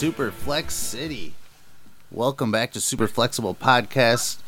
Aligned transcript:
Good 0.00 0.06
Super 0.06 0.30
Flex 0.30 0.72
City. 0.72 1.34
Welcome 2.10 2.50
back 2.50 2.72
to 2.72 2.80
Super 2.80 3.06
Flexible 3.06 3.54
Podcast. 3.54 4.38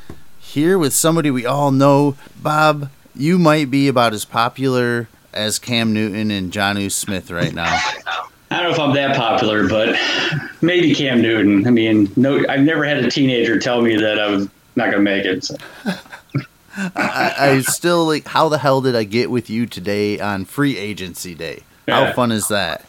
Here 0.40 0.78
with 0.78 0.94
somebody 0.94 1.30
we 1.30 1.44
all 1.44 1.70
know. 1.70 2.16
Bob, 2.40 2.88
you 3.14 3.38
might 3.38 3.70
be 3.70 3.86
about 3.86 4.14
as 4.14 4.24
popular 4.24 5.08
as 5.30 5.58
Cam 5.58 5.92
Newton 5.92 6.30
and 6.30 6.50
Jonnu 6.50 6.90
Smith 6.90 7.30
right 7.30 7.52
now. 7.52 7.66
I 8.50 8.62
don't 8.62 8.64
know 8.64 8.70
if 8.70 8.78
I'm 8.78 8.94
that 8.94 9.14
popular, 9.14 9.68
but 9.68 9.94
maybe 10.62 10.94
Cam 10.94 11.20
Newton. 11.20 11.66
I 11.66 11.70
mean, 11.70 12.10
no, 12.16 12.42
I've 12.48 12.62
never 12.62 12.82
had 12.86 13.04
a 13.04 13.10
teenager 13.10 13.58
tell 13.58 13.82
me 13.82 13.94
that 13.96 14.18
I 14.18 14.28
was 14.28 14.48
not 14.74 14.90
going 14.90 15.04
to 15.04 15.10
make 15.10 15.26
it. 15.26 15.44
So. 15.44 15.56
I, 16.96 17.34
I 17.38 17.60
still 17.60 18.06
like. 18.06 18.26
How 18.28 18.48
the 18.48 18.56
hell 18.56 18.80
did 18.80 18.96
I 18.96 19.04
get 19.04 19.30
with 19.30 19.50
you 19.50 19.66
today 19.66 20.18
on 20.18 20.46
free 20.46 20.78
agency 20.78 21.34
day? 21.34 21.64
How 21.86 22.04
Yeah. 22.04 22.12
fun 22.14 22.32
is 22.32 22.48
that? 22.48 22.86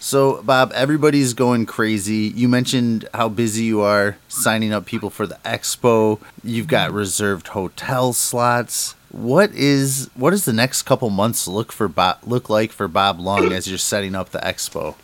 So, 0.00 0.42
Bob, 0.42 0.70
everybody's 0.74 1.34
going 1.34 1.66
crazy. 1.66 2.32
You 2.34 2.48
mentioned 2.48 3.08
how 3.12 3.28
busy 3.28 3.64
you 3.64 3.80
are 3.80 4.16
signing 4.28 4.72
up 4.72 4.86
people 4.86 5.10
for 5.10 5.26
the 5.26 5.38
expo. 5.44 6.20
You've 6.44 6.68
got 6.68 6.92
reserved 6.92 7.48
hotel 7.48 8.12
slots. 8.12 8.94
What 9.10 9.50
is 9.54 10.10
what 10.14 10.30
does 10.30 10.44
the 10.44 10.52
next 10.52 10.82
couple 10.82 11.10
months 11.10 11.48
look 11.48 11.72
for 11.72 11.88
Bob, 11.88 12.18
look 12.26 12.48
like 12.50 12.70
for 12.72 12.86
Bob 12.88 13.18
Long 13.18 13.52
as 13.52 13.66
you're 13.68 13.78
setting 13.78 14.14
up 14.14 14.30
the 14.30 14.38
expo? 14.38 14.94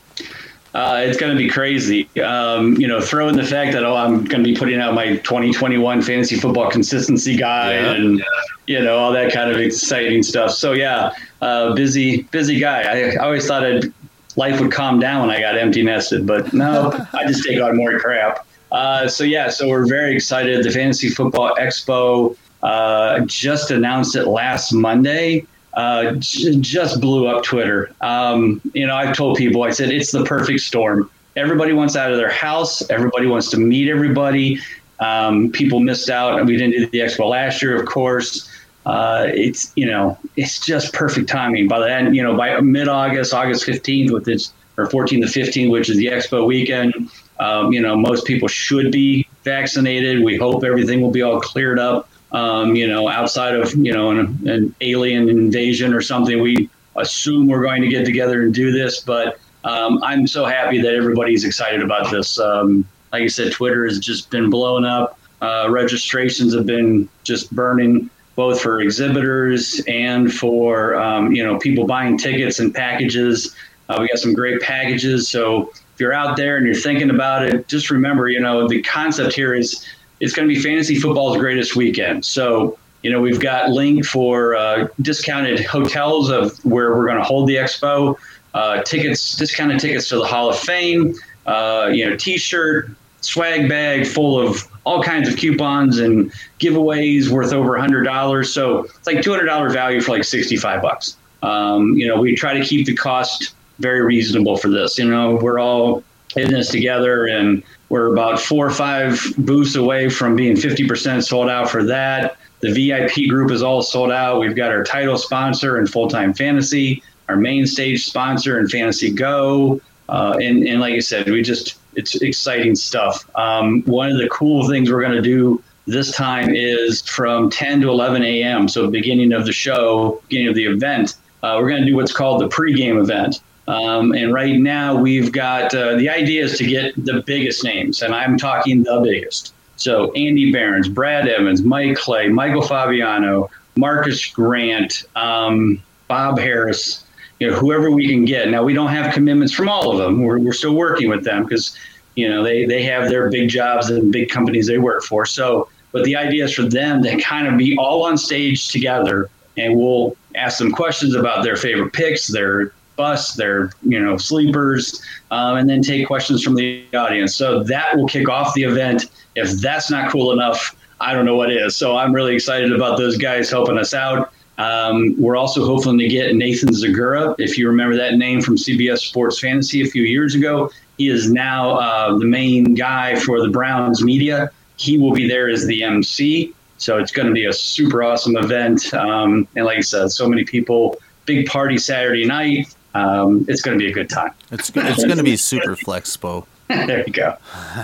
Uh, 0.75 1.03
it's 1.07 1.17
going 1.17 1.31
to 1.35 1.39
be 1.39 1.49
crazy. 1.49 2.09
Um, 2.21 2.75
you 2.77 2.87
know, 2.89 3.01
throw 3.01 3.29
in 3.29 3.37
the 3.37 3.45
fact 3.45 3.73
that 3.73 3.85
oh, 3.85 3.95
I'm 3.97 4.25
going 4.25 4.43
to 4.43 4.51
be 4.51 4.55
putting 4.57 4.81
out 4.81 4.93
my 4.95 5.17
2021 5.19 6.03
fantasy 6.03 6.37
football 6.37 6.71
consistency 6.71 7.37
guide 7.37 7.75
Yeah. 7.85 7.93
and 7.95 8.25
you 8.67 8.81
know 8.83 8.97
all 8.99 9.13
that 9.13 9.33
kind 9.33 9.51
of 9.51 9.57
exciting 9.59 10.23
stuff. 10.23 10.51
So 10.53 10.73
yeah, 10.73 11.13
uh, 11.41 11.75
busy, 11.75 12.23
busy 12.25 12.59
guy. 12.59 12.83
I, 12.83 13.11
I 13.13 13.17
always 13.25 13.47
thought 13.47 13.65
I'd, 13.65 13.93
life 14.37 14.61
would 14.61 14.73
calm 14.73 14.99
down 14.99 15.27
when 15.27 15.31
I 15.31 15.41
got 15.41 15.57
empty 15.57 15.83
nested, 15.83 16.27
but 16.27 16.53
no, 16.53 16.93
I 17.13 17.27
just 17.27 17.45
take 17.45 17.61
on 17.61 17.77
more 17.77 17.99
crap. 17.99 18.47
Uh, 18.73 19.07
so 19.07 19.23
yeah, 19.25 19.49
so 19.49 19.69
we're 19.69 19.87
very 19.87 20.15
excited. 20.15 20.65
The 20.65 20.71
Fantasy 20.71 21.09
Football 21.09 21.55
Expo 21.57 22.37
uh, 22.63 23.21
just 23.21 23.71
announced 23.71 24.17
it 24.17 24.27
last 24.27 24.73
Monday. 24.73 25.47
Uh, 25.75 26.13
j- 26.19 26.57
just 26.61 27.01
blew 27.01 27.27
up 27.27 27.43
Twitter. 27.43 27.91
Um, 28.01 28.61
you 28.75 28.87
know, 28.87 28.95
I've 28.97 29.17
told 29.17 29.37
people, 29.37 29.63
I 29.63 29.71
said 29.71 29.91
it's 29.91 30.13
the 30.13 30.25
perfect 30.25 30.61
storm. 30.61 31.11
Everybody 31.37 31.73
wants 31.73 31.97
out 31.97 32.13
of 32.13 32.17
their 32.17 32.31
house. 32.31 32.89
Everybody 32.91 33.27
wants 33.27 33.51
to 33.51 33.59
meet 33.59 33.89
everybody. 33.89 34.61
Um, 35.01 35.51
people 35.51 35.81
missed 35.81 36.11
out. 36.11 36.45
We 36.47 36.57
didn't 36.57 36.73
do 36.73 36.87
the 36.87 36.99
expo 37.01 37.29
last 37.29 37.61
year, 37.61 37.77
of 37.81 37.87
course. 37.87 38.49
Uh, 38.87 39.27
it's 39.29 39.73
you 39.77 39.87
know, 39.87 40.19
it's 40.37 40.65
just 40.65 40.93
perfect 40.93 41.29
timing. 41.29 41.69
By 41.69 41.81
the 41.81 41.91
end, 41.91 42.15
you 42.15 42.23
know, 42.23 42.37
by 42.37 42.61
mid-August, 42.61 43.33
August 43.33 43.65
fifteenth, 43.65 44.13
with 44.13 44.29
its 44.29 44.53
or 44.77 44.87
14th 44.87 45.33
to 45.33 45.41
15th, 45.41 45.71
which 45.71 45.89
is 45.89 45.97
the 45.97 46.07
expo 46.07 46.47
weekend. 46.47 47.11
Um, 47.39 47.73
you 47.73 47.81
know, 47.81 47.97
most 47.97 48.27
people 48.27 48.49
should 48.49 48.93
be 48.93 49.27
vaccinated. 49.43 50.25
We 50.25 50.37
hope 50.37 50.65
everything 50.65 51.01
will 51.01 51.11
be 51.11 51.23
all 51.23 51.41
cleared 51.41 51.79
up. 51.79 52.09
Um, 52.33 52.75
you 52.75 52.89
know, 52.89 53.09
outside 53.09 53.55
of 53.55 53.73
you 53.75 53.93
know 53.93 54.11
an, 54.11 54.49
an 54.49 54.75
alien 54.81 55.29
invasion 55.29 55.95
or 55.95 56.01
something, 56.01 56.41
we 56.43 56.69
assume 56.97 57.47
we're 57.47 57.63
going 57.63 57.83
to 57.83 57.89
get 57.89 58.05
together 58.05 58.43
and 58.43 58.53
do 58.53 58.73
this. 58.73 59.01
But 59.01 59.39
um, 59.65 60.03
I'm 60.03 60.27
so 60.27 60.45
happy 60.45 60.81
that 60.83 60.95
everybody's 60.95 61.45
excited 61.45 61.83
about 61.83 62.11
this. 62.11 62.39
Um, 62.39 62.87
like 63.13 63.23
I 63.23 63.27
said, 63.29 63.53
Twitter 63.53 63.85
has 63.85 63.99
just 63.99 64.31
been 64.31 64.51
blowing 64.51 64.85
up. 64.85 65.19
Uh, 65.41 65.69
registrations 65.71 66.55
have 66.55 66.67
been 66.67 67.09
just 67.23 67.55
burning, 67.55 68.11
both 68.37 68.61
for 68.61 68.81
exhibitors 68.81 69.81
and 69.87 70.33
for 70.33 70.97
um, 70.97 71.33
you 71.33 71.45
know 71.45 71.59
people 71.59 71.87
buying 71.87 72.19
tickets 72.19 72.59
and 72.59 72.75
packages. 72.75 73.55
Uh, 73.89 73.99
we 74.01 74.09
got 74.09 74.19
some 74.19 74.33
great 74.33 74.61
packages. 74.61 75.29
So 75.29 75.71
if 75.95 76.01
you're 76.01 76.15
out 76.15 76.37
there 76.37 76.57
and 76.57 76.67
you're 76.67 76.75
thinking 76.75 77.11
about 77.11 77.45
it, 77.45 77.69
just 77.69 77.91
remember, 77.91 78.29
you 78.29 78.41
know, 78.41 78.67
the 78.67 78.81
concept 78.83 79.35
here 79.35 79.55
is 79.55 79.87
it's 80.21 80.33
going 80.33 80.49
to 80.49 80.55
be 80.55 80.61
fantasy 80.61 80.99
football's 80.99 81.37
greatest 81.37 81.77
weekend. 81.77 82.25
So 82.25 82.79
you 83.05 83.11
know, 83.11 83.21
we've 83.21 83.39
got 83.39 83.69
link 83.69 84.07
for 84.07 84.57
uh, 84.57 84.89
discounted 85.03 85.65
hotels 85.65 86.31
of 86.31 86.59
where 86.65 86.97
we're 86.97 87.05
going 87.05 87.19
to 87.19 87.23
hold 87.23 87.47
the 87.47 87.57
expo, 87.57 88.17
uh, 88.55 88.83
tickets, 88.83 89.37
discounted 89.37 89.79
tickets 89.79 90.09
to 90.09 90.17
the 90.17 90.25
Hall 90.25 90.49
of 90.49 90.59
Fame, 90.59 91.15
uh, 91.45 91.91
you 91.93 92.09
know, 92.09 92.17
T-shirt, 92.17 92.89
swag 93.25 93.69
bag 93.69 94.07
full 94.07 94.39
of 94.39 94.67
all 94.85 95.03
kinds 95.03 95.29
of 95.29 95.37
coupons 95.37 95.99
and 95.99 96.33
giveaways 96.59 97.29
worth 97.29 97.53
over 97.53 97.77
hundred 97.79 98.05
dollars. 98.05 98.53
So 98.53 98.85
it's 98.85 99.07
like 99.07 99.23
two 99.23 99.31
hundred 99.31 99.47
dollar 99.47 99.71
value 99.71 100.01
for 100.01 100.13
like 100.13 100.25
sixty 100.25 100.57
five 100.57 100.83
bucks. 100.83 101.17
Um, 101.43 101.95
you 101.95 102.07
know, 102.07 102.21
we 102.21 102.35
try 102.35 102.59
to 102.59 102.65
keep 102.65 102.87
the 102.87 102.95
cost 102.95 103.55
very 103.79 104.03
reasonable 104.03 104.57
for 104.57 104.69
this. 104.69 104.99
You 104.99 105.09
know, 105.09 105.37
we're 105.37 105.59
all 105.59 106.03
in 106.37 106.51
this 106.51 106.71
together, 106.71 107.27
and 107.27 107.63
we're 107.89 108.13
about 108.13 108.41
four 108.41 108.67
or 108.67 108.71
five 108.71 109.21
booths 109.39 109.77
away 109.77 110.09
from 110.09 110.37
being 110.37 110.57
fifty 110.57 110.87
percent 110.87 111.25
sold 111.25 111.49
out 111.49 111.71
for 111.71 111.83
that. 111.85 112.37
The 112.61 112.73
VIP 112.73 113.29
group 113.29 113.51
is 113.51 113.63
all 113.63 113.83
sold 113.83 114.11
out. 114.11 114.41
We've 114.41 114.57
got 114.57 114.71
our 114.71 114.83
title 114.85 115.19
sponsor 115.19 115.77
and 115.77 115.89
full 115.89 116.09
time 116.09 116.33
fantasy, 116.33 117.03
our 117.29 117.37
main 117.37 117.67
stage 117.67 118.07
sponsor 118.07 118.59
and 118.59 118.71
Fantasy 118.71 119.13
Go. 119.13 119.81
Uh, 120.09 120.39
and, 120.41 120.67
and 120.67 120.81
like 120.81 120.95
I 120.95 121.01
said, 121.01 121.29
we 121.29 121.43
just, 121.43 121.79
it's 121.97 122.21
exciting 122.23 122.75
stuff. 122.75 123.29
Um, 123.37 123.83
one 123.83 124.11
of 124.11 124.19
the 124.19 124.29
cool 124.29 124.69
things 124.69 124.91
we're 124.91 125.03
going 125.03 125.13
to 125.17 125.23
do 125.23 125.63
this 125.87 126.13
time 126.13 126.55
is 126.55 127.03
from 127.03 127.51
10 127.51 127.83
to 127.83 127.91
11 127.91 128.23
a.m. 128.23 128.69
So, 128.69 128.89
beginning 128.91 129.33
of 129.33 129.47
the 129.47 129.53
show, 129.53 130.23
beginning 130.29 130.49
of 130.49 130.55
the 130.55 130.67
event, 130.67 131.17
uh, 131.43 131.59
we're 131.61 131.69
going 131.69 131.83
to 131.83 131.87
do 131.87 131.97
what's 131.97 132.13
called 132.13 132.41
the 132.41 132.49
pregame 132.49 133.01
event. 133.01 133.41
Um, 133.67 134.13
and 134.13 134.33
right 134.33 134.57
now, 134.57 134.95
we've 134.95 135.33
got 135.33 135.75
uh, 135.75 135.97
the 135.97 136.09
idea 136.09 136.45
is 136.45 136.59
to 136.59 136.67
get 136.67 136.95
the 137.03 137.23
biggest 137.27 137.65
names, 137.65 138.03
and 138.03 138.15
I'm 138.15 138.37
talking 138.37 138.83
the 138.83 139.01
biggest. 139.01 139.55
So 139.77 140.13
Andy 140.13 140.53
Behrens, 140.53 140.89
Brad 140.89 141.27
Evans, 141.27 141.63
Mike 141.63 141.97
Clay, 141.97 142.29
Michael 142.29 142.63
Fabiano, 142.63 143.51
Marcus 143.77 144.27
Grant, 144.27 145.05
um, 145.17 145.83
Bob 146.09 146.39
Harris, 146.39 147.04
you 147.45 147.51
know, 147.51 147.57
whoever 147.59 147.91
we 147.91 148.09
can 148.09 148.25
get. 148.25 148.49
Now 148.49 148.63
we 148.63 148.73
don't 148.73 148.89
have 148.89 149.13
commitments 149.13 149.53
from 149.53 149.69
all 149.69 149.93
of 149.93 149.99
them. 149.99 150.23
We're, 150.23 150.39
we're 150.39 150.55
still 150.55 150.75
working 150.75 151.11
with 151.11 151.25
them 151.25 151.43
because, 151.45 151.77
you 152.15 152.27
know, 152.27 152.43
they, 152.43 152.65
they 152.65 152.83
have 152.85 153.11
their 153.11 153.29
big 153.29 153.51
jobs 153.51 153.91
and 153.91 154.11
big 154.11 154.31
companies 154.31 154.67
they 154.67 154.79
work 154.79 155.03
for. 155.03 155.27
So, 155.27 155.69
but 155.93 156.05
the 156.05 156.17
idea 156.17 156.45
is 156.45 156.55
for 156.55 156.63
them 156.63 157.03
to 157.03 157.21
kind 157.21 157.47
of 157.47 157.59
be 157.59 157.77
all 157.77 158.07
on 158.07 158.17
stage 158.17 158.69
together 158.69 159.29
and 159.59 159.77
we'll 159.77 160.17
ask 160.35 160.57
them 160.57 160.73
questions 160.73 161.15
about 161.15 161.45
their 161.45 161.55
favorite 161.55 161.93
picks, 161.93 162.29
their 162.29 162.73
bus, 162.97 163.35
their 163.35 163.73
you 163.83 164.01
know 164.01 164.17
sleepers, 164.17 165.05
um, 165.31 165.59
and 165.59 165.69
then 165.69 165.83
take 165.83 166.07
questions 166.07 166.43
from 166.43 166.55
the 166.55 166.83
audience. 166.95 167.37
So 167.37 167.63
that 167.65 167.95
will 167.95 168.07
kick 168.07 168.31
off 168.31 168.55
the 168.55 168.63
event. 168.63 169.11
If 169.37 169.61
that's 169.61 169.91
not 169.91 170.11
cool 170.11 170.33
enough, 170.33 170.75
I 170.99 171.13
don't 171.13 171.27
know 171.27 171.37
what 171.37 171.53
is. 171.53 171.77
So 171.77 171.97
I'm 171.97 172.13
really 172.15 172.35
excited 172.35 172.73
about 172.73 172.97
those 172.97 173.19
guys 173.19 173.51
helping 173.51 173.77
us 173.77 173.93
out. 173.93 174.33
Um, 174.59 175.21
we're 175.21 175.37
also 175.37 175.65
hoping 175.65 175.99
to 175.99 176.09
get 176.09 176.35
Nathan 176.35 176.71
Zegura. 176.71 177.35
If 177.39 177.59
you 177.59 177.69
remember 177.69 177.97
that 177.97 178.15
name 178.15 178.41
from 178.41 178.57
CBS 178.57 178.99
Sports 178.99 179.41
Fantasy 179.41 179.83
a 179.83 179.87
few 179.87 180.05
years 180.05 180.35
ago, 180.35 180.71
he 180.99 181.09
is 181.09 181.31
now 181.31 181.77
uh, 181.77 182.17
the 182.17 182.25
main 182.25 182.75
guy 182.75 183.17
for 183.17 183.41
the 183.41 183.49
Browns 183.49 184.03
media. 184.05 184.51
He 184.77 184.99
will 184.99 185.13
be 185.13 185.29
there 185.29 185.49
as 185.49 185.67
the 185.67 185.83
MC. 185.83 186.55
So 186.79 186.99
it's 186.99 187.13
going 187.13 187.29
to 187.29 187.35
be 187.35 187.47
a 187.47 187.53
super 187.53 188.03
awesome 188.03 188.37
event. 188.37 188.93
Um, 188.95 189.49
and 189.57 189.65
like 189.65 189.79
I 189.79 189.81
said, 189.81 190.11
so 190.11 190.29
many 190.29 190.45
people, 190.45 190.99
big 191.25 191.47
party 191.47 191.79
Saturday 191.79 192.27
night. 192.27 192.75
Um, 192.95 193.45
it's 193.49 193.63
going 193.63 193.77
to 193.77 193.85
be 193.85 193.91
a 193.91 193.95
good 193.95 194.09
time. 194.09 194.33
It's 194.53 194.71
it's 194.75 195.05
going 195.05 195.19
to 195.19 195.25
be 195.25 195.37
super 195.37 195.75
flexpo. 195.75 196.47
there 196.69 197.05
you 197.05 197.13
go. 197.13 197.37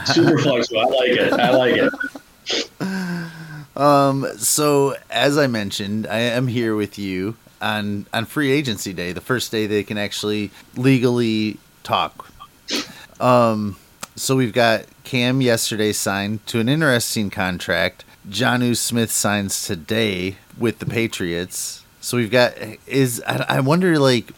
Super 0.07 0.39
flexible. 0.39 0.81
I 0.81 0.85
like 0.85 1.11
it. 1.11 1.33
I 1.33 1.51
like 1.51 1.75
it. 1.77 2.71
Um, 3.81 4.27
so 4.37 4.95
as 5.09 5.39
I 5.39 5.47
mentioned, 5.47 6.07
I 6.07 6.19
am 6.19 6.49
here 6.49 6.77
with 6.77 6.99
you 6.99 7.37
on 7.63 8.05
on 8.13 8.27
free 8.27 8.53
agency 8.53 8.93
day, 8.93 9.13
the 9.13 9.23
first 9.23 9.51
day 9.51 9.67
they 9.67 9.83
can 9.83 9.97
actually 9.97 10.51
legally 10.77 11.57
talk. 11.83 12.31
Um, 13.19 13.77
so 14.17 14.37
we've 14.37 14.53
got 14.53 14.85
Cam 15.05 15.41
yesterday 15.41 15.93
signed 15.93 16.47
to 16.49 16.61
an 16.61 16.69
interesting 16.69 17.31
contract. 17.31 18.05
Jonnu 18.29 18.77
Smith 18.77 19.11
signs 19.11 19.67
today 19.67 20.37
with 20.59 20.79
the 20.79 20.87
Patriots. 20.87 21.83
So 22.03 22.19
we've 22.19 22.31
got 22.31 22.53
is 22.87 23.23
I, 23.27 23.47
I 23.49 23.61
wonder 23.61 23.99
like 23.99 24.33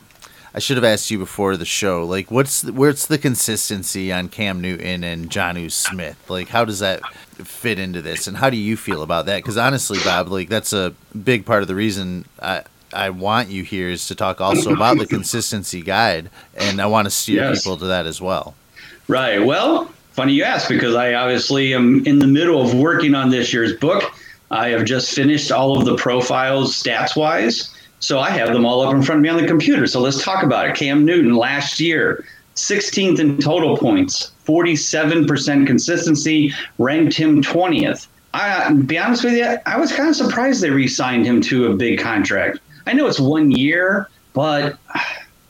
I 0.54 0.58
should 0.58 0.76
have 0.76 0.84
asked 0.84 1.10
you 1.10 1.18
before 1.18 1.56
the 1.56 1.64
show 1.64 2.04
like 2.04 2.30
what's 2.30 2.62
the, 2.62 2.72
where's 2.72 3.06
the 3.06 3.18
consistency 3.18 4.12
on 4.12 4.28
Cam 4.28 4.60
Newton 4.60 5.02
and 5.04 5.30
Jonnu 5.30 5.70
Smith 5.70 6.18
like 6.28 6.48
how 6.48 6.64
does 6.64 6.80
that 6.80 7.00
fit 7.44 7.78
into 7.78 8.02
this 8.02 8.26
and 8.26 8.36
how 8.36 8.50
do 8.50 8.56
you 8.56 8.76
feel 8.76 9.02
about 9.02 9.26
that 9.26 9.38
because 9.38 9.56
honestly 9.56 9.98
Bob 10.04 10.28
like 10.28 10.48
that's 10.48 10.72
a 10.72 10.94
big 11.24 11.44
part 11.46 11.62
of 11.62 11.68
the 11.68 11.74
reason 11.74 12.24
I 12.40 12.62
I 12.92 13.08
want 13.10 13.48
you 13.48 13.62
here 13.64 13.88
is 13.88 14.06
to 14.08 14.14
talk 14.14 14.40
also 14.42 14.74
about 14.74 14.98
the 14.98 15.06
consistency 15.06 15.80
guide 15.80 16.28
and 16.54 16.80
I 16.80 16.86
want 16.86 17.06
to 17.06 17.10
steer 17.10 17.42
Yes. 17.42 17.62
people 17.62 17.78
to 17.78 17.86
that 17.86 18.04
as 18.06 18.20
well. 18.20 18.54
Right. 19.08 19.42
Well, 19.42 19.90
funny 20.12 20.34
you 20.34 20.44
ask 20.44 20.68
because 20.68 20.94
I 20.94 21.14
obviously 21.14 21.72
am 21.74 22.04
in 22.04 22.18
the 22.18 22.26
middle 22.26 22.60
of 22.60 22.74
working 22.74 23.14
on 23.14 23.30
this 23.30 23.50
year's 23.52 23.72
book. 23.74 24.12
I 24.50 24.68
have 24.68 24.84
just 24.84 25.14
finished 25.14 25.50
all 25.50 25.78
of 25.78 25.86
the 25.86 25.96
profiles 25.96 26.74
stats 26.80 27.16
wise. 27.16 27.74
So 28.02 28.18
I 28.18 28.30
have 28.30 28.52
them 28.52 28.66
all 28.66 28.82
up 28.82 28.92
in 28.92 29.00
front 29.00 29.20
of 29.20 29.22
me 29.22 29.28
on 29.28 29.40
the 29.40 29.46
computer. 29.46 29.86
So 29.86 30.00
let's 30.00 30.24
talk 30.24 30.42
about 30.42 30.68
it. 30.68 30.74
Cam 30.74 31.04
Newton 31.04 31.36
last 31.36 31.78
year, 31.78 32.26
16th 32.56 33.20
in 33.20 33.38
total 33.38 33.76
points, 33.76 34.32
47% 34.44 35.68
consistency, 35.68 36.52
ranked 36.78 37.14
him 37.14 37.40
20th. 37.40 38.08
I 38.34 38.72
be 38.72 38.98
honest 38.98 39.22
with 39.22 39.34
you, 39.34 39.56
I 39.66 39.78
was 39.78 39.92
kind 39.92 40.08
of 40.08 40.16
surprised 40.16 40.62
they 40.62 40.70
re-signed 40.70 41.24
him 41.24 41.40
to 41.42 41.66
a 41.70 41.76
big 41.76 42.00
contract. 42.00 42.58
I 42.88 42.92
know 42.92 43.06
it's 43.06 43.20
one 43.20 43.52
year, 43.52 44.08
but 44.32 44.76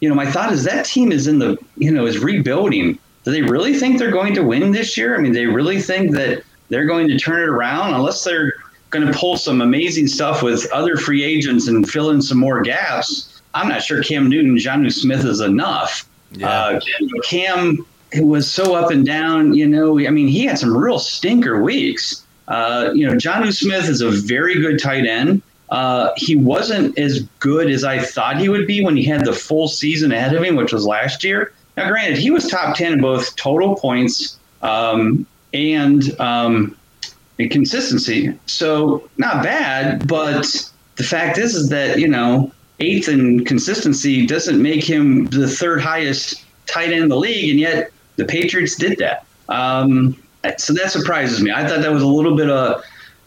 you 0.01 0.09
know, 0.11 0.15
my 0.15 0.31
thought 0.31 0.53
is 0.53 0.65
that 0.65 0.85
team 0.85 1.11
is 1.11 1.27
in 1.27 1.39
the 1.39 1.57
you 1.79 1.91
know 1.91 2.05
is 2.05 2.19
rebuilding. 2.19 2.99
Do 3.25 3.31
they 3.31 3.41
really 3.41 3.79
think 3.79 3.99
they're 3.99 4.11
going 4.11 4.35
to 4.35 4.43
win 4.43 4.73
this 4.73 4.99
year? 4.99 5.17
I 5.17 5.23
mean, 5.23 5.33
they 5.33 5.47
really 5.47 5.81
think 5.81 6.15
that 6.17 6.43
they're 6.69 6.87
going 6.87 7.09
to 7.09 7.19
turn 7.19 7.41
it 7.41 7.49
around 7.49 7.95
unless 7.95 8.25
they're 8.25 8.53
going 8.93 9.07
to 9.07 9.13
pull 9.13 9.37
some 9.37 9.61
amazing 9.61 10.07
stuff 10.07 10.43
with 10.43 10.71
other 10.73 10.97
free 10.97 11.25
agents 11.25 11.67
and 11.67 11.89
fill 11.89 12.11
in 12.11 12.23
some 12.23 12.39
more 12.39 12.63
gaps. 12.63 13.43
I'm 13.55 13.69
not 13.69 13.83
sure 13.83 14.03
Cam 14.03 14.29
Newton, 14.29 14.57
Jonnu 14.57 14.93
Smith 14.93 15.25
is 15.25 15.41
enough. 15.41 16.09
Yeah. 16.33 16.49
Uh, 16.49 16.81
Cam 17.25 17.85
was 18.21 18.51
so 18.51 18.75
up 18.75 18.91
and 18.91 19.05
down. 19.05 19.55
You 19.55 19.67
know, 19.67 19.99
I 19.99 20.11
mean, 20.11 20.29
he 20.29 20.45
had 20.47 20.59
some 20.59 20.77
real 20.77 20.99
stinker 20.99 21.63
weeks. 21.63 22.25
Uh, 22.49 22.91
you 22.95 23.07
know, 23.07 23.15
Jonnu 23.15 23.53
Smith 23.55 23.89
is 23.89 24.01
a 24.01 24.11
very 24.11 24.55
good 24.61 24.81
tight 24.81 25.07
end. 25.07 25.43
Uh, 25.71 26.13
he 26.17 26.37
wasn't 26.37 26.99
as 26.99 27.23
good 27.41 27.71
as 27.71 27.83
I 27.83 27.99
thought 27.99 28.39
he 28.39 28.51
would 28.51 28.67
be 28.67 28.85
when 28.85 28.97
he 28.97 29.05
had 29.05 29.25
the 29.25 29.33
full 29.33 29.69
season 29.69 30.13
ahead 30.13 30.35
of 30.35 30.43
him, 30.43 30.55
which 30.55 30.73
was 30.73 30.87
last 30.87 31.25
year. 31.25 31.53
Now, 31.77 31.89
granted, 31.89 32.19
he 32.19 32.31
was 32.31 32.47
top 32.47 32.77
10 32.77 32.93
in 32.93 33.01
both 33.01 33.35
total 33.37 33.77
points 33.77 34.39
um, 34.61 35.27
and 35.55 36.19
um, 36.21 36.77
in 37.43 37.49
consistency. 37.49 38.39
So, 38.47 39.09
not 39.19 39.43
bad, 39.43 40.07
but 40.09 40.71
the 40.97 41.03
fact 41.05 41.39
is, 41.39 41.55
is 41.55 41.69
that, 41.71 41.99
you 41.99 42.09
know, 42.09 42.53
eighth 42.81 43.09
in 43.09 43.45
consistency 43.45 44.27
doesn't 44.27 44.61
make 44.61 44.85
him 44.85 45.27
the 45.27 45.49
third 45.49 45.81
highest 45.81 46.45
tight 46.67 46.93
end 46.93 47.05
in 47.05 47.09
the 47.09 47.17
league, 47.17 47.51
and 47.51 47.61
yet 47.61 47.91
the 48.17 48.25
Patriots 48.25 48.77
did 48.77 48.99
that. 48.99 49.25
Um, 49.49 50.17
so 50.59 50.73
that 50.75 50.91
surprises 50.91 51.41
me. 51.43 51.53
I 51.53 51.67
thought 51.67 51.83
that 51.83 51.93
was 51.93 52.03
a 52.03 52.07
little 52.07 52.37
bit 52.37 52.51
of 52.51 52.83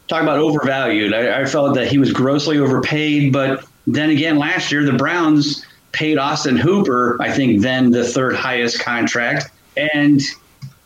talk 0.07 0.21
about 0.21 0.39
overvalued. 0.39 1.13
I, 1.13 1.41
I 1.41 1.45
felt 1.45 1.75
that 1.75 1.87
he 1.87 1.97
was 1.97 2.11
grossly 2.11 2.57
overpaid, 2.59 3.31
but 3.31 3.65
then 3.87 4.09
again, 4.09 4.37
last 4.37 4.71
year 4.71 4.83
the 4.83 4.93
Browns 4.93 5.65
paid 5.91 6.17
Austin 6.17 6.57
Hooper, 6.57 7.17
I 7.21 7.31
think, 7.31 7.61
then 7.61 7.91
the 7.91 8.03
third 8.03 8.35
highest 8.35 8.79
contract, 8.79 9.51
and 9.77 10.21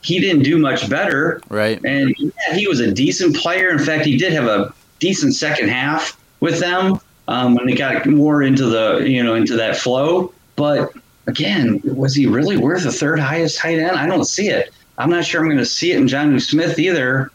he 0.01 0.19
didn't 0.19 0.43
do 0.43 0.57
much 0.57 0.89
better. 0.89 1.41
Right. 1.49 1.83
And 1.83 2.15
yeah, 2.17 2.55
he 2.55 2.67
was 2.67 2.79
a 2.79 2.91
decent 2.91 3.35
player. 3.35 3.69
In 3.69 3.79
fact, 3.79 4.05
he 4.05 4.17
did 4.17 4.33
have 4.33 4.45
a 4.45 4.73
decent 4.99 5.35
second 5.35 5.69
half 5.69 6.19
with 6.39 6.59
them 6.59 6.99
um, 7.27 7.55
when 7.55 7.67
they 7.67 7.75
got 7.75 8.05
more 8.05 8.41
into 8.43 8.65
the 8.65 9.03
you 9.07 9.23
know 9.23 9.35
into 9.35 9.55
that 9.57 9.77
flow. 9.77 10.33
But 10.55 10.91
again, 11.27 11.81
was 11.83 12.15
he 12.15 12.27
really 12.27 12.57
worth 12.57 12.83
the 12.83 12.91
third 12.91 13.19
highest 13.19 13.59
tight 13.59 13.79
end? 13.79 13.97
I 13.97 14.07
don't 14.07 14.25
see 14.25 14.49
it. 14.49 14.73
I'm 14.97 15.09
not 15.09 15.25
sure 15.25 15.41
I'm 15.41 15.47
going 15.47 15.57
to 15.57 15.65
see 15.65 15.91
it 15.91 15.97
in 15.97 16.07
Jonnu 16.07 16.41
Smith 16.41 16.77
either. 16.77 17.31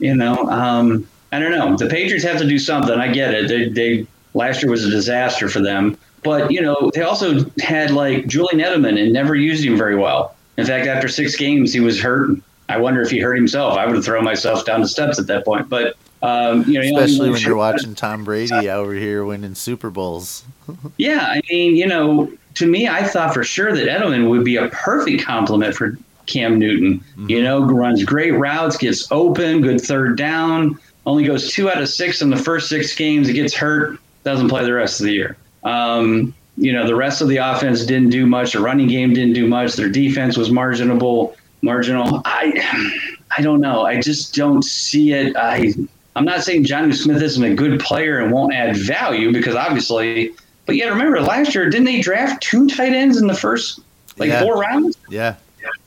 You 0.00 0.16
know, 0.16 0.36
um, 0.50 1.06
I 1.30 1.38
don't 1.38 1.52
know. 1.52 1.76
The 1.76 1.86
Patriots 1.86 2.24
have 2.24 2.38
to 2.38 2.48
do 2.48 2.58
something. 2.58 2.98
I 2.98 3.12
get 3.12 3.34
it. 3.34 3.48
They, 3.48 3.68
they 3.68 4.06
last 4.34 4.62
year 4.62 4.70
was 4.70 4.84
a 4.84 4.90
disaster 4.90 5.48
for 5.48 5.60
them, 5.60 5.96
but 6.22 6.50
you 6.50 6.60
know 6.60 6.90
they 6.94 7.02
also 7.02 7.44
had 7.60 7.90
like 7.90 8.26
Julian 8.26 8.58
Edelman 8.58 9.00
and 9.00 9.12
never 9.12 9.34
used 9.34 9.64
him 9.64 9.76
very 9.76 9.96
well. 9.96 10.34
In 10.56 10.66
fact, 10.66 10.86
after 10.86 11.08
six 11.08 11.36
games, 11.36 11.72
he 11.72 11.80
was 11.80 12.00
hurt. 12.00 12.30
I 12.68 12.78
wonder 12.78 13.02
if 13.02 13.10
he 13.10 13.18
hurt 13.18 13.34
himself. 13.34 13.76
I 13.76 13.86
would 13.86 13.96
have 13.96 14.04
thrown 14.04 14.24
myself 14.24 14.64
down 14.64 14.80
the 14.80 14.88
steps 14.88 15.18
at 15.18 15.26
that 15.26 15.44
point. 15.44 15.68
But 15.68 15.96
um, 16.22 16.64
you 16.64 16.80
know, 16.80 17.02
especially 17.02 17.30
when 17.30 17.40
you're 17.40 17.56
watching 17.56 17.94
Tom 17.94 18.24
Brady 18.24 18.70
over 18.70 18.94
here 18.94 19.24
winning 19.24 19.54
Super 19.54 19.90
Bowls. 19.90 20.44
yeah, 20.96 21.26
I 21.28 21.42
mean, 21.50 21.76
you 21.76 21.86
know, 21.86 22.32
to 22.54 22.66
me, 22.66 22.88
I 22.88 23.04
thought 23.04 23.34
for 23.34 23.44
sure 23.44 23.74
that 23.74 23.88
Edelman 23.88 24.30
would 24.30 24.44
be 24.44 24.56
a 24.56 24.68
perfect 24.68 25.22
complement 25.24 25.74
for 25.74 25.98
Cam 26.26 26.58
Newton. 26.58 27.00
Mm-hmm. 27.00 27.30
You 27.30 27.42
know, 27.42 27.64
runs 27.64 28.02
great 28.04 28.32
routes, 28.32 28.76
gets 28.76 29.10
open, 29.12 29.60
good 29.60 29.80
third 29.80 30.16
down 30.16 30.78
only 31.06 31.24
goes 31.24 31.52
two 31.52 31.70
out 31.70 31.80
of 31.80 31.88
six 31.88 32.22
in 32.22 32.30
the 32.30 32.36
first 32.36 32.68
six 32.68 32.94
games. 32.94 33.28
He 33.28 33.34
gets 33.34 33.54
hurt, 33.54 33.98
doesn't 34.22 34.48
play 34.48 34.64
the 34.64 34.72
rest 34.72 35.00
of 35.00 35.06
the 35.06 35.12
year. 35.12 35.36
Um, 35.62 36.34
you 36.56 36.72
know, 36.72 36.86
the 36.86 36.94
rest 36.94 37.20
of 37.20 37.28
the 37.28 37.38
offense 37.38 37.84
didn't 37.84 38.10
do 38.10 38.26
much. 38.26 38.52
The 38.52 38.60
running 38.60 38.88
game 38.88 39.12
didn't 39.12 39.34
do 39.34 39.46
much. 39.46 39.74
Their 39.74 39.88
defense 39.88 40.36
was 40.36 40.50
marginable, 40.50 41.36
marginal. 41.62 42.22
I, 42.24 43.00
I 43.36 43.42
don't 43.42 43.60
know. 43.60 43.84
I 43.84 44.00
just 44.00 44.34
don't 44.34 44.62
see 44.62 45.12
it. 45.12 45.36
I, 45.36 45.74
I'm 46.16 46.24
not 46.24 46.44
saying 46.44 46.64
Johnny 46.64 46.92
Smith 46.92 47.22
isn't 47.22 47.42
a 47.42 47.54
good 47.54 47.80
player 47.80 48.20
and 48.20 48.32
won't 48.32 48.54
add 48.54 48.76
value 48.76 49.32
because 49.32 49.56
obviously, 49.56 50.32
but 50.66 50.76
yet 50.76 50.90
remember 50.90 51.20
last 51.20 51.54
year, 51.54 51.68
didn't 51.68 51.86
they 51.86 52.00
draft 52.00 52.42
two 52.42 52.68
tight 52.68 52.92
ends 52.92 53.16
in 53.16 53.26
the 53.26 53.34
first 53.34 53.80
like 54.16 54.28
yeah. 54.28 54.42
four 54.42 54.56
rounds? 54.58 54.96
Yeah. 55.08 55.34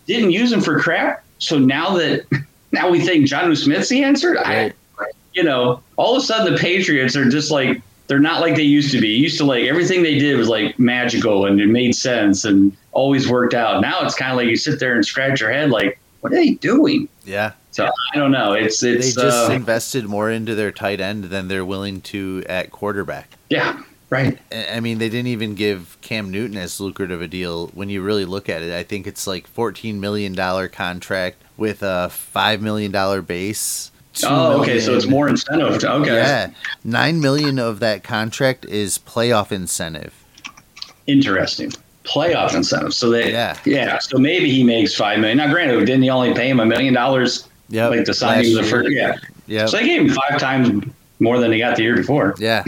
Didn't 0.06 0.31
use 0.31 0.52
them 0.52 0.62
for 0.62 0.80
crap. 0.80 1.24
So 1.40 1.58
now 1.58 1.96
that 1.98 2.25
now 2.72 2.90
we 2.90 3.00
think 3.00 3.25
Johnny 3.25 3.56
Smith's 3.56 3.90
the 3.90 4.04
answer. 4.04 4.34
Right. 4.34 4.74
I, 5.00 5.06
you 5.34 5.44
know, 5.44 5.81
all 5.96 6.18
of 6.18 6.24
a 6.24 6.25
sudden 6.25 6.54
the 6.54 6.60
Patriots 6.60 7.16
are 7.16 7.30
just 7.30 7.52
like 7.52 7.81
they're 8.07 8.19
not 8.19 8.42
like 8.42 8.56
they 8.56 8.63
used 8.63 8.92
to 8.92 9.01
be. 9.01 9.09
used 9.09 9.38
to 9.38 9.45
like 9.45 9.65
everything 9.65 10.01
they 10.01 10.18
did 10.18 10.38
was 10.38 10.48
like 10.48 10.77
magical 10.80 11.45
and 11.45 11.59
it 11.62 11.68
made 11.68 11.94
sense 11.95 12.45
and 12.45 12.75
always 12.92 13.30
worked 13.30 13.54
out. 13.54 13.81
Now 13.81 14.04
it's 14.04 14.15
kind 14.15 14.31
of 14.31 14.38
like 14.38 14.48
you 14.48 14.56
sit 14.56 14.80
there 14.80 14.95
and 14.95 15.06
scratch 15.06 15.42
your 15.42 15.51
head, 15.51 15.69
like, 15.69 16.00
what 16.21 16.33
are 16.33 16.36
they 16.36 16.51
doing? 16.51 17.07
Yeah. 17.25 17.54
So 17.71 17.85
I 17.85 18.18
don't 18.18 18.31
know. 18.31 18.54
It's 18.54 18.81
it's 18.81 19.16
they 19.16 19.21
just 19.21 19.49
uh, 19.49 19.54
invested 19.54 20.06
more 20.06 20.31
into 20.31 20.56
their 20.56 20.71
tight 20.71 20.99
end 20.99 21.26
than 21.26 21.47
they're 21.47 21.66
willing 21.66 22.02
to 22.02 22.44
at 22.49 22.71
quarterback. 22.71 23.37
Yeah. 23.49 23.83
Right. 24.09 24.40
I 24.52 24.80
mean, 24.80 24.99
they 24.99 25.09
didn't 25.09 25.28
even 25.28 25.54
give 25.54 25.97
Cam 26.02 26.31
Newton 26.31 26.56
as 26.56 26.80
lucrative 26.80 27.21
a 27.21 27.28
deal 27.28 27.68
when 27.68 27.90
you 27.90 28.02
really 28.02 28.23
look 28.23 28.47
at 28.47 28.61
it. 28.61 28.73
I 28.73 28.83
think 28.83 29.06
it's 29.06 29.28
like 29.28 29.54
$14 29.54 29.95
million 29.95 30.33
contract 30.69 31.44
with 31.57 31.83
a 31.83 32.09
$5 32.09 32.61
million 32.61 33.21
base 33.23 33.92
oh, 34.26 34.62
okay. 34.62 34.80
So 34.80 34.95
it's 34.95 35.07
more 35.07 35.28
incentive. 35.28 35.83
Okay. 35.83 36.16
Yeah, 36.16 36.52
nine 36.83 37.21
million 37.21 37.59
of 37.59 37.80
that 37.80 38.04
contract 38.04 38.66
is 38.66 38.97
playoff 38.97 39.52
incentive. 39.52 40.14
Interesting. 41.07 41.71
Playoff 42.04 42.56
incentive. 42.56 42.94
So 42.94 43.09
they, 43.09 43.31
yeah, 43.31 43.57
yeah. 43.66 44.00
So 44.00 44.18
maybe 44.18 44.50
he 44.50 44.64
makes 44.64 44.95
five 44.95 45.19
million. 45.19 45.38
Now, 45.38 45.52
granted, 45.52 45.80
didn't 45.86 46.04
he 46.04 46.09
only 46.09 46.33
pay 46.33 46.50
him 46.50 46.59
a 46.59 46.66
million 46.66 46.94
dollars? 46.94 47.47
Yeah, 47.69 47.88
like 47.88 48.06
the 48.06 48.14
signing 48.14 48.57
of 48.57 48.64
the 48.64 48.69
first. 48.69 48.92
Yeah, 48.92 49.18
yeah. 49.45 49.66
So 49.66 49.78
they 49.78 49.86
gave 49.86 50.02
him 50.02 50.09
five 50.09 50.40
times 50.40 50.86
more 51.19 51.40
than 51.40 51.52
he 51.52 51.59
got 51.59 51.76
the 51.76 51.83
year 51.83 51.95
before. 51.95 52.36
Yeah. 52.38 52.64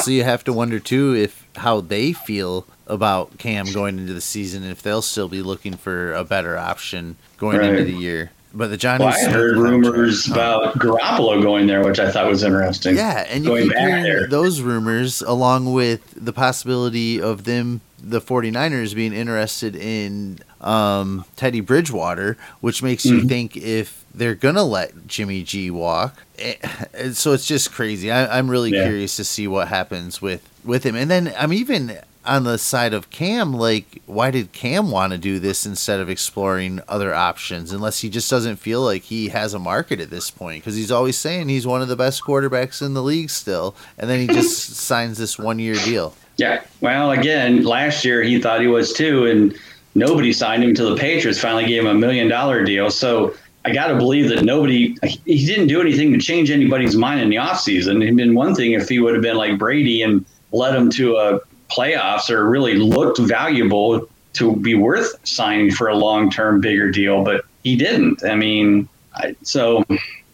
so 0.00 0.10
you 0.10 0.24
have 0.24 0.44
to 0.44 0.52
wonder 0.52 0.80
too 0.80 1.14
if 1.14 1.46
how 1.56 1.80
they 1.80 2.12
feel 2.12 2.66
about 2.86 3.38
Cam 3.38 3.66
going 3.72 3.98
into 3.98 4.12
the 4.12 4.20
season, 4.20 4.64
if 4.64 4.82
they'll 4.82 5.02
still 5.02 5.28
be 5.28 5.42
looking 5.42 5.74
for 5.74 6.12
a 6.12 6.24
better 6.24 6.58
option 6.58 7.16
going 7.38 7.58
right. 7.58 7.70
into 7.70 7.84
the 7.84 7.92
year. 7.92 8.30
But 8.56 8.70
the 8.70 8.76
Johnny 8.76 9.04
well, 9.04 9.14
I 9.14 9.30
heard 9.30 9.56
rumors 9.56 10.28
about 10.30 10.78
Garoppolo 10.78 11.42
going 11.42 11.66
there, 11.66 11.84
which 11.84 11.98
I 11.98 12.10
thought 12.10 12.28
was 12.28 12.44
interesting. 12.44 12.96
Yeah, 12.96 13.26
and 13.28 13.44
going 13.44 13.68
back 13.68 14.04
there. 14.04 14.28
those 14.28 14.60
rumors, 14.60 15.22
along 15.22 15.72
with 15.72 16.14
the 16.16 16.32
possibility 16.32 17.20
of 17.20 17.44
them, 17.44 17.80
the 17.98 18.20
49ers, 18.20 18.94
being 18.94 19.12
interested 19.12 19.74
in 19.74 20.38
um, 20.60 21.24
Teddy 21.34 21.60
Bridgewater, 21.60 22.36
which 22.60 22.80
makes 22.80 23.04
mm-hmm. 23.04 23.16
you 23.16 23.28
think 23.28 23.56
if 23.56 24.04
they're 24.14 24.36
gonna 24.36 24.62
let 24.62 25.08
Jimmy 25.08 25.42
G 25.42 25.72
walk. 25.72 26.22
It, 26.38 26.60
eh, 26.94 27.10
so 27.10 27.32
it's 27.32 27.46
just 27.46 27.72
crazy. 27.72 28.12
I, 28.12 28.38
am 28.38 28.48
really 28.48 28.70
yeah. 28.70 28.84
curious 28.84 29.16
to 29.16 29.24
see 29.24 29.48
what 29.48 29.66
happens 29.66 30.22
with 30.22 30.48
with 30.64 30.84
him. 30.84 30.94
And 30.94 31.10
then 31.10 31.34
I'm 31.36 31.52
even 31.52 31.98
on 32.26 32.44
the 32.44 32.58
side 32.58 32.94
of 32.94 33.10
Cam, 33.10 33.52
like, 33.52 34.02
why 34.06 34.30
did 34.30 34.52
Cam 34.52 34.90
want 34.90 35.12
to 35.12 35.18
do 35.18 35.38
this 35.38 35.66
instead 35.66 36.00
of 36.00 36.08
exploring 36.08 36.80
other 36.88 37.14
options? 37.14 37.72
Unless 37.72 38.00
he 38.00 38.08
just 38.08 38.30
doesn't 38.30 38.56
feel 38.56 38.82
like 38.82 39.02
he 39.02 39.28
has 39.28 39.54
a 39.54 39.58
market 39.58 40.00
at 40.00 40.10
this 40.10 40.30
point, 40.30 40.62
because 40.62 40.76
he's 40.76 40.90
always 40.90 41.18
saying 41.18 41.48
he's 41.48 41.66
one 41.66 41.82
of 41.82 41.88
the 41.88 41.96
best 41.96 42.22
quarterbacks 42.22 42.80
in 42.80 42.94
the 42.94 43.02
league 43.02 43.30
still, 43.30 43.74
and 43.98 44.08
then 44.08 44.20
he 44.20 44.26
just 44.26 44.74
signs 44.76 45.18
this 45.18 45.38
one 45.38 45.58
year 45.58 45.74
deal. 45.74 46.14
Yeah. 46.36 46.62
Well, 46.80 47.12
again, 47.12 47.64
last 47.64 48.04
year 48.04 48.22
he 48.22 48.40
thought 48.40 48.60
he 48.60 48.66
was 48.66 48.92
too, 48.92 49.26
and 49.26 49.56
nobody 49.94 50.32
signed 50.32 50.64
him 50.64 50.70
until 50.70 50.94
the 50.94 51.00
Patriots 51.00 51.40
finally 51.40 51.66
gave 51.66 51.82
him 51.82 51.88
a 51.88 51.94
million 51.94 52.28
dollar 52.28 52.64
deal. 52.64 52.90
So 52.90 53.34
I 53.64 53.72
got 53.72 53.86
to 53.88 53.96
believe 53.96 54.28
that 54.28 54.44
nobody, 54.44 54.96
he 55.24 55.46
didn't 55.46 55.68
do 55.68 55.80
anything 55.80 56.12
to 56.12 56.18
change 56.18 56.50
anybody's 56.50 56.96
mind 56.96 57.20
in 57.20 57.30
the 57.30 57.36
offseason. 57.36 58.02
It'd 58.02 58.16
been 58.16 58.34
one 58.34 58.54
thing 58.54 58.72
if 58.72 58.88
he 58.88 58.98
would 58.98 59.14
have 59.14 59.22
been 59.22 59.36
like 59.36 59.58
Brady 59.58 60.02
and 60.02 60.24
led 60.52 60.74
him 60.74 60.90
to 60.90 61.16
a 61.16 61.40
playoffs 61.70 62.30
or 62.30 62.48
really 62.48 62.74
looked 62.74 63.18
valuable 63.18 64.08
to 64.34 64.56
be 64.56 64.74
worth 64.74 65.14
signing 65.26 65.70
for 65.70 65.88
a 65.88 65.96
long 65.96 66.30
term 66.30 66.60
bigger 66.60 66.90
deal, 66.90 67.22
but 67.22 67.44
he 67.62 67.76
didn't. 67.76 68.24
I 68.24 68.34
mean, 68.34 68.88
I, 69.14 69.36
so 69.42 69.84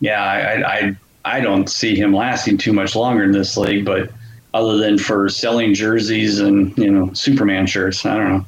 yeah, 0.01 0.23
I, 0.23 0.79
I 0.79 0.97
I 1.25 1.41
don't 1.41 1.69
see 1.69 1.95
him 1.95 2.15
lasting 2.15 2.59
too 2.59 2.73
much 2.73 2.97
longer 2.97 3.25
in 3.25 3.33
this 3.33 3.57
league, 3.57 3.85
but 3.85 4.11
other 4.53 4.79
than 4.79 4.99
for 4.99 5.29
selling 5.29 5.75
jerseys 5.75 6.41
and 6.41 6.77
you 6.77 6.91
know 6.91 7.13
Superman 7.13 7.67
shirts, 7.67 8.05
I 8.05 8.17
don't 8.17 8.29
know. 8.31 8.47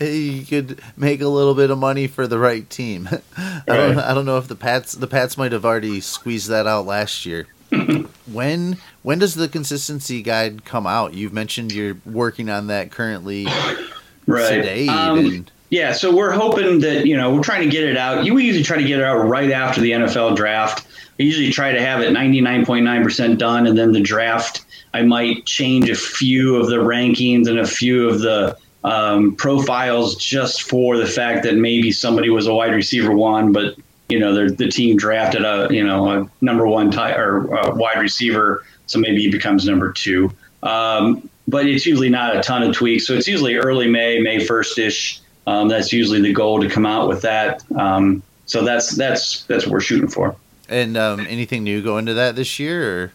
you 0.06 0.44
could 0.44 0.80
make 0.96 1.20
a 1.20 1.28
little 1.28 1.54
bit 1.54 1.70
of 1.70 1.78
money 1.78 2.06
for 2.06 2.26
the 2.26 2.38
right 2.38 2.68
team. 2.68 3.08
I 3.36 3.62
don't 3.66 3.98
I 3.98 4.14
don't 4.14 4.26
know 4.26 4.38
if 4.38 4.48
the 4.48 4.56
Pats 4.56 4.92
the 4.92 5.06
Pats 5.06 5.38
might 5.38 5.52
have 5.52 5.64
already 5.64 6.00
squeezed 6.00 6.48
that 6.48 6.66
out 6.66 6.86
last 6.86 7.24
year. 7.24 7.46
when 8.32 8.76
when 9.02 9.18
does 9.18 9.34
the 9.34 9.48
consistency 9.48 10.22
guide 10.22 10.64
come 10.64 10.86
out? 10.86 11.14
You've 11.14 11.32
mentioned 11.32 11.72
you're 11.72 11.96
working 12.06 12.48
on 12.50 12.68
that 12.68 12.90
currently 12.90 13.46
right. 14.26 14.48
today. 14.48 14.88
Um, 14.88 15.46
Yeah, 15.70 15.92
so 15.92 16.14
we're 16.14 16.32
hoping 16.32 16.80
that 16.80 17.06
you 17.06 17.16
know 17.16 17.34
we're 17.34 17.42
trying 17.42 17.62
to 17.62 17.68
get 17.68 17.84
it 17.84 17.96
out. 17.96 18.24
You 18.24 18.38
usually 18.38 18.64
try 18.64 18.78
to 18.78 18.84
get 18.84 19.00
it 19.00 19.04
out 19.04 19.18
right 19.18 19.50
after 19.50 19.80
the 19.80 19.90
NFL 19.92 20.36
draft. 20.36 20.86
I 21.20 21.22
usually 21.22 21.50
try 21.50 21.72
to 21.72 21.80
have 21.80 22.00
it 22.00 22.12
99.9% 22.12 23.38
done, 23.38 23.66
and 23.66 23.76
then 23.76 23.92
the 23.92 24.00
draft. 24.00 24.64
I 24.94 25.02
might 25.02 25.44
change 25.44 25.90
a 25.90 25.94
few 25.94 26.56
of 26.56 26.68
the 26.68 26.76
rankings 26.76 27.48
and 27.48 27.58
a 27.58 27.66
few 27.66 28.08
of 28.08 28.20
the 28.20 28.56
um, 28.84 29.36
profiles 29.36 30.16
just 30.16 30.62
for 30.62 30.96
the 30.96 31.06
fact 31.06 31.42
that 31.44 31.56
maybe 31.56 31.92
somebody 31.92 32.30
was 32.30 32.46
a 32.46 32.54
wide 32.54 32.72
receiver 32.72 33.12
one, 33.12 33.52
but 33.52 33.76
you 34.08 34.18
know 34.18 34.48
the 34.48 34.68
team 34.68 34.96
drafted 34.96 35.44
a 35.44 35.68
you 35.70 35.84
know 35.84 36.10
a 36.10 36.30
number 36.40 36.66
one 36.66 36.90
ty- 36.90 37.14
or 37.14 37.40
wide 37.74 37.98
receiver, 37.98 38.64
so 38.86 38.98
maybe 38.98 39.20
he 39.22 39.30
becomes 39.30 39.66
number 39.66 39.92
two. 39.92 40.30
Um, 40.62 41.28
but 41.46 41.66
it's 41.66 41.86
usually 41.86 42.10
not 42.10 42.36
a 42.36 42.42
ton 42.42 42.62
of 42.62 42.74
tweaks. 42.74 43.06
So 43.06 43.14
it's 43.14 43.26
usually 43.26 43.56
early 43.56 43.88
May, 43.88 44.18
May 44.18 44.44
first 44.44 44.78
ish. 44.78 45.20
Um, 45.46 45.68
that's 45.68 45.92
usually 45.92 46.20
the 46.20 46.32
goal 46.32 46.60
to 46.60 46.68
come 46.68 46.84
out 46.84 47.08
with 47.08 47.22
that. 47.22 47.64
Um, 47.74 48.22
so 48.44 48.64
that's 48.64 48.90
that's 48.96 49.44
that's 49.44 49.64
what 49.64 49.72
we're 49.72 49.80
shooting 49.80 50.08
for. 50.08 50.36
And 50.68 50.96
um, 50.96 51.26
anything 51.28 51.64
new 51.64 51.82
going 51.82 52.00
into 52.00 52.14
that 52.14 52.36
this 52.36 52.58
year? 52.58 53.04
Or? 53.04 53.12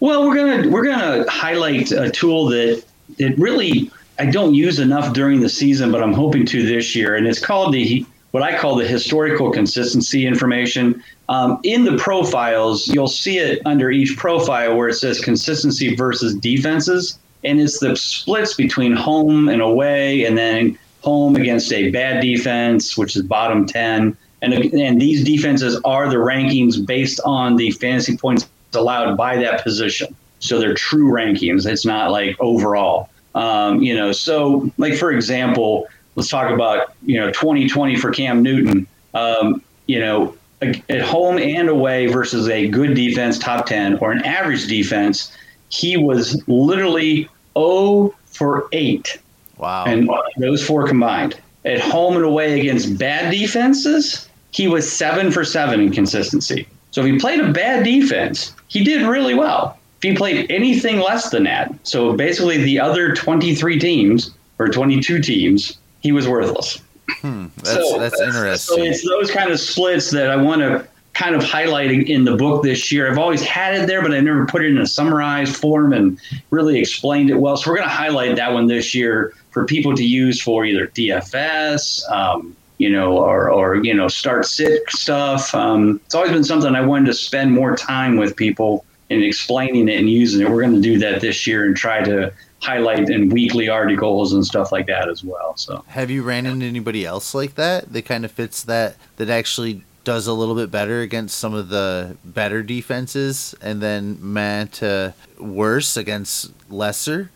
Well, 0.00 0.26
we're 0.26 0.34
gonna 0.34 0.68
we're 0.68 0.84
gonna 0.84 1.30
highlight 1.30 1.92
a 1.92 2.10
tool 2.10 2.46
that 2.46 2.82
it 3.18 3.38
really 3.38 3.90
I 4.18 4.26
don't 4.26 4.54
use 4.54 4.78
enough 4.78 5.14
during 5.14 5.40
the 5.40 5.48
season, 5.48 5.90
but 5.90 6.02
I'm 6.02 6.12
hoping 6.12 6.44
to 6.46 6.66
this 6.66 6.94
year, 6.94 7.14
and 7.14 7.26
it's 7.26 7.38
called 7.38 7.72
the 7.72 8.04
what 8.30 8.42
I 8.42 8.56
call 8.58 8.76
the 8.76 8.86
historical 8.86 9.50
consistency 9.50 10.26
information. 10.26 11.02
Um, 11.28 11.60
in 11.62 11.84
the 11.84 11.96
profiles, 11.96 12.88
you'll 12.88 13.08
see 13.08 13.38
it 13.38 13.60
under 13.64 13.90
each 13.90 14.16
profile 14.16 14.76
where 14.76 14.88
it 14.88 14.94
says 14.94 15.20
consistency 15.20 15.94
versus 15.94 16.34
defenses, 16.34 17.18
and 17.44 17.60
it's 17.60 17.78
the 17.78 17.96
splits 17.96 18.54
between 18.54 18.92
home 18.92 19.48
and 19.48 19.62
away, 19.62 20.24
and 20.24 20.36
then 20.36 20.78
home 21.02 21.36
against 21.36 21.72
a 21.72 21.90
bad 21.90 22.20
defense, 22.20 22.96
which 22.96 23.16
is 23.16 23.22
bottom 23.22 23.66
ten, 23.66 24.16
and 24.42 24.54
and 24.54 25.00
these 25.00 25.24
defenses 25.24 25.80
are 25.84 26.08
the 26.08 26.16
rankings 26.16 26.84
based 26.84 27.20
on 27.24 27.56
the 27.56 27.70
fantasy 27.72 28.16
points 28.16 28.48
allowed 28.74 29.16
by 29.16 29.36
that 29.36 29.62
position. 29.62 30.14
So 30.40 30.58
they're 30.58 30.74
true 30.74 31.10
rankings. 31.10 31.66
It's 31.66 31.84
not 31.84 32.10
like 32.10 32.36
overall. 32.40 33.08
Um, 33.34 33.82
you 33.82 33.94
know, 33.94 34.12
so 34.12 34.70
like 34.78 34.94
for 34.94 35.12
example, 35.12 35.86
let's 36.16 36.28
talk 36.28 36.50
about 36.50 36.94
you 37.04 37.18
know 37.18 37.30
2020 37.30 37.96
for 37.96 38.10
Cam 38.10 38.42
Newton. 38.42 38.86
Um, 39.14 39.62
you 39.86 39.98
know, 39.98 40.36
at 40.62 41.02
home 41.02 41.38
and 41.38 41.68
away 41.68 42.06
versus 42.06 42.48
a 42.48 42.68
good 42.68 42.94
defense, 42.94 43.38
top 43.38 43.66
10, 43.66 43.98
or 43.98 44.12
an 44.12 44.24
average 44.24 44.66
defense, 44.66 45.32
he 45.68 45.96
was 45.96 46.46
literally 46.46 47.28
0 47.56 48.14
for 48.26 48.68
8. 48.72 49.18
Wow. 49.56 49.84
And 49.86 50.10
those 50.38 50.64
four 50.64 50.86
combined. 50.86 51.40
At 51.64 51.80
home 51.80 52.16
and 52.16 52.24
away 52.24 52.58
against 52.60 52.98
bad 52.98 53.30
defenses, 53.30 54.28
he 54.52 54.68
was 54.68 54.90
7 54.90 55.30
for 55.30 55.44
7 55.44 55.80
in 55.80 55.92
consistency. 55.92 56.66
So 56.90 57.02
if 57.02 57.06
he 57.06 57.18
played 57.18 57.40
a 57.40 57.52
bad 57.52 57.84
defense, 57.84 58.54
he 58.68 58.82
did 58.82 59.06
really 59.06 59.34
well. 59.34 59.78
If 59.98 60.10
he 60.10 60.16
played 60.16 60.50
anything 60.50 60.98
less 61.00 61.30
than 61.30 61.44
that, 61.44 61.74
so 61.86 62.14
basically 62.14 62.58
the 62.58 62.80
other 62.80 63.14
23 63.14 63.78
teams 63.78 64.30
or 64.58 64.68
22 64.68 65.20
teams, 65.20 65.78
he 66.00 66.12
was 66.12 66.28
worthless. 66.28 66.80
Hmm, 67.20 67.46
that's 67.56 67.90
so, 67.90 67.98
that's 67.98 68.20
interesting. 68.20 68.76
So 68.76 68.82
it's 68.82 69.06
those 69.06 69.30
kind 69.30 69.50
of 69.50 69.60
splits 69.60 70.10
that 70.10 70.30
I 70.30 70.36
want 70.36 70.62
to 70.62 70.86
kind 71.12 71.34
of 71.34 71.42
highlight 71.42 71.90
in 71.90 72.24
the 72.24 72.36
book 72.36 72.62
this 72.62 72.90
year. 72.90 73.10
I've 73.10 73.18
always 73.18 73.42
had 73.42 73.74
it 73.74 73.86
there, 73.86 74.00
but 74.00 74.12
I 74.12 74.20
never 74.20 74.46
put 74.46 74.64
it 74.64 74.70
in 74.70 74.78
a 74.78 74.86
summarized 74.86 75.56
form 75.56 75.92
and 75.92 76.18
really 76.50 76.78
explained 76.78 77.30
it 77.30 77.36
well. 77.36 77.56
So 77.56 77.70
we're 77.70 77.76
going 77.76 77.88
to 77.88 77.94
highlight 77.94 78.36
that 78.36 78.52
one 78.52 78.68
this 78.68 78.94
year 78.94 79.34
for 79.50 79.64
people 79.64 79.94
to 79.96 80.04
use 80.04 80.40
for 80.40 80.64
either 80.64 80.86
DFS, 80.86 82.08
um, 82.10 82.56
you 82.78 82.88
know, 82.88 83.18
or, 83.18 83.50
or 83.50 83.84
you 83.84 83.92
know, 83.92 84.08
start 84.08 84.46
sit 84.46 84.88
stuff. 84.88 85.54
Um, 85.54 86.00
it's 86.06 86.14
always 86.14 86.32
been 86.32 86.44
something 86.44 86.74
I 86.74 86.80
wanted 86.80 87.06
to 87.06 87.14
spend 87.14 87.52
more 87.52 87.76
time 87.76 88.16
with 88.16 88.36
people 88.36 88.86
and 89.10 89.22
explaining 89.22 89.88
it 89.88 89.98
and 89.98 90.08
using 90.08 90.40
it. 90.40 90.50
We're 90.50 90.62
going 90.62 90.74
to 90.74 90.80
do 90.80 90.98
that 91.00 91.20
this 91.20 91.46
year 91.46 91.66
and 91.66 91.76
try 91.76 92.02
to 92.02 92.32
highlight 92.60 93.08
in 93.08 93.28
weekly 93.30 93.68
articles 93.68 94.32
and 94.32 94.44
stuff 94.44 94.70
like 94.70 94.86
that 94.86 95.08
as 95.08 95.24
well. 95.24 95.56
So, 95.56 95.84
have 95.88 96.10
you 96.10 96.22
ran 96.22 96.46
into 96.46 96.66
anybody 96.66 97.04
else 97.04 97.34
like 97.34 97.54
that 97.56 97.92
that 97.92 98.04
kind 98.04 98.24
of 98.24 98.30
fits 98.30 98.62
that 98.64 98.96
that 99.16 99.30
actually 99.30 99.82
does 100.04 100.26
a 100.26 100.32
little 100.32 100.54
bit 100.54 100.70
better 100.70 101.00
against 101.00 101.38
some 101.38 101.54
of 101.54 101.68
the 101.68 102.16
better 102.24 102.62
defenses, 102.62 103.54
and 103.60 103.82
then 103.82 104.18
Matt 104.20 104.82
uh, 104.82 105.12
worse 105.38 105.96
against 105.96 106.52
lesser? 106.70 107.30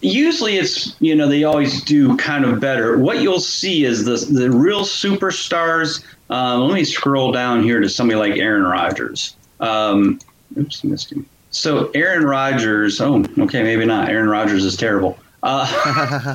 Usually, 0.00 0.56
it's 0.56 0.96
you 1.00 1.14
know 1.14 1.28
they 1.28 1.44
always 1.44 1.82
do 1.82 2.16
kind 2.16 2.44
of 2.44 2.60
better. 2.60 2.98
What 2.98 3.20
you'll 3.20 3.40
see 3.40 3.84
is 3.84 4.04
the 4.04 4.16
the 4.32 4.50
real 4.50 4.82
superstars. 4.82 6.04
Uh, 6.30 6.58
let 6.58 6.74
me 6.74 6.84
scroll 6.84 7.32
down 7.32 7.62
here 7.62 7.80
to 7.80 7.88
somebody 7.88 8.18
like 8.18 8.38
Aaron 8.38 8.62
Rodgers. 8.62 9.36
Um, 9.58 10.20
Oops, 10.56 10.84
missed 10.84 11.12
him. 11.12 11.26
So 11.50 11.90
Aaron 11.94 12.24
Rodgers. 12.24 13.00
Oh, 13.00 13.24
okay, 13.38 13.62
maybe 13.62 13.84
not. 13.84 14.08
Aaron 14.08 14.28
Rodgers 14.28 14.64
is 14.64 14.76
terrible. 14.76 15.18
Uh, 15.42 16.34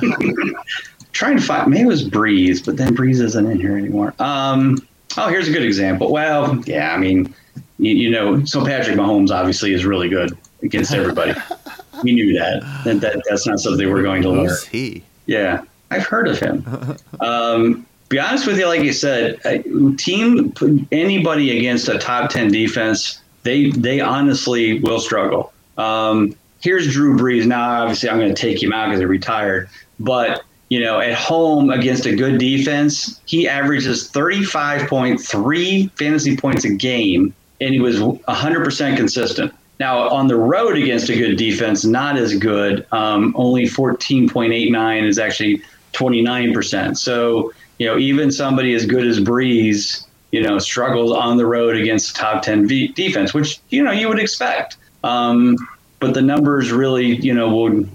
trying 1.12 1.36
to 1.36 1.42
find. 1.42 1.70
Maybe 1.70 1.82
it 1.82 1.86
was 1.86 2.08
Brees, 2.08 2.64
but 2.64 2.76
then 2.76 2.94
Brees 2.94 3.20
isn't 3.20 3.46
in 3.46 3.58
here 3.58 3.76
anymore. 3.76 4.14
Um, 4.18 4.86
oh, 5.16 5.28
here's 5.28 5.48
a 5.48 5.52
good 5.52 5.64
example. 5.64 6.12
Well, 6.12 6.62
yeah, 6.66 6.92
I 6.92 6.98
mean, 6.98 7.34
you, 7.78 7.94
you 7.94 8.10
know, 8.10 8.44
so 8.44 8.64
Patrick 8.64 8.96
Mahomes 8.96 9.30
obviously 9.30 9.72
is 9.72 9.84
really 9.84 10.08
good 10.08 10.36
against 10.62 10.92
everybody. 10.92 11.34
we 12.02 12.12
knew 12.12 12.38
that. 12.38 12.62
that. 12.84 13.00
That 13.00 13.22
that's 13.28 13.46
not 13.46 13.58
something 13.58 13.90
we're 13.90 14.02
going 14.02 14.22
to 14.22 14.30
learn. 14.30 14.46
Who's 14.46 14.64
he? 14.64 15.02
Yeah, 15.24 15.62
I've 15.90 16.06
heard 16.06 16.28
of 16.28 16.38
him. 16.38 16.96
Um, 17.20 17.86
be 18.08 18.20
honest 18.20 18.46
with 18.46 18.58
you, 18.58 18.66
like 18.66 18.82
you 18.82 18.92
said, 18.92 19.40
team 19.98 20.54
anybody 20.92 21.58
against 21.58 21.88
a 21.88 21.98
top 21.98 22.30
ten 22.30 22.52
defense 22.52 23.20
they 23.46 23.70
they 23.70 24.00
honestly 24.00 24.80
will 24.80 25.00
struggle. 25.00 25.52
Um, 25.78 26.34
here's 26.60 26.92
Drew 26.92 27.16
Brees. 27.16 27.46
Now, 27.46 27.82
obviously, 27.82 28.10
I'm 28.10 28.18
going 28.18 28.34
to 28.34 28.40
take 28.40 28.62
him 28.62 28.72
out 28.72 28.86
because 28.86 29.00
he 29.00 29.06
retired. 29.06 29.68
But 30.00 30.42
you 30.68 30.80
know, 30.80 30.98
at 30.98 31.14
home 31.14 31.70
against 31.70 32.06
a 32.06 32.16
good 32.16 32.38
defense, 32.38 33.20
he 33.24 33.48
averages 33.48 34.10
35.3 34.10 35.90
fantasy 35.92 36.36
points 36.36 36.64
a 36.64 36.74
game, 36.74 37.32
and 37.60 37.72
he 37.72 37.80
was 37.80 38.00
100% 38.00 38.96
consistent. 38.96 39.54
Now, 39.78 40.08
on 40.08 40.26
the 40.26 40.36
road 40.36 40.76
against 40.76 41.08
a 41.08 41.16
good 41.16 41.36
defense, 41.36 41.84
not 41.84 42.16
as 42.16 42.36
good. 42.36 42.86
Um, 42.92 43.32
only 43.36 43.64
14.89 43.64 45.06
is 45.06 45.18
actually 45.18 45.62
29%. 45.92 46.96
So, 46.96 47.52
you 47.78 47.86
know, 47.86 47.98
even 47.98 48.32
somebody 48.32 48.74
as 48.74 48.86
good 48.86 49.06
as 49.06 49.20
Brees 49.20 50.05
you 50.36 50.42
know, 50.42 50.58
struggles 50.58 51.12
on 51.12 51.38
the 51.38 51.46
road 51.46 51.76
against 51.76 52.14
top 52.14 52.42
10 52.42 52.68
v- 52.68 52.88
defense, 52.88 53.32
which, 53.32 53.58
you 53.70 53.82
know, 53.82 53.90
you 53.90 54.06
would 54.06 54.18
expect. 54.18 54.76
Um, 55.02 55.56
but 55.98 56.12
the 56.12 56.20
numbers 56.20 56.70
really, 56.70 57.16
you 57.16 57.32
know, 57.32 57.48
would, 57.56 57.88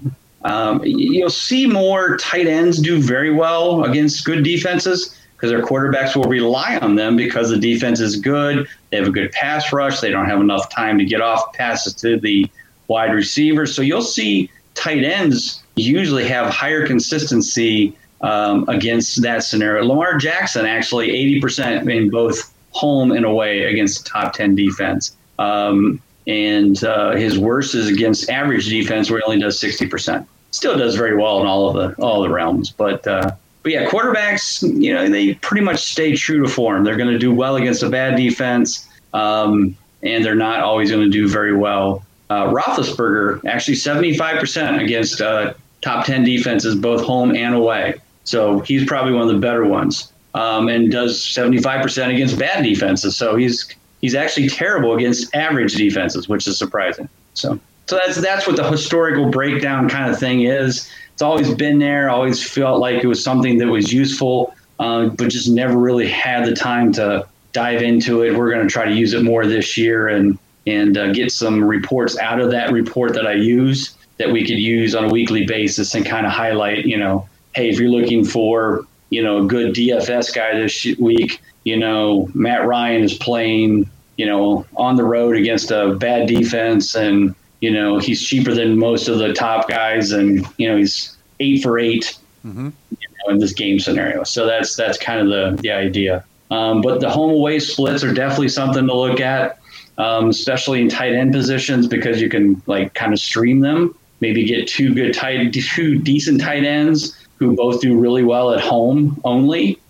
um, 0.44 0.82
you'll 0.84 1.30
see 1.30 1.68
more 1.68 2.16
tight 2.16 2.48
ends 2.48 2.80
do 2.80 3.00
very 3.00 3.32
well 3.32 3.84
against 3.84 4.24
good 4.24 4.42
defenses 4.42 5.16
because 5.36 5.50
their 5.50 5.62
quarterbacks 5.62 6.16
will 6.16 6.24
rely 6.24 6.78
on 6.78 6.96
them 6.96 7.14
because 7.14 7.48
the 7.48 7.58
defense 7.58 8.00
is 8.00 8.16
good. 8.16 8.66
They 8.90 8.96
have 8.96 9.06
a 9.06 9.12
good 9.12 9.30
pass 9.30 9.72
rush. 9.72 10.00
They 10.00 10.10
don't 10.10 10.26
have 10.26 10.40
enough 10.40 10.68
time 10.68 10.98
to 10.98 11.04
get 11.04 11.20
off 11.20 11.52
passes 11.52 11.94
to 11.94 12.18
the 12.18 12.50
wide 12.88 13.14
receivers. 13.14 13.72
So 13.72 13.82
you'll 13.82 14.02
see 14.02 14.50
tight 14.74 15.04
ends 15.04 15.62
usually 15.76 16.26
have 16.26 16.52
higher 16.52 16.84
consistency 16.84 17.96
um, 18.22 18.68
against 18.68 19.22
that 19.22 19.44
scenario. 19.44 19.84
Lamar 19.84 20.16
Jackson 20.16 20.66
actually 20.66 21.08
80% 21.40 21.90
in 21.90 22.10
both 22.10 22.52
home 22.70 23.12
and 23.12 23.24
away 23.24 23.64
against 23.64 24.06
top 24.06 24.32
10 24.34 24.54
defense. 24.54 25.16
Um, 25.38 26.00
and 26.26 26.82
uh, 26.84 27.12
his 27.12 27.38
worst 27.38 27.74
is 27.74 27.88
against 27.88 28.30
average 28.30 28.68
defense, 28.68 29.10
where 29.10 29.18
he 29.18 29.24
only 29.24 29.40
does 29.40 29.60
60%. 29.60 30.26
Still 30.52 30.76
does 30.76 30.94
very 30.94 31.16
well 31.16 31.40
in 31.40 31.46
all 31.46 31.68
of 31.68 31.96
the 31.96 32.02
all 32.02 32.20
the 32.20 32.28
realms, 32.28 32.70
but 32.70 33.06
uh, 33.06 33.32
but 33.62 33.72
yeah, 33.72 33.86
quarterbacks, 33.86 34.62
you 34.82 34.92
know, 34.92 35.08
they 35.08 35.34
pretty 35.34 35.64
much 35.64 35.92
stay 35.92 36.14
true 36.14 36.42
to 36.42 36.48
form. 36.48 36.84
They're 36.84 36.96
going 36.96 37.12
to 37.12 37.18
do 37.18 37.32
well 37.32 37.56
against 37.56 37.82
a 37.82 37.88
bad 37.88 38.16
defense, 38.16 38.86
um, 39.14 39.76
and 40.02 40.24
they're 40.24 40.34
not 40.34 40.60
always 40.60 40.90
going 40.90 41.04
to 41.04 41.10
do 41.10 41.28
very 41.28 41.56
well. 41.56 42.04
Uh, 42.28 42.52
Roethlisberger 42.52 43.44
actually 43.46 43.76
75% 43.76 44.82
against 44.82 45.20
uh, 45.20 45.54
top 45.80 46.06
10 46.06 46.24
defenses, 46.24 46.74
both 46.74 47.04
home 47.04 47.34
and 47.36 47.54
away. 47.54 47.94
So 48.24 48.60
he's 48.60 48.84
probably 48.84 49.12
one 49.12 49.22
of 49.22 49.34
the 49.34 49.40
better 49.40 49.64
ones, 49.64 50.12
um, 50.34 50.68
and 50.68 50.90
does 50.90 51.18
75% 51.18 52.14
against 52.14 52.38
bad 52.38 52.62
defenses. 52.62 53.16
So 53.16 53.36
he's 53.36 53.74
he's 54.00 54.14
actually 54.14 54.48
terrible 54.48 54.94
against 54.94 55.34
average 55.34 55.74
defenses, 55.74 56.28
which 56.28 56.46
is 56.46 56.58
surprising. 56.58 57.08
So 57.34 57.58
so 57.86 57.96
that's 57.96 58.20
that's 58.20 58.46
what 58.46 58.56
the 58.56 58.68
historical 58.70 59.30
breakdown 59.30 59.88
kind 59.88 60.10
of 60.10 60.18
thing 60.18 60.42
is. 60.42 60.88
It's 61.12 61.22
always 61.22 61.52
been 61.54 61.78
there. 61.78 62.08
Always 62.10 62.42
felt 62.42 62.80
like 62.80 63.02
it 63.02 63.06
was 63.06 63.22
something 63.22 63.58
that 63.58 63.66
was 63.66 63.92
useful, 63.92 64.54
uh, 64.78 65.08
but 65.08 65.28
just 65.28 65.48
never 65.50 65.76
really 65.76 66.08
had 66.08 66.46
the 66.46 66.54
time 66.54 66.92
to 66.94 67.26
dive 67.52 67.82
into 67.82 68.22
it. 68.22 68.34
We're 68.34 68.50
going 68.50 68.66
to 68.66 68.72
try 68.72 68.86
to 68.86 68.94
use 68.94 69.12
it 69.12 69.22
more 69.22 69.46
this 69.46 69.76
year 69.76 70.08
and 70.08 70.38
and 70.66 70.96
uh, 70.96 71.12
get 71.12 71.32
some 71.32 71.62
reports 71.62 72.16
out 72.18 72.40
of 72.40 72.50
that 72.52 72.72
report 72.72 73.14
that 73.14 73.26
I 73.26 73.32
use 73.32 73.96
that 74.18 74.30
we 74.30 74.46
could 74.46 74.58
use 74.58 74.94
on 74.94 75.04
a 75.04 75.08
weekly 75.08 75.44
basis 75.44 75.94
and 75.94 76.06
kind 76.06 76.24
of 76.24 76.32
highlight, 76.32 76.84
you 76.84 76.96
know, 76.96 77.28
hey, 77.54 77.68
if 77.68 77.78
you're 77.78 77.90
looking 77.90 78.24
for 78.24 78.86
you 79.12 79.22
know, 79.22 79.44
a 79.44 79.46
good 79.46 79.74
DFS 79.74 80.34
guy 80.34 80.58
this 80.58 80.86
week. 80.98 81.42
You 81.64 81.76
know, 81.76 82.30
Matt 82.32 82.66
Ryan 82.66 83.02
is 83.04 83.12
playing, 83.12 83.88
you 84.16 84.24
know, 84.24 84.64
on 84.74 84.96
the 84.96 85.04
road 85.04 85.36
against 85.36 85.70
a 85.70 85.94
bad 85.94 86.26
defense, 86.26 86.96
and 86.96 87.34
you 87.60 87.70
know 87.70 87.98
he's 87.98 88.22
cheaper 88.22 88.54
than 88.54 88.78
most 88.78 89.08
of 89.08 89.18
the 89.18 89.34
top 89.34 89.68
guys, 89.68 90.12
and 90.12 90.46
you 90.56 90.66
know 90.66 90.78
he's 90.78 91.14
eight 91.40 91.62
for 91.62 91.78
8 91.78 92.18
mm-hmm. 92.44 92.70
you 92.90 93.08
know, 93.26 93.34
in 93.34 93.38
this 93.38 93.52
game 93.52 93.78
scenario. 93.78 94.24
So 94.24 94.46
that's 94.46 94.76
that's 94.76 94.96
kind 94.96 95.20
of 95.20 95.28
the 95.28 95.62
the 95.62 95.70
idea. 95.70 96.24
Um, 96.50 96.80
but 96.80 97.00
the 97.00 97.10
home 97.10 97.32
away 97.32 97.60
splits 97.60 98.02
are 98.02 98.14
definitely 98.14 98.48
something 98.48 98.86
to 98.86 98.94
look 98.94 99.20
at, 99.20 99.58
um, 99.98 100.30
especially 100.30 100.80
in 100.80 100.88
tight 100.88 101.12
end 101.12 101.32
positions 101.32 101.86
because 101.86 102.20
you 102.20 102.30
can 102.30 102.62
like 102.66 102.94
kind 102.94 103.12
of 103.12 103.18
stream 103.18 103.60
them. 103.60 103.94
Maybe 104.20 104.44
get 104.44 104.68
two 104.68 104.94
good 104.94 105.12
tight, 105.12 105.52
two 105.74 105.98
decent 105.98 106.40
tight 106.40 106.64
ends 106.64 107.21
who 107.42 107.56
both 107.56 107.80
do 107.80 107.98
really 107.98 108.22
well 108.22 108.52
at 108.52 108.60
home 108.60 109.20
only, 109.24 109.80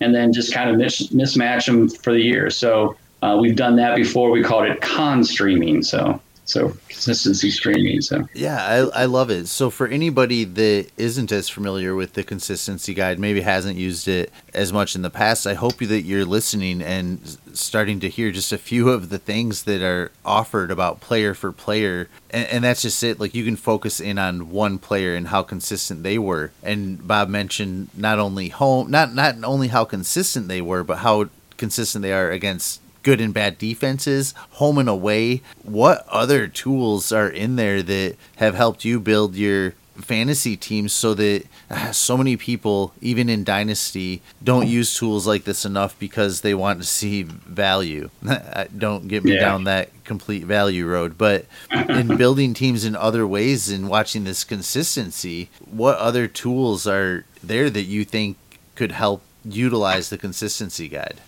and 0.00 0.14
then 0.14 0.32
just 0.32 0.52
kind 0.52 0.70
of 0.70 0.76
mis- 0.76 1.08
mismatch 1.08 1.66
them 1.66 1.88
for 1.88 2.12
the 2.12 2.20
year. 2.20 2.50
So 2.50 2.96
uh, 3.22 3.36
we've 3.40 3.56
done 3.56 3.76
that 3.76 3.96
before. 3.96 4.30
We 4.30 4.42
called 4.42 4.64
it 4.64 4.80
con 4.80 5.24
streaming. 5.24 5.82
So 5.82 6.20
so 6.44 6.76
consistency 6.88 7.50
streaming. 7.50 8.00
So 8.02 8.28
yeah, 8.34 8.62
I, 8.64 9.02
I 9.02 9.04
love 9.06 9.30
it. 9.30 9.48
So 9.48 9.70
for 9.70 9.86
anybody 9.86 10.44
that 10.44 10.90
isn't 10.96 11.32
as 11.32 11.48
familiar 11.48 11.94
with 11.94 12.12
the 12.12 12.22
consistency 12.22 12.92
guide, 12.92 13.18
maybe 13.18 13.40
hasn't 13.40 13.76
used 13.76 14.08
it 14.08 14.30
as 14.52 14.72
much 14.72 14.94
in 14.94 15.02
the 15.02 15.10
past, 15.10 15.46
I 15.46 15.54
hope 15.54 15.78
that 15.78 16.02
you're 16.02 16.24
listening 16.24 16.82
and 16.82 17.38
starting 17.54 17.98
to 18.00 18.08
hear 18.08 18.30
just 18.30 18.52
a 18.52 18.58
few 18.58 18.90
of 18.90 19.08
the 19.08 19.18
things 19.18 19.62
that 19.62 19.82
are 19.82 20.12
offered 20.24 20.70
about 20.70 21.00
player 21.00 21.34
for 21.34 21.50
player, 21.50 22.08
and, 22.30 22.46
and 22.48 22.64
that's 22.64 22.82
just 22.82 23.02
it. 23.02 23.18
Like 23.18 23.34
you 23.34 23.44
can 23.44 23.56
focus 23.56 23.98
in 24.00 24.18
on 24.18 24.50
one 24.50 24.78
player 24.78 25.14
and 25.14 25.28
how 25.28 25.42
consistent 25.42 26.02
they 26.02 26.18
were. 26.18 26.50
And 26.62 27.06
Bob 27.06 27.28
mentioned 27.28 27.88
not 27.96 28.18
only 28.18 28.48
home, 28.48 28.90
not 28.90 29.14
not 29.14 29.36
only 29.44 29.68
how 29.68 29.84
consistent 29.84 30.48
they 30.48 30.60
were, 30.60 30.84
but 30.84 30.98
how 30.98 31.30
consistent 31.56 32.02
they 32.02 32.12
are 32.12 32.30
against 32.30 32.80
good 33.04 33.20
and 33.20 33.32
bad 33.32 33.58
defenses, 33.58 34.34
home 34.52 34.78
and 34.78 34.88
away. 34.88 35.42
What 35.62 36.04
other 36.08 36.48
tools 36.48 37.12
are 37.12 37.28
in 37.28 37.54
there 37.54 37.82
that 37.82 38.16
have 38.36 38.56
helped 38.56 38.84
you 38.84 38.98
build 38.98 39.36
your 39.36 39.74
fantasy 39.96 40.56
teams 40.56 40.92
so 40.92 41.14
that 41.14 41.44
uh, 41.70 41.92
so 41.92 42.16
many 42.16 42.36
people, 42.36 42.92
even 43.00 43.28
in 43.28 43.44
Dynasty, 43.44 44.22
don't 44.42 44.66
use 44.66 44.96
tools 44.96 45.26
like 45.26 45.44
this 45.44 45.64
enough 45.64 45.96
because 45.98 46.40
they 46.40 46.54
want 46.54 46.80
to 46.80 46.86
see 46.86 47.22
value. 47.22 48.10
don't 48.78 49.08
get 49.08 49.24
me 49.24 49.34
yeah. 49.34 49.40
down 49.40 49.64
that 49.64 49.90
complete 50.04 50.44
value 50.44 50.86
road. 50.86 51.16
But 51.16 51.46
in 51.70 52.16
building 52.16 52.54
teams 52.54 52.84
in 52.84 52.96
other 52.96 53.26
ways 53.26 53.70
and 53.70 53.88
watching 53.88 54.24
this 54.24 54.44
consistency, 54.44 55.48
what 55.70 55.98
other 55.98 56.26
tools 56.26 56.86
are 56.86 57.24
there 57.42 57.70
that 57.70 57.82
you 57.82 58.04
think 58.04 58.36
could 58.74 58.92
help 58.92 59.22
utilize 59.44 60.10
the 60.10 60.18
consistency 60.18 60.88
guide? 60.88 61.20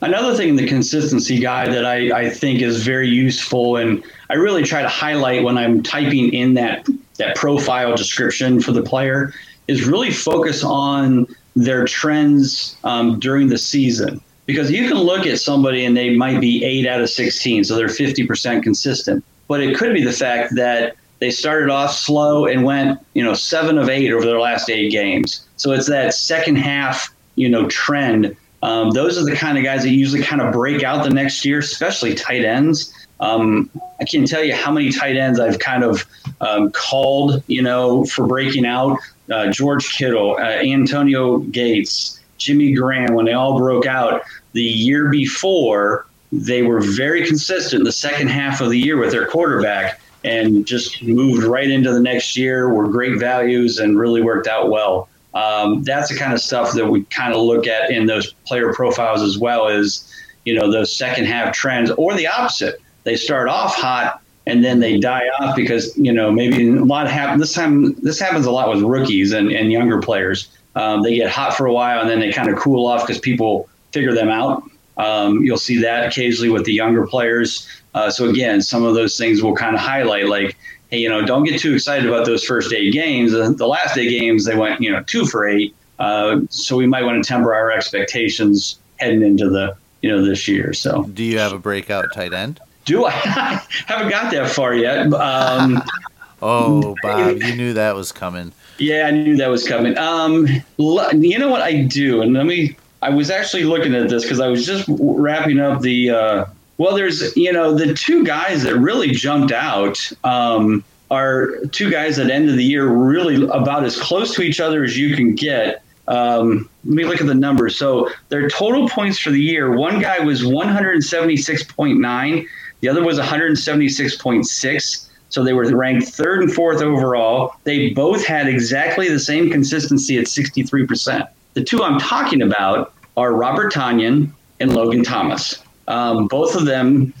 Another 0.00 0.36
thing 0.36 0.50
in 0.50 0.56
the 0.56 0.66
consistency 0.66 1.38
guide 1.38 1.72
that 1.72 1.84
I, 1.84 2.26
I 2.26 2.30
think 2.30 2.62
is 2.62 2.84
very 2.84 3.08
useful 3.08 3.76
and 3.76 4.02
I 4.30 4.34
really 4.34 4.62
try 4.62 4.82
to 4.82 4.88
highlight 4.88 5.42
when 5.42 5.58
I'm 5.58 5.82
typing 5.82 6.32
in 6.32 6.54
that 6.54 6.86
that 7.16 7.36
profile 7.36 7.96
description 7.96 8.60
for 8.60 8.72
the 8.72 8.82
player 8.82 9.32
is 9.66 9.84
really 9.84 10.10
focus 10.10 10.64
on 10.64 11.26
their 11.54 11.84
trends 11.84 12.76
um, 12.84 13.18
during 13.18 13.48
the 13.48 13.58
season. 13.58 14.20
Because 14.46 14.70
you 14.70 14.88
can 14.88 14.96
look 14.96 15.26
at 15.26 15.38
somebody 15.38 15.84
and 15.84 15.96
they 15.96 16.16
might 16.16 16.40
be 16.40 16.64
eight 16.64 16.86
out 16.86 17.02
of 17.02 17.10
16, 17.10 17.64
so 17.64 17.76
they're 17.76 17.88
50% 17.88 18.62
consistent. 18.62 19.22
But 19.46 19.60
it 19.60 19.76
could 19.76 19.92
be 19.92 20.02
the 20.02 20.12
fact 20.12 20.54
that 20.54 20.96
they 21.18 21.30
started 21.30 21.68
off 21.68 21.92
slow 21.92 22.46
and 22.46 22.64
went, 22.64 22.98
you 23.12 23.22
know, 23.22 23.34
seven 23.34 23.76
of 23.76 23.88
eight 23.88 24.10
over 24.12 24.24
their 24.24 24.40
last 24.40 24.70
eight 24.70 24.90
games. 24.90 25.46
So 25.56 25.72
it's 25.72 25.86
that 25.88 26.14
second 26.14 26.56
half, 26.56 27.12
you 27.38 27.48
know, 27.48 27.68
trend 27.68 28.36
um, 28.62 28.90
those 28.90 29.18
are 29.18 29.24
the 29.24 29.36
kind 29.36 29.56
of 29.56 29.64
guys 29.64 29.82
that 29.82 29.90
usually 29.90 30.22
kind 30.22 30.42
of 30.42 30.52
break 30.52 30.82
out 30.82 31.04
the 31.04 31.10
next 31.10 31.44
year, 31.44 31.60
especially 31.60 32.14
tight 32.14 32.44
ends. 32.44 32.92
Um, 33.20 33.70
I 34.00 34.04
can't 34.04 34.28
tell 34.28 34.42
you 34.42 34.54
how 34.54 34.72
many 34.72 34.90
tight 34.90 35.16
ends 35.16 35.40
I've 35.40 35.58
kind 35.58 35.84
of 35.84 36.04
um, 36.40 36.70
called, 36.72 37.42
you 37.46 37.62
know, 37.62 38.04
for 38.04 38.26
breaking 38.26 38.66
out. 38.66 38.98
Uh, 39.30 39.50
George 39.50 39.96
Kittle, 39.96 40.36
uh, 40.36 40.42
Antonio 40.42 41.38
Gates, 41.38 42.20
Jimmy 42.38 42.72
Graham, 42.72 43.14
when 43.14 43.26
they 43.26 43.32
all 43.32 43.58
broke 43.58 43.86
out 43.86 44.22
the 44.52 44.62
year 44.62 45.08
before, 45.10 46.06
they 46.32 46.62
were 46.62 46.80
very 46.80 47.26
consistent 47.26 47.84
the 47.84 47.92
second 47.92 48.28
half 48.28 48.60
of 48.60 48.70
the 48.70 48.78
year 48.78 48.96
with 48.96 49.10
their 49.10 49.26
quarterback 49.26 50.00
and 50.24 50.66
just 50.66 51.02
moved 51.02 51.44
right 51.44 51.70
into 51.70 51.92
the 51.92 52.00
next 52.00 52.36
year, 52.36 52.72
were 52.72 52.88
great 52.88 53.18
values, 53.18 53.78
and 53.78 53.98
really 53.98 54.22
worked 54.22 54.46
out 54.46 54.70
well 54.70 55.08
um, 55.38 55.84
that's 55.84 56.08
the 56.08 56.16
kind 56.16 56.32
of 56.32 56.40
stuff 56.40 56.72
that 56.72 56.86
we 56.86 57.04
kind 57.04 57.32
of 57.32 57.40
look 57.40 57.68
at 57.68 57.92
in 57.92 58.06
those 58.06 58.32
player 58.44 58.72
profiles 58.72 59.22
as 59.22 59.38
well 59.38 59.68
as 59.68 60.12
you 60.44 60.52
know 60.52 60.70
those 60.70 60.94
second 60.94 61.26
half 61.26 61.54
trends 61.54 61.92
or 61.92 62.14
the 62.14 62.26
opposite. 62.26 62.82
They 63.04 63.14
start 63.14 63.48
off 63.48 63.76
hot 63.76 64.20
and 64.46 64.64
then 64.64 64.80
they 64.80 64.98
die 64.98 65.28
off 65.38 65.54
because 65.54 65.96
you 65.96 66.12
know 66.12 66.32
maybe 66.32 66.68
a 66.68 66.84
lot 66.84 67.08
happen 67.08 67.38
this 67.38 67.52
time 67.52 67.94
this 68.00 68.18
happens 68.18 68.46
a 68.46 68.50
lot 68.50 68.68
with 68.68 68.82
rookies 68.82 69.32
and, 69.32 69.52
and 69.52 69.70
younger 69.70 70.00
players. 70.00 70.48
Um, 70.74 71.02
they 71.02 71.14
get 71.14 71.30
hot 71.30 71.56
for 71.56 71.66
a 71.66 71.72
while 71.72 72.00
and 72.00 72.10
then 72.10 72.18
they 72.18 72.32
kind 72.32 72.48
of 72.48 72.58
cool 72.58 72.88
off 72.88 73.06
because 73.06 73.20
people 73.20 73.68
figure 73.92 74.14
them 74.14 74.30
out. 74.30 74.64
Um, 74.96 75.44
you'll 75.44 75.56
see 75.56 75.80
that 75.82 76.08
occasionally 76.08 76.50
with 76.50 76.64
the 76.64 76.72
younger 76.72 77.06
players. 77.06 77.68
Uh, 77.94 78.10
so 78.10 78.28
again 78.28 78.60
some 78.60 78.84
of 78.84 78.94
those 78.94 79.16
things 79.16 79.40
will 79.40 79.54
kind 79.54 79.76
of 79.76 79.80
highlight 79.80 80.26
like 80.26 80.56
hey, 80.90 80.98
you 80.98 81.08
know, 81.08 81.24
don't 81.24 81.44
get 81.44 81.60
too 81.60 81.74
excited 81.74 82.08
about 82.08 82.26
those 82.26 82.44
first 82.44 82.72
eight 82.72 82.92
games. 82.92 83.32
The 83.32 83.66
last 83.66 83.96
eight 83.96 84.18
games, 84.18 84.44
they 84.44 84.56
went, 84.56 84.80
you 84.80 84.90
know, 84.90 85.02
two 85.02 85.26
for 85.26 85.46
eight. 85.46 85.74
Uh, 85.98 86.40
so 86.48 86.76
we 86.76 86.86
might 86.86 87.04
want 87.04 87.22
to 87.22 87.28
temper 87.28 87.54
our 87.54 87.70
expectations 87.70 88.78
heading 88.98 89.22
into 89.22 89.48
the, 89.48 89.76
you 90.02 90.10
know, 90.10 90.24
this 90.24 90.46
year. 90.46 90.72
So, 90.72 91.04
do 91.04 91.24
you 91.24 91.38
have 91.38 91.52
a 91.52 91.58
breakout 91.58 92.12
tight 92.14 92.32
end? 92.32 92.60
Do 92.84 93.04
I? 93.04 93.10
haven't 93.86 94.10
got 94.10 94.32
that 94.32 94.50
far 94.50 94.74
yet. 94.74 95.12
Um, 95.12 95.82
oh, 96.42 96.94
Bob, 97.02 97.36
you 97.42 97.56
knew 97.56 97.74
that 97.74 97.94
was 97.94 98.12
coming. 98.12 98.52
Yeah, 98.78 99.06
I 99.08 99.10
knew 99.10 99.36
that 99.36 99.48
was 99.48 99.66
coming. 99.66 99.98
Um, 99.98 100.46
you 100.76 101.38
know 101.38 101.48
what 101.48 101.62
I 101.62 101.82
do, 101.82 102.22
and 102.22 102.32
let 102.32 102.46
me. 102.46 102.76
I 103.02 103.10
was 103.10 103.30
actually 103.30 103.64
looking 103.64 103.94
at 103.94 104.08
this 104.08 104.24
because 104.24 104.40
I 104.40 104.48
was 104.48 104.66
just 104.66 104.84
wrapping 104.88 105.60
up 105.60 105.82
the 105.82 106.10
uh, 106.10 106.44
well, 106.78 106.96
there's, 106.96 107.36
you 107.36 107.52
know, 107.52 107.74
the 107.74 107.92
two 107.92 108.24
guys 108.24 108.62
that 108.62 108.76
really 108.76 109.10
jumped 109.10 109.52
out 109.52 109.98
um, 110.22 110.84
are 111.10 111.56
two 111.72 111.90
guys 111.90 112.20
at 112.20 112.30
end 112.30 112.48
of 112.48 112.56
the 112.56 112.64
year 112.64 112.86
really 112.86 113.44
about 113.48 113.84
as 113.84 114.00
close 114.00 114.34
to 114.36 114.42
each 114.42 114.60
other 114.60 114.84
as 114.84 114.96
you 114.96 115.16
can 115.16 115.34
get. 115.34 115.82
Um, 116.06 116.70
let 116.84 116.94
me 116.94 117.04
look 117.04 117.20
at 117.20 117.26
the 117.26 117.34
numbers. 117.34 117.76
So 117.76 118.08
their 118.28 118.48
total 118.48 118.88
points 118.88 119.18
for 119.18 119.30
the 119.30 119.40
year, 119.40 119.76
one 119.76 120.00
guy 120.00 120.20
was 120.20 120.42
176.9, 120.42 122.46
the 122.80 122.88
other 122.88 123.04
was 123.04 123.18
176.6. 123.18 125.04
So 125.30 125.44
they 125.44 125.52
were 125.52 125.76
ranked 125.76 126.08
third 126.08 126.42
and 126.42 126.50
fourth 126.52 126.80
overall. 126.80 127.56
They 127.64 127.90
both 127.90 128.24
had 128.24 128.48
exactly 128.48 129.10
the 129.10 129.18
same 129.18 129.50
consistency 129.50 130.16
at 130.16 130.24
63%. 130.24 131.28
The 131.52 131.64
two 131.64 131.82
I'm 131.82 131.98
talking 131.98 132.40
about 132.40 132.94
are 133.16 133.34
Robert 133.34 133.70
Tonyan 133.72 134.30
and 134.60 134.74
Logan 134.74 135.04
Thomas. 135.04 135.62
Um, 135.88 136.28
both 136.28 136.54
of 136.54 136.66
them, 136.66 137.12